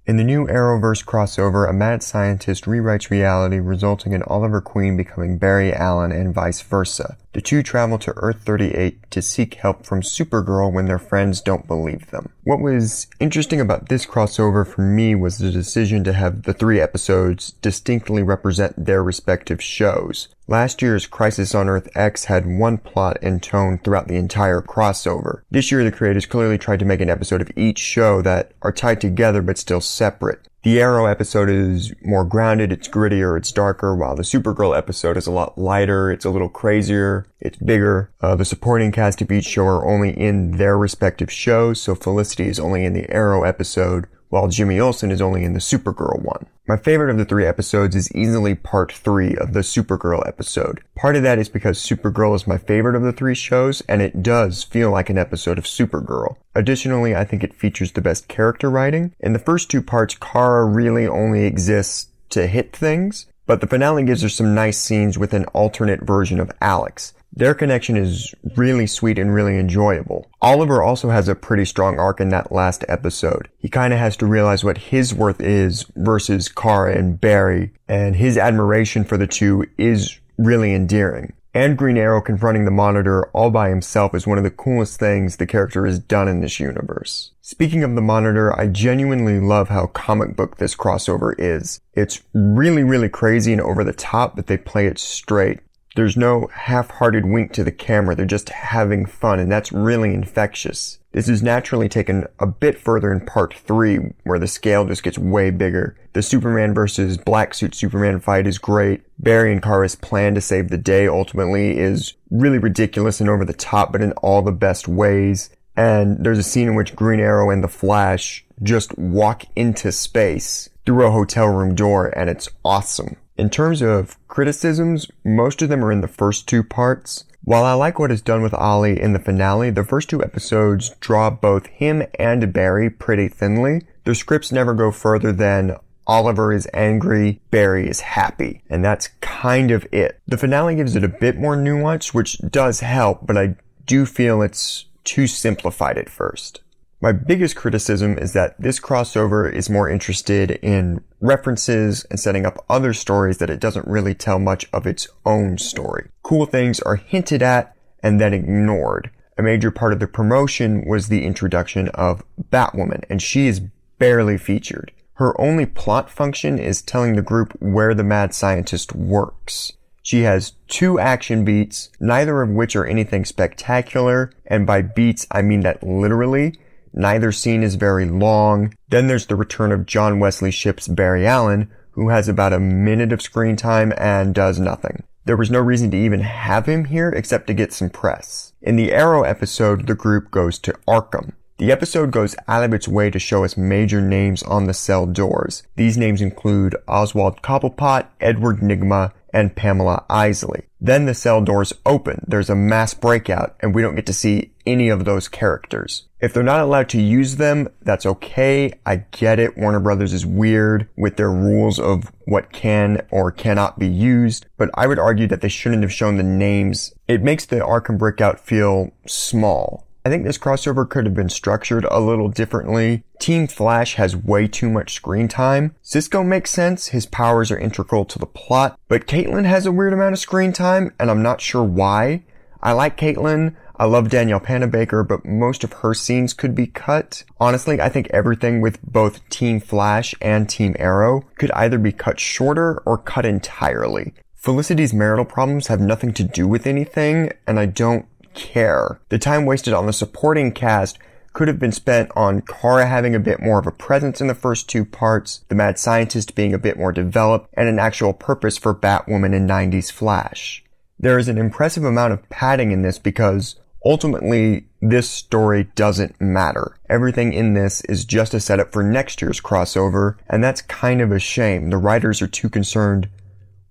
In 0.05 0.17
the 0.17 0.25
new 0.25 0.45
Arrowverse 0.47 1.05
crossover, 1.05 1.69
a 1.69 1.73
mad 1.73 2.03
scientist 2.03 2.65
rewrites 2.65 3.09
reality, 3.09 3.59
resulting 3.59 4.11
in 4.11 4.23
Oliver 4.23 4.59
Queen 4.59 4.97
becoming 4.97 5.37
Barry 5.37 5.73
Allen 5.73 6.11
and 6.11 6.33
vice 6.33 6.61
versa. 6.61 7.17
The 7.33 7.41
two 7.41 7.63
travel 7.63 7.97
to 7.99 8.13
Earth 8.17 8.41
38 8.43 9.09
to 9.11 9.21
seek 9.21 9.53
help 9.53 9.85
from 9.85 10.01
Supergirl 10.01 10.73
when 10.73 10.85
their 10.85 10.99
friends 10.99 11.39
don't 11.39 11.65
believe 11.65 12.11
them. 12.11 12.33
What 12.43 12.59
was 12.59 13.07
interesting 13.21 13.61
about 13.61 13.87
this 13.87 14.05
crossover 14.05 14.67
for 14.67 14.81
me 14.81 15.15
was 15.15 15.37
the 15.37 15.49
decision 15.49 16.03
to 16.03 16.13
have 16.13 16.43
the 16.43 16.53
three 16.53 16.81
episodes 16.81 17.51
distinctly 17.61 18.21
represent 18.21 18.85
their 18.85 19.01
respective 19.01 19.63
shows. 19.63 20.27
Last 20.47 20.81
year's 20.81 21.07
Crisis 21.07 21.55
on 21.55 21.69
Earth 21.69 21.87
X 21.95 22.25
had 22.25 22.45
one 22.45 22.77
plot 22.77 23.17
and 23.21 23.41
tone 23.41 23.77
throughout 23.77 24.09
the 24.09 24.17
entire 24.17 24.61
crossover. 24.61 25.43
This 25.49 25.71
year 25.71 25.85
the 25.85 25.91
creators 25.91 26.25
clearly 26.25 26.57
tried 26.57 26.79
to 26.79 26.85
make 26.85 26.99
an 26.99 27.09
episode 27.09 27.41
of 27.41 27.51
each 27.55 27.79
show 27.79 28.21
that 28.23 28.51
are 28.61 28.73
tied 28.73 28.99
together 28.99 29.41
but 29.41 29.57
still 29.57 29.79
separate. 29.79 30.49
The 30.63 30.79
Arrow 30.79 31.07
episode 31.07 31.49
is 31.49 31.91
more 32.03 32.23
grounded, 32.23 32.71
it's 32.71 32.87
grittier, 32.87 33.35
it's 33.35 33.51
darker, 33.51 33.95
while 33.95 34.15
the 34.15 34.21
Supergirl 34.21 34.77
episode 34.77 35.17
is 35.17 35.25
a 35.25 35.31
lot 35.31 35.57
lighter, 35.57 36.11
it's 36.11 36.23
a 36.23 36.29
little 36.29 36.49
crazier, 36.49 37.25
it's 37.39 37.57
bigger. 37.57 38.11
Uh, 38.21 38.35
the 38.35 38.45
supporting 38.45 38.91
cast 38.91 39.23
of 39.23 39.31
each 39.31 39.45
show 39.45 39.65
are 39.65 39.89
only 39.89 40.11
in 40.11 40.57
their 40.57 40.77
respective 40.77 41.31
shows, 41.31 41.81
so 41.81 41.95
Felicity 41.95 42.47
is 42.47 42.59
only 42.59 42.85
in 42.85 42.93
the 42.93 43.09
Arrow 43.09 43.43
episode, 43.43 44.05
while 44.31 44.47
Jimmy 44.47 44.79
Olsen 44.79 45.11
is 45.11 45.21
only 45.21 45.43
in 45.43 45.53
the 45.53 45.59
Supergirl 45.59 46.21
one. 46.21 46.47
My 46.67 46.77
favorite 46.77 47.11
of 47.11 47.17
the 47.17 47.25
three 47.25 47.45
episodes 47.45 47.95
is 47.97 48.11
easily 48.15 48.55
part 48.55 48.91
three 48.91 49.35
of 49.35 49.51
the 49.53 49.59
Supergirl 49.59 50.25
episode. 50.25 50.79
Part 50.95 51.17
of 51.17 51.23
that 51.23 51.37
is 51.37 51.49
because 51.49 51.77
Supergirl 51.77 52.33
is 52.33 52.47
my 52.47 52.57
favorite 52.57 52.95
of 52.95 53.03
the 53.03 53.11
three 53.11 53.35
shows, 53.35 53.81
and 53.89 54.01
it 54.01 54.23
does 54.23 54.63
feel 54.63 54.89
like 54.89 55.09
an 55.09 55.17
episode 55.17 55.57
of 55.57 55.65
Supergirl. 55.65 56.37
Additionally, 56.55 57.13
I 57.13 57.25
think 57.25 57.43
it 57.43 57.53
features 57.53 57.91
the 57.91 58.01
best 58.01 58.29
character 58.29 58.69
writing. 58.69 59.13
In 59.19 59.33
the 59.33 59.39
first 59.39 59.69
two 59.69 59.81
parts, 59.81 60.15
Kara 60.15 60.65
really 60.65 61.05
only 61.05 61.43
exists 61.43 62.07
to 62.29 62.47
hit 62.47 62.73
things, 62.73 63.25
but 63.45 63.59
the 63.59 63.67
finale 63.67 64.03
gives 64.03 64.21
her 64.21 64.29
some 64.29 64.55
nice 64.55 64.77
scenes 64.77 65.17
with 65.17 65.33
an 65.33 65.43
alternate 65.47 66.01
version 66.01 66.39
of 66.39 66.51
Alex. 66.61 67.13
Their 67.33 67.53
connection 67.53 67.95
is 67.95 68.35
really 68.55 68.87
sweet 68.87 69.17
and 69.17 69.33
really 69.33 69.57
enjoyable. 69.57 70.29
Oliver 70.41 70.83
also 70.83 71.09
has 71.09 71.29
a 71.29 71.35
pretty 71.35 71.65
strong 71.65 71.97
arc 71.97 72.19
in 72.19 72.29
that 72.29 72.51
last 72.51 72.83
episode. 72.89 73.47
He 73.57 73.69
kind 73.69 73.93
of 73.93 73.99
has 73.99 74.17
to 74.17 74.25
realize 74.25 74.63
what 74.63 74.77
his 74.77 75.13
worth 75.13 75.39
is 75.39 75.85
versus 75.95 76.49
Kara 76.49 76.97
and 76.97 77.19
Barry, 77.19 77.73
and 77.87 78.15
his 78.15 78.37
admiration 78.37 79.05
for 79.05 79.17
the 79.17 79.27
two 79.27 79.65
is 79.77 80.19
really 80.37 80.73
endearing. 80.73 81.33
And 81.53 81.77
Green 81.77 81.97
Arrow 81.97 82.21
confronting 82.21 82.63
the 82.63 82.71
Monitor 82.71 83.25
all 83.31 83.49
by 83.49 83.69
himself 83.69 84.15
is 84.15 84.25
one 84.25 84.37
of 84.37 84.45
the 84.45 84.51
coolest 84.51 84.99
things 84.99 85.35
the 85.35 85.45
character 85.45 85.85
has 85.85 85.99
done 85.99 86.29
in 86.29 86.39
this 86.39 86.61
universe. 86.61 87.31
Speaking 87.41 87.83
of 87.83 87.93
the 87.95 88.01
Monitor, 88.01 88.57
I 88.57 88.67
genuinely 88.67 89.39
love 89.41 89.67
how 89.67 89.87
comic 89.87 90.37
book 90.37 90.57
this 90.57 90.75
crossover 90.75 91.33
is. 91.37 91.81
It's 91.93 92.21
really, 92.33 92.83
really 92.83 93.09
crazy 93.09 93.51
and 93.51 93.61
over 93.61 93.83
the 93.83 93.91
top, 93.91 94.37
but 94.37 94.47
they 94.47 94.57
play 94.57 94.87
it 94.87 94.97
straight. 94.97 95.59
There's 95.95 96.15
no 96.15 96.49
half-hearted 96.53 97.25
wink 97.25 97.51
to 97.53 97.63
the 97.65 97.71
camera. 97.71 98.15
They're 98.15 98.25
just 98.25 98.49
having 98.49 99.05
fun, 99.05 99.39
and 99.39 99.51
that's 99.51 99.73
really 99.73 100.13
infectious. 100.13 100.99
This 101.11 101.27
is 101.27 101.43
naturally 101.43 101.89
taken 101.89 102.27
a 102.39 102.47
bit 102.47 102.79
further 102.79 103.11
in 103.11 103.25
part 103.25 103.53
3, 103.53 104.13
where 104.23 104.39
the 104.39 104.47
scale 104.47 104.85
just 104.85 105.03
gets 105.03 105.17
way 105.17 105.49
bigger. 105.49 105.97
The 106.13 106.21
Superman 106.21 106.73
versus 106.73 107.17
Black 107.17 107.53
Suit 107.53 107.75
Superman 107.75 108.21
fight 108.21 108.47
is 108.47 108.57
great. 108.57 109.03
Barry 109.19 109.51
and 109.51 109.61
Kara's 109.61 109.95
plan 109.95 110.33
to 110.35 110.41
save 110.41 110.69
the 110.69 110.77
day 110.77 111.07
ultimately 111.07 111.77
is 111.77 112.13
really 112.29 112.57
ridiculous 112.57 113.19
and 113.19 113.29
over 113.29 113.43
the 113.43 113.53
top, 113.53 113.91
but 113.91 114.01
in 114.01 114.13
all 114.13 114.41
the 114.41 114.53
best 114.53 114.87
ways. 114.87 115.49
And 115.75 116.23
there's 116.23 116.37
a 116.37 116.43
scene 116.43 116.69
in 116.69 116.75
which 116.75 116.95
Green 116.95 117.19
Arrow 117.19 117.49
and 117.49 117.61
the 117.61 117.67
Flash 117.67 118.45
just 118.63 118.97
walk 118.97 119.43
into 119.55 119.91
space 119.91 120.69
through 120.85 121.05
a 121.05 121.11
hotel 121.11 121.47
room 121.47 121.75
door, 121.75 122.07
and 122.07 122.29
it's 122.29 122.47
awesome. 122.63 123.17
In 123.41 123.49
terms 123.49 123.81
of 123.81 124.19
criticisms, 124.27 125.07
most 125.25 125.63
of 125.63 125.69
them 125.69 125.83
are 125.83 125.91
in 125.91 126.01
the 126.01 126.07
first 126.07 126.47
two 126.47 126.61
parts. 126.61 127.23
While 127.43 127.63
I 127.63 127.73
like 127.73 127.97
what 127.97 128.11
is 128.11 128.21
done 128.21 128.43
with 128.43 128.53
Ollie 128.53 129.01
in 129.01 129.13
the 129.13 129.19
finale, 129.19 129.71
the 129.71 129.83
first 129.83 130.11
two 130.11 130.23
episodes 130.23 130.91
draw 130.99 131.31
both 131.31 131.65
him 131.65 132.03
and 132.19 132.53
Barry 132.53 132.91
pretty 132.91 133.27
thinly. 133.27 133.87
The 134.03 134.13
scripts 134.13 134.51
never 134.51 134.75
go 134.75 134.91
further 134.91 135.31
than 135.31 135.75
Oliver 136.05 136.53
is 136.53 136.67
angry, 136.71 137.41
Barry 137.49 137.89
is 137.89 138.01
happy, 138.01 138.61
and 138.69 138.85
that's 138.85 139.07
kind 139.21 139.71
of 139.71 139.87
it. 139.91 140.21
The 140.27 140.37
finale 140.37 140.75
gives 140.75 140.95
it 140.95 141.03
a 141.03 141.07
bit 141.07 141.35
more 141.35 141.55
nuance, 141.55 142.13
which 142.13 142.37
does 142.47 142.81
help, 142.81 143.25
but 143.25 143.39
I 143.39 143.55
do 143.87 144.05
feel 144.05 144.43
it's 144.43 144.85
too 145.03 145.25
simplified 145.25 145.97
at 145.97 146.11
first. 146.11 146.61
My 147.01 147.11
biggest 147.11 147.55
criticism 147.55 148.19
is 148.19 148.33
that 148.33 148.61
this 148.61 148.79
crossover 148.79 149.51
is 149.51 149.67
more 149.67 149.89
interested 149.89 150.51
in 150.61 151.03
references 151.21 152.03
and 152.09 152.19
setting 152.19 152.45
up 152.45 152.65
other 152.69 152.93
stories 152.93 153.37
that 153.37 153.49
it 153.49 153.59
doesn't 153.59 153.87
really 153.87 154.13
tell 154.13 154.39
much 154.39 154.65
of 154.73 154.85
its 154.85 155.07
own 155.25 155.57
story. 155.57 156.09
Cool 156.23 156.45
things 156.45 156.79
are 156.81 156.95
hinted 156.95 157.41
at 157.41 157.75
and 158.03 158.19
then 158.19 158.33
ignored. 158.33 159.11
A 159.37 159.43
major 159.43 159.71
part 159.71 159.93
of 159.93 159.99
the 159.99 160.07
promotion 160.07 160.83
was 160.85 161.07
the 161.07 161.23
introduction 161.23 161.87
of 161.89 162.23
Batwoman, 162.51 163.03
and 163.09 163.21
she 163.21 163.47
is 163.47 163.61
barely 163.97 164.37
featured. 164.37 164.91
Her 165.15 165.39
only 165.39 165.65
plot 165.65 166.09
function 166.09 166.57
is 166.57 166.81
telling 166.81 167.15
the 167.15 167.21
group 167.21 167.55
where 167.59 167.93
the 167.93 168.03
mad 168.03 168.33
scientist 168.33 168.93
works. 168.95 169.71
She 170.03 170.23
has 170.23 170.53
two 170.67 170.99
action 170.99 171.45
beats, 171.45 171.89
neither 171.99 172.41
of 172.41 172.49
which 172.49 172.75
are 172.75 172.85
anything 172.85 173.23
spectacular, 173.23 174.31
and 174.45 174.65
by 174.65 174.81
beats 174.81 175.27
I 175.29 175.43
mean 175.43 175.61
that 175.61 175.83
literally. 175.83 176.55
Neither 176.93 177.31
scene 177.31 177.63
is 177.63 177.75
very 177.75 178.05
long. 178.05 178.73
Then 178.89 179.07
there's 179.07 179.27
the 179.27 179.35
return 179.35 179.71
of 179.71 179.85
John 179.85 180.19
Wesley 180.19 180.51
Shipp's 180.51 180.87
Barry 180.87 181.25
Allen, 181.25 181.71
who 181.91 182.09
has 182.09 182.27
about 182.27 182.53
a 182.53 182.59
minute 182.59 183.11
of 183.11 183.21
screen 183.21 183.55
time 183.55 183.93
and 183.97 184.33
does 184.33 184.59
nothing. 184.59 185.03
There 185.25 185.37
was 185.37 185.51
no 185.51 185.59
reason 185.59 185.91
to 185.91 185.97
even 185.97 186.21
have 186.21 186.65
him 186.65 186.85
here 186.85 187.09
except 187.09 187.47
to 187.47 187.53
get 187.53 187.73
some 187.73 187.89
press. 187.89 188.53
In 188.61 188.75
the 188.75 188.91
Arrow 188.91 189.23
episode, 189.23 189.87
the 189.87 189.95
group 189.95 190.31
goes 190.31 190.57
to 190.59 190.73
Arkham. 190.87 191.33
The 191.61 191.71
episode 191.71 192.09
goes 192.09 192.35
out 192.47 192.63
of 192.63 192.73
its 192.73 192.87
way 192.87 193.11
to 193.11 193.19
show 193.19 193.43
us 193.43 193.55
major 193.55 194.01
names 194.01 194.41
on 194.41 194.65
the 194.65 194.73
cell 194.73 195.05
doors. 195.05 195.61
These 195.75 195.95
names 195.95 196.19
include 196.19 196.75
Oswald 196.87 197.43
Cobblepot, 197.43 198.07
Edward 198.19 198.61
Nygma, 198.61 199.11
and 199.31 199.55
Pamela 199.55 200.03
Isley. 200.09 200.63
Then 200.79 201.05
the 201.05 201.13
cell 201.13 201.39
doors 201.39 201.71
open, 201.85 202.25
there's 202.27 202.49
a 202.49 202.55
mass 202.55 202.95
breakout, 202.95 203.55
and 203.59 203.75
we 203.75 203.83
don't 203.83 203.93
get 203.93 204.07
to 204.07 204.13
see 204.13 204.53
any 204.65 204.89
of 204.89 205.05
those 205.05 205.27
characters. 205.27 206.07
If 206.19 206.33
they're 206.33 206.41
not 206.41 206.61
allowed 206.61 206.89
to 206.89 207.01
use 207.01 207.35
them, 207.35 207.69
that's 207.83 208.07
okay. 208.07 208.73
I 208.83 209.05
get 209.11 209.37
it. 209.37 209.55
Warner 209.55 209.79
Brothers 209.79 210.13
is 210.13 210.25
weird 210.25 210.89
with 210.97 211.17
their 211.17 211.31
rules 211.31 211.79
of 211.79 212.11
what 212.25 212.51
can 212.51 213.05
or 213.11 213.31
cannot 213.31 213.77
be 213.77 213.87
used, 213.87 214.47
but 214.57 214.71
I 214.73 214.87
would 214.87 214.97
argue 214.97 215.27
that 215.27 215.41
they 215.41 215.49
shouldn't 215.49 215.83
have 215.83 215.93
shown 215.93 216.17
the 216.17 216.23
names. 216.23 216.91
It 217.07 217.21
makes 217.21 217.45
the 217.45 217.57
Arkham 217.57 217.99
breakout 217.99 218.39
feel 218.39 218.89
small. 219.05 219.85
I 220.03 220.09
think 220.09 220.23
this 220.23 220.39
crossover 220.39 220.89
could 220.89 221.05
have 221.05 221.13
been 221.13 221.29
structured 221.29 221.85
a 221.85 221.99
little 221.99 222.29
differently. 222.29 223.03
Team 223.19 223.47
Flash 223.47 223.95
has 223.95 224.15
way 224.15 224.47
too 224.47 224.69
much 224.69 224.93
screen 224.93 225.27
time. 225.27 225.75
Cisco 225.83 226.23
makes 226.23 226.49
sense, 226.49 226.87
his 226.87 227.05
powers 227.05 227.51
are 227.51 227.59
integral 227.59 228.05
to 228.05 228.17
the 228.17 228.25
plot, 228.25 228.79
but 228.87 229.05
Caitlin 229.05 229.45
has 229.45 229.67
a 229.67 229.71
weird 229.71 229.93
amount 229.93 230.13
of 230.13 230.19
screen 230.19 230.53
time, 230.53 230.91
and 230.99 231.11
I'm 231.11 231.21
not 231.21 231.39
sure 231.39 231.63
why. 231.63 232.23
I 232.63 232.71
like 232.71 232.97
Caitlin, 232.97 233.55
I 233.81 233.85
love 233.85 234.09
Danielle 234.09 234.39
Panabaker, 234.39 235.07
but 235.07 235.25
most 235.25 235.63
of 235.63 235.73
her 235.73 235.93
scenes 235.93 236.33
could 236.33 236.53
be 236.53 236.67
cut. 236.67 237.23
Honestly, 237.39 237.81
I 237.81 237.89
think 237.89 238.07
everything 238.09 238.61
with 238.61 238.81
both 238.83 239.27
Team 239.29 239.59
Flash 239.59 240.13
and 240.21 240.47
Team 240.49 240.75
Arrow 240.77 241.25
could 241.37 241.51
either 241.51 241.77
be 241.77 241.91
cut 241.91 242.19
shorter 242.19 242.77
or 242.85 242.97
cut 242.97 243.25
entirely. 243.25 244.13
Felicity's 244.35 244.93
marital 244.93 245.25
problems 245.25 245.67
have 245.67 245.79
nothing 245.79 246.13
to 246.13 246.23
do 246.23 246.47
with 246.47 246.65
anything, 246.65 247.31
and 247.45 247.59
I 247.59 247.67
don't 247.67 248.05
care. 248.33 248.99
The 249.09 249.19
time 249.19 249.45
wasted 249.45 249.73
on 249.73 249.85
the 249.85 249.93
supporting 249.93 250.51
cast 250.51 250.97
could 251.33 251.47
have 251.47 251.59
been 251.59 251.71
spent 251.71 252.11
on 252.15 252.41
Kara 252.41 252.85
having 252.85 253.15
a 253.15 253.19
bit 253.19 253.41
more 253.41 253.59
of 253.59 253.67
a 253.67 253.71
presence 253.71 254.19
in 254.19 254.27
the 254.27 254.35
first 254.35 254.69
two 254.69 254.83
parts, 254.83 255.45
the 255.47 255.55
mad 255.55 255.79
scientist 255.79 256.35
being 256.35 256.53
a 256.53 256.59
bit 256.59 256.77
more 256.77 256.91
developed, 256.91 257.49
and 257.53 257.69
an 257.69 257.79
actual 257.79 258.13
purpose 258.13 258.57
for 258.57 258.75
Batwoman 258.75 259.35
and 259.35 259.49
90s 259.49 259.91
Flash. 259.91 260.63
There 260.99 261.17
is 261.17 261.27
an 261.27 261.37
impressive 261.37 261.83
amount 261.83 262.13
of 262.13 262.27
padding 262.29 262.71
in 262.71 262.81
this 262.81 262.99
because 262.99 263.55
ultimately 263.85 264.67
this 264.81 265.09
story 265.09 265.65
doesn't 265.75 266.19
matter. 266.19 266.77
Everything 266.89 267.33
in 267.33 267.53
this 267.53 267.81
is 267.81 268.05
just 268.05 268.33
a 268.33 268.39
setup 268.39 268.71
for 268.71 268.83
next 268.83 269.21
year's 269.21 269.41
crossover, 269.41 270.17
and 270.29 270.43
that's 270.43 270.61
kind 270.61 271.01
of 271.01 271.11
a 271.11 271.19
shame. 271.19 271.69
The 271.69 271.77
writers 271.77 272.21
are 272.21 272.27
too 272.27 272.49
concerned 272.49 273.09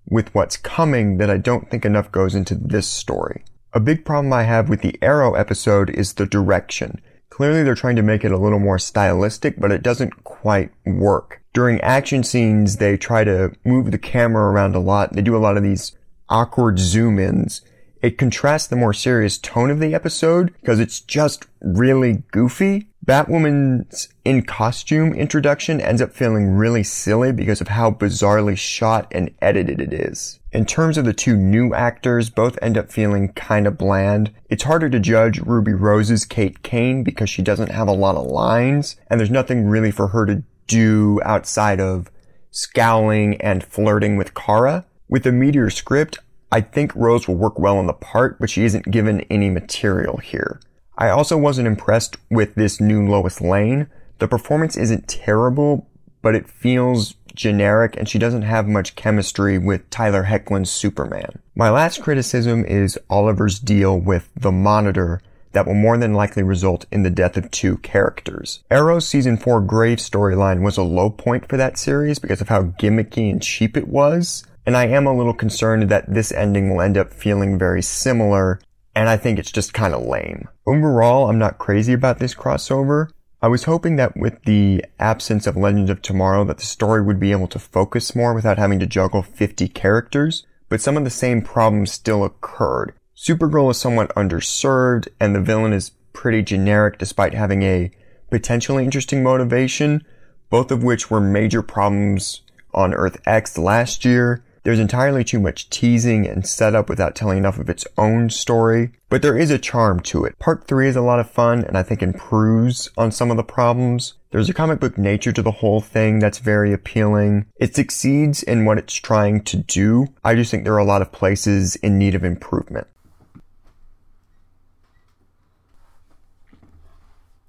with 0.09 0.33
what's 0.33 0.57
coming 0.57 1.17
that 1.17 1.29
I 1.29 1.37
don't 1.37 1.69
think 1.69 1.85
enough 1.85 2.11
goes 2.11 2.35
into 2.35 2.55
this 2.55 2.87
story. 2.87 3.43
A 3.73 3.79
big 3.79 4.03
problem 4.03 4.33
I 4.33 4.43
have 4.43 4.67
with 4.67 4.81
the 4.81 4.97
Arrow 5.01 5.33
episode 5.35 5.89
is 5.89 6.13
the 6.13 6.25
direction. 6.25 7.01
Clearly 7.29 7.63
they're 7.63 7.73
trying 7.73 7.95
to 7.95 8.01
make 8.01 8.25
it 8.25 8.31
a 8.31 8.37
little 8.37 8.59
more 8.59 8.77
stylistic, 8.77 9.57
but 9.57 9.71
it 9.71 9.81
doesn't 9.81 10.25
quite 10.25 10.71
work. 10.85 11.41
During 11.53 11.79
action 11.79 12.23
scenes, 12.23 12.77
they 12.77 12.97
try 12.97 13.23
to 13.23 13.53
move 13.63 13.91
the 13.91 13.97
camera 13.97 14.51
around 14.51 14.75
a 14.75 14.79
lot. 14.79 15.13
They 15.13 15.21
do 15.21 15.37
a 15.37 15.39
lot 15.39 15.55
of 15.55 15.63
these 15.63 15.95
awkward 16.27 16.79
zoom 16.79 17.17
ins. 17.17 17.61
It 18.01 18.17
contrasts 18.17 18.67
the 18.67 18.75
more 18.75 18.93
serious 18.93 19.37
tone 19.37 19.71
of 19.71 19.79
the 19.79 19.93
episode 19.93 20.53
because 20.59 20.81
it's 20.81 20.99
just 20.99 21.45
really 21.61 22.23
goofy. 22.31 22.89
Batwoman's 23.03 24.09
in 24.23 24.43
costume 24.43 25.13
introduction 25.13 25.81
ends 25.81 26.03
up 26.03 26.13
feeling 26.13 26.51
really 26.51 26.83
silly 26.83 27.31
because 27.31 27.59
of 27.59 27.69
how 27.69 27.89
bizarrely 27.89 28.55
shot 28.55 29.07
and 29.11 29.31
edited 29.41 29.81
it 29.81 29.91
is. 29.91 30.39
In 30.51 30.67
terms 30.67 30.99
of 30.99 31.05
the 31.05 31.13
two 31.13 31.35
new 31.35 31.73
actors, 31.73 32.29
both 32.29 32.59
end 32.61 32.77
up 32.77 32.91
feeling 32.91 33.33
kinda 33.33 33.71
bland. 33.71 34.31
It's 34.51 34.65
harder 34.65 34.87
to 34.87 34.99
judge 34.99 35.39
Ruby 35.39 35.73
Rose's 35.73 36.25
Kate 36.25 36.61
Kane 36.61 37.03
because 37.03 37.29
she 37.29 37.41
doesn't 37.41 37.71
have 37.71 37.87
a 37.87 37.93
lot 37.93 38.17
of 38.17 38.27
lines, 38.27 38.97
and 39.09 39.19
there's 39.19 39.31
nothing 39.31 39.65
really 39.65 39.91
for 39.91 40.09
her 40.09 40.27
to 40.27 40.43
do 40.67 41.19
outside 41.25 41.79
of 41.79 42.11
scowling 42.51 43.41
and 43.41 43.63
flirting 43.63 44.15
with 44.15 44.35
Kara. 44.35 44.85
With 45.09 45.23
the 45.23 45.31
Meteor 45.31 45.71
script, 45.71 46.19
I 46.51 46.61
think 46.61 46.95
Rose 46.95 47.27
will 47.27 47.35
work 47.35 47.57
well 47.57 47.79
in 47.79 47.87
the 47.87 47.93
part, 47.93 48.39
but 48.39 48.51
she 48.51 48.63
isn't 48.63 48.91
given 48.91 49.21
any 49.21 49.49
material 49.49 50.17
here. 50.17 50.59
I 50.97 51.09
also 51.09 51.37
wasn't 51.37 51.67
impressed 51.67 52.17
with 52.29 52.55
this 52.55 52.79
new 52.79 53.07
Lois 53.07 53.41
Lane. 53.41 53.87
The 54.19 54.27
performance 54.27 54.77
isn't 54.77 55.07
terrible, 55.07 55.87
but 56.21 56.35
it 56.35 56.49
feels 56.49 57.15
generic 57.33 57.95
and 57.97 58.07
she 58.09 58.19
doesn't 58.19 58.41
have 58.41 58.67
much 58.67 58.95
chemistry 58.95 59.57
with 59.57 59.89
Tyler 59.89 60.23
Hoechlin's 60.23 60.69
Superman. 60.69 61.39
My 61.55 61.69
last 61.69 62.01
criticism 62.01 62.65
is 62.65 62.99
Oliver's 63.09 63.59
deal 63.59 63.97
with 63.97 64.29
the 64.35 64.51
Monitor 64.51 65.21
that 65.53 65.67
will 65.67 65.73
more 65.73 65.97
than 65.97 66.13
likely 66.13 66.43
result 66.43 66.85
in 66.91 67.03
the 67.03 67.09
death 67.09 67.37
of 67.37 67.51
two 67.51 67.77
characters. 67.77 68.63
Arrow's 68.69 69.07
season 69.07 69.37
4 69.37 69.61
Grave 69.61 69.97
storyline 69.97 70.61
was 70.61 70.77
a 70.77 70.83
low 70.83 71.09
point 71.09 71.47
for 71.47 71.57
that 71.57 71.77
series 71.77 72.19
because 72.19 72.41
of 72.41 72.49
how 72.49 72.63
gimmicky 72.63 73.29
and 73.29 73.41
cheap 73.41 73.75
it 73.75 73.87
was, 73.87 74.45
and 74.65 74.77
I 74.77 74.85
am 74.87 75.05
a 75.07 75.15
little 75.15 75.33
concerned 75.33 75.89
that 75.89 76.13
this 76.13 76.31
ending 76.31 76.69
will 76.69 76.81
end 76.81 76.97
up 76.97 77.11
feeling 77.11 77.57
very 77.57 77.81
similar 77.81 78.59
and 78.95 79.09
I 79.09 79.17
think 79.17 79.39
it's 79.39 79.51
just 79.51 79.73
kind 79.73 79.93
of 79.93 80.03
lame. 80.03 80.47
Overall, 80.65 81.29
I'm 81.29 81.39
not 81.39 81.57
crazy 81.57 81.93
about 81.93 82.19
this 82.19 82.35
crossover. 82.35 83.09
I 83.41 83.47
was 83.47 83.63
hoping 83.63 83.95
that 83.95 84.15
with 84.15 84.43
the 84.43 84.85
absence 84.99 85.47
of 85.47 85.57
Legends 85.57 85.89
of 85.89 86.01
Tomorrow 86.01 86.43
that 86.45 86.57
the 86.57 86.65
story 86.65 87.01
would 87.01 87.19
be 87.19 87.31
able 87.31 87.47
to 87.47 87.59
focus 87.59 88.15
more 88.15 88.33
without 88.33 88.57
having 88.57 88.79
to 88.79 88.85
juggle 88.85 89.23
50 89.23 89.67
characters, 89.69 90.45
but 90.69 90.81
some 90.81 90.97
of 90.97 91.03
the 91.03 91.09
same 91.09 91.41
problems 91.41 91.91
still 91.91 92.23
occurred. 92.23 92.93
Supergirl 93.17 93.71
is 93.71 93.77
somewhat 93.77 94.13
underserved 94.15 95.07
and 95.19 95.33
the 95.33 95.41
villain 95.41 95.73
is 95.73 95.91
pretty 96.13 96.43
generic 96.43 96.97
despite 96.97 97.33
having 97.33 97.63
a 97.63 97.91
potentially 98.29 98.83
interesting 98.83 99.23
motivation, 99.23 100.03
both 100.49 100.69
of 100.69 100.83
which 100.83 101.09
were 101.09 101.21
major 101.21 101.61
problems 101.61 102.41
on 102.73 102.93
Earth 102.93 103.19
X 103.25 103.57
last 103.57 104.05
year 104.05 104.43
there's 104.63 104.79
entirely 104.79 105.23
too 105.23 105.39
much 105.39 105.69
teasing 105.69 106.27
and 106.27 106.45
setup 106.45 106.87
without 106.87 107.15
telling 107.15 107.39
enough 107.39 107.57
of 107.57 107.69
its 107.69 107.87
own 107.97 108.29
story, 108.29 108.91
but 109.09 109.21
there 109.21 109.37
is 109.37 109.49
a 109.49 109.57
charm 109.57 109.99
to 110.01 110.23
it. 110.23 110.37
Part 110.37 110.67
3 110.67 110.87
is 110.87 110.95
a 110.95 111.01
lot 111.01 111.19
of 111.19 111.29
fun 111.29 111.63
and 111.63 111.77
I 111.77 111.83
think 111.83 112.03
improves 112.03 112.89
on 112.97 113.11
some 113.11 113.31
of 113.31 113.37
the 113.37 113.43
problems. 113.43 114.13
There's 114.29 114.49
a 114.49 114.53
comic 114.53 114.79
book 114.79 114.97
nature 114.97 115.31
to 115.31 115.41
the 115.41 115.51
whole 115.51 115.81
thing 115.81 116.19
that's 116.19 116.37
very 116.37 116.71
appealing. 116.73 117.47
It 117.57 117.75
succeeds 117.75 118.43
in 118.43 118.65
what 118.65 118.77
it's 118.77 118.93
trying 118.93 119.43
to 119.45 119.57
do. 119.57 120.07
I 120.23 120.35
just 120.35 120.51
think 120.51 120.63
there 120.63 120.75
are 120.75 120.77
a 120.77 120.85
lot 120.85 121.01
of 121.01 121.11
places 121.11 121.75
in 121.77 121.97
need 121.97 122.15
of 122.15 122.23
improvement. 122.23 122.87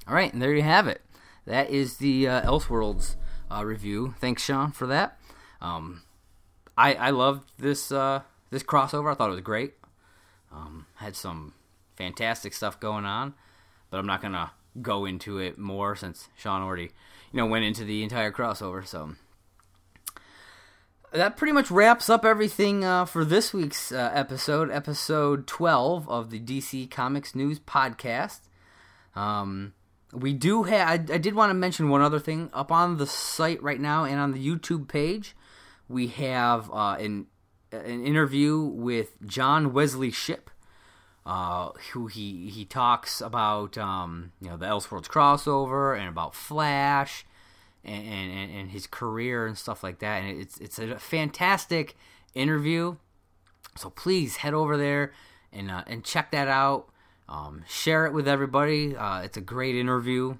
All 0.09 0.15
right, 0.15 0.33
and 0.33 0.43
there 0.43 0.55
you 0.55 0.63
have 0.63 0.89
it. 0.89 1.01
That 1.47 1.71
is 1.71 1.99
the 1.99 2.29
uh, 2.29 2.43
Elseworlds 2.43 3.17
uh, 3.51 3.65
review. 3.65 4.15
Thanks, 4.19 4.45
Sean, 4.45 4.73
for 4.73 4.87
that. 4.87 5.19
Um, 5.61 6.03
I 6.77 6.95
I 6.95 7.11
loved 7.11 7.51
this 7.59 7.93
uh, 7.93 8.23
this 8.51 8.63
crossover. 8.63 9.11
I 9.11 9.15
thought 9.15 9.29
it 9.29 9.33
was 9.33 9.41
great. 9.41 9.75
Um, 10.53 10.87
had 10.97 11.17
some 11.17 11.55
fantastic 11.97 12.53
stuff 12.53 12.79
going 12.81 13.05
on, 13.05 13.35
but 13.91 13.99
I'm 13.99 14.07
not 14.07 14.23
gonna 14.23 14.53
go 14.81 15.05
into 15.05 15.39
it 15.39 15.59
more 15.59 15.95
since 15.95 16.29
Sean 16.37 16.63
already 16.63 16.91
you 17.33 17.37
know 17.37 17.47
went 17.47 17.65
into 17.65 17.85
the 17.85 18.03
entire 18.03 18.31
crossover. 18.31 18.87
So 18.87 19.15
that 21.13 21.37
pretty 21.37 21.53
much 21.53 21.71
wraps 21.71 22.09
up 22.09 22.25
everything 22.25 22.85
uh, 22.85 23.05
for 23.05 23.25
this 23.25 23.53
week's 23.53 23.93
uh, 23.93 24.11
episode, 24.15 24.71
episode 24.71 25.47
12 25.47 26.09
of 26.09 26.31
the 26.31 26.41
DC 26.41 26.91
Comics 26.91 27.35
News 27.35 27.61
podcast. 27.61 28.41
Um, 29.15 29.75
we 30.13 30.33
do 30.33 30.65
have. 30.65 30.89
I, 30.89 31.15
I 31.15 31.19
did 31.19 31.35
want 31.35 31.51
to 31.51 31.55
mention 31.55 31.89
one 31.89 32.01
other 32.01 32.19
thing 32.19 32.51
up 32.53 32.73
on 32.73 32.97
the 32.97 33.07
site 33.07 33.63
right 33.63 33.81
now 33.81 34.05
and 34.05 34.19
on 34.19 34.33
the 34.33 34.47
YouTube 34.47 34.89
page 34.89 35.35
we 35.93 36.09
have 36.09 36.71
uh, 36.71 36.97
an 36.99 37.27
an 37.71 38.05
interview 38.05 38.61
with 38.61 39.15
John 39.27 39.73
Wesley 39.73 40.11
Shipp, 40.11 40.51
uh, 41.25 41.71
who 41.93 42.07
he 42.07 42.51
he 42.51 42.65
talks 42.65 43.21
about 43.21 43.79
um, 43.79 44.33
you 44.41 44.49
know 44.49 44.57
the 44.57 44.67
Elseworlds 44.67 45.07
crossover 45.07 45.99
and 45.99 46.09
about 46.09 46.35
Flash 46.35 47.25
and, 47.85 48.07
and, 48.07 48.51
and 48.51 48.71
his 48.71 48.87
career 48.87 49.47
and 49.47 49.57
stuff 49.57 49.83
like 49.83 49.99
that. 50.01 50.23
And 50.23 50.41
it's 50.41 50.59
it's 50.59 50.79
a 50.79 50.99
fantastic 50.99 51.97
interview. 52.35 52.97
So 53.77 53.91
please 53.91 54.37
head 54.37 54.55
over 54.55 54.77
there 54.77 55.13
and 55.53 55.71
uh, 55.71 55.85
and 55.87 56.05
check 56.05 56.31
that 56.33 56.49
out. 56.49 56.89
Um, 57.29 57.65
share 57.69 58.07
it 58.07 58.13
with 58.13 58.29
everybody. 58.29 58.97
Uh, 58.97 59.23
it's 59.23 59.37
a 59.37 59.41
great 59.41 59.77
interview. 59.77 60.37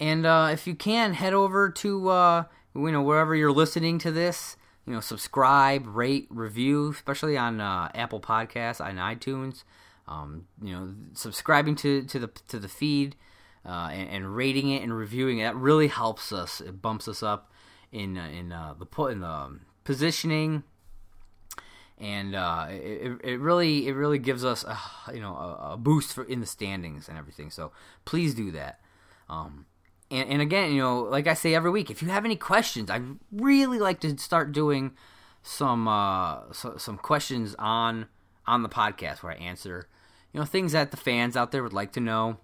And 0.00 0.26
uh, 0.26 0.50
if 0.52 0.66
you 0.66 0.74
can, 0.74 1.14
head 1.14 1.34
over 1.34 1.70
to 1.70 2.08
uh, 2.08 2.44
you 2.74 2.92
know 2.92 3.02
wherever 3.02 3.34
you're 3.34 3.52
listening 3.52 3.98
to 3.98 4.10
this 4.10 4.56
you 4.86 4.92
know 4.92 5.00
subscribe 5.00 5.86
rate 5.86 6.26
review 6.30 6.90
especially 6.90 7.36
on 7.36 7.60
uh, 7.60 7.90
apple 7.94 8.20
podcasts 8.20 8.86
and 8.86 8.98
itunes. 8.98 9.64
Um, 10.06 10.46
you 10.62 10.74
know 10.74 10.94
subscribing 11.14 11.76
to, 11.76 12.02
to 12.02 12.18
the 12.18 12.26
to 12.48 12.58
the 12.58 12.68
feed 12.68 13.16
uh, 13.66 13.88
and, 13.90 14.10
and, 14.10 14.36
rating 14.36 14.68
it 14.68 14.82
and 14.82 14.94
reviewing 14.94 15.38
it 15.38 15.44
that 15.44 15.56
really 15.56 15.88
helps 15.88 16.32
us. 16.32 16.60
It 16.60 16.82
bumps 16.82 17.08
us 17.08 17.22
up 17.22 17.50
in 17.90 18.18
uh, 18.18 18.26
in 18.26 18.52
uh, 18.52 18.74
the 18.78 18.84
put 18.86 19.12
in 19.12 19.20
the 19.20 19.28
um, 19.28 19.62
positioning. 19.84 20.64
And 21.96 22.34
uh, 22.34 22.66
it, 22.70 23.20
it 23.22 23.40
really 23.40 23.86
it 23.86 23.92
really 23.92 24.18
gives 24.18 24.44
us 24.44 24.64
a, 24.64 24.76
you 25.14 25.20
know 25.20 25.34
a, 25.34 25.72
a, 25.72 25.76
boost 25.76 26.12
for 26.12 26.24
in 26.24 26.40
the 26.40 26.46
standings 26.46 27.08
and 27.08 27.16
everything. 27.16 27.50
So 27.50 27.72
please 28.04 28.34
do 28.34 28.50
that. 28.50 28.80
Um, 29.30 29.66
and, 30.14 30.30
and 30.30 30.42
again, 30.42 30.72
you 30.72 30.80
know, 30.80 31.00
like 31.00 31.26
I 31.26 31.34
say 31.34 31.54
every 31.54 31.70
week, 31.70 31.90
if 31.90 32.02
you 32.02 32.08
have 32.08 32.24
any 32.24 32.36
questions, 32.36 32.90
I'd 32.90 33.04
really 33.32 33.78
like 33.78 34.00
to 34.00 34.16
start 34.18 34.52
doing 34.52 34.92
some 35.42 35.88
uh, 35.88 36.52
so, 36.52 36.76
some 36.76 36.98
questions 36.98 37.54
on 37.58 38.06
on 38.46 38.62
the 38.62 38.68
podcast 38.68 39.22
where 39.22 39.32
I 39.32 39.36
answer, 39.36 39.88
you 40.32 40.40
know, 40.40 40.46
things 40.46 40.72
that 40.72 40.90
the 40.90 40.96
fans 40.96 41.36
out 41.36 41.52
there 41.52 41.62
would 41.62 41.72
like 41.72 41.92
to 41.92 42.00
know. 42.00 42.38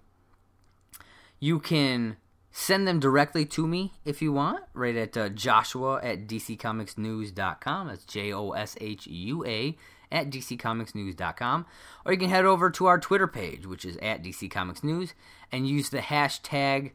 You 1.39 1.59
can 1.59 2.17
send 2.51 2.87
them 2.87 2.99
directly 2.99 3.45
to 3.45 3.65
me 3.65 3.93
if 4.03 4.21
you 4.21 4.33
want, 4.33 4.63
right 4.73 4.95
at 4.95 5.15
uh, 5.15 5.29
joshua 5.29 5.99
at 6.03 6.27
dccomicsnews.com. 6.27 7.87
That's 7.87 8.05
J 8.05 8.33
O 8.33 8.51
S 8.51 8.77
H 8.79 9.07
U 9.07 9.45
A 9.45 9.77
at 10.11 10.29
dccomicsnews.com. 10.29 11.65
Or 12.05 12.11
you 12.11 12.19
can 12.19 12.29
head 12.29 12.45
over 12.45 12.69
to 12.71 12.85
our 12.87 12.99
Twitter 12.99 13.27
page, 13.27 13.65
which 13.65 13.85
is 13.85 13.97
at 13.97 14.23
dccomicsnews, 14.23 15.13
and 15.51 15.67
use 15.67 15.89
the 15.89 15.99
hashtag 15.99 16.91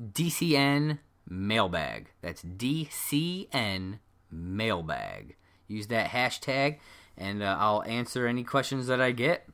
DCN 0.00 0.98
mailbag. 1.28 2.10
That's 2.20 2.42
DCN 2.42 3.98
mailbag. 4.30 5.36
Use 5.66 5.86
that 5.88 6.10
hashtag, 6.10 6.78
and 7.16 7.42
uh, 7.42 7.56
I'll 7.58 7.82
answer 7.84 8.26
any 8.26 8.44
questions 8.44 8.86
that 8.86 9.00
I 9.00 9.12
get. 9.12 9.48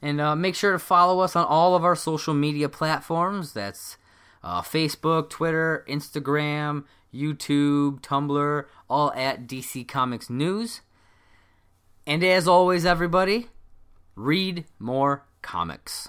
And 0.00 0.20
uh, 0.20 0.34
make 0.34 0.54
sure 0.54 0.72
to 0.72 0.78
follow 0.78 1.20
us 1.20 1.36
on 1.36 1.44
all 1.46 1.74
of 1.74 1.84
our 1.84 1.94
social 1.94 2.34
media 2.34 2.68
platforms. 2.68 3.52
That's 3.52 3.96
uh, 4.42 4.60
Facebook, 4.60 5.30
Twitter, 5.30 5.84
Instagram, 5.88 6.84
YouTube, 7.14 8.00
Tumblr, 8.00 8.64
all 8.90 9.12
at 9.12 9.46
DC 9.46 9.86
Comics 9.86 10.28
News. 10.28 10.80
And 12.06 12.24
as 12.24 12.48
always, 12.48 12.84
everybody, 12.84 13.48
read 14.16 14.64
more 14.80 15.24
comics. 15.40 16.08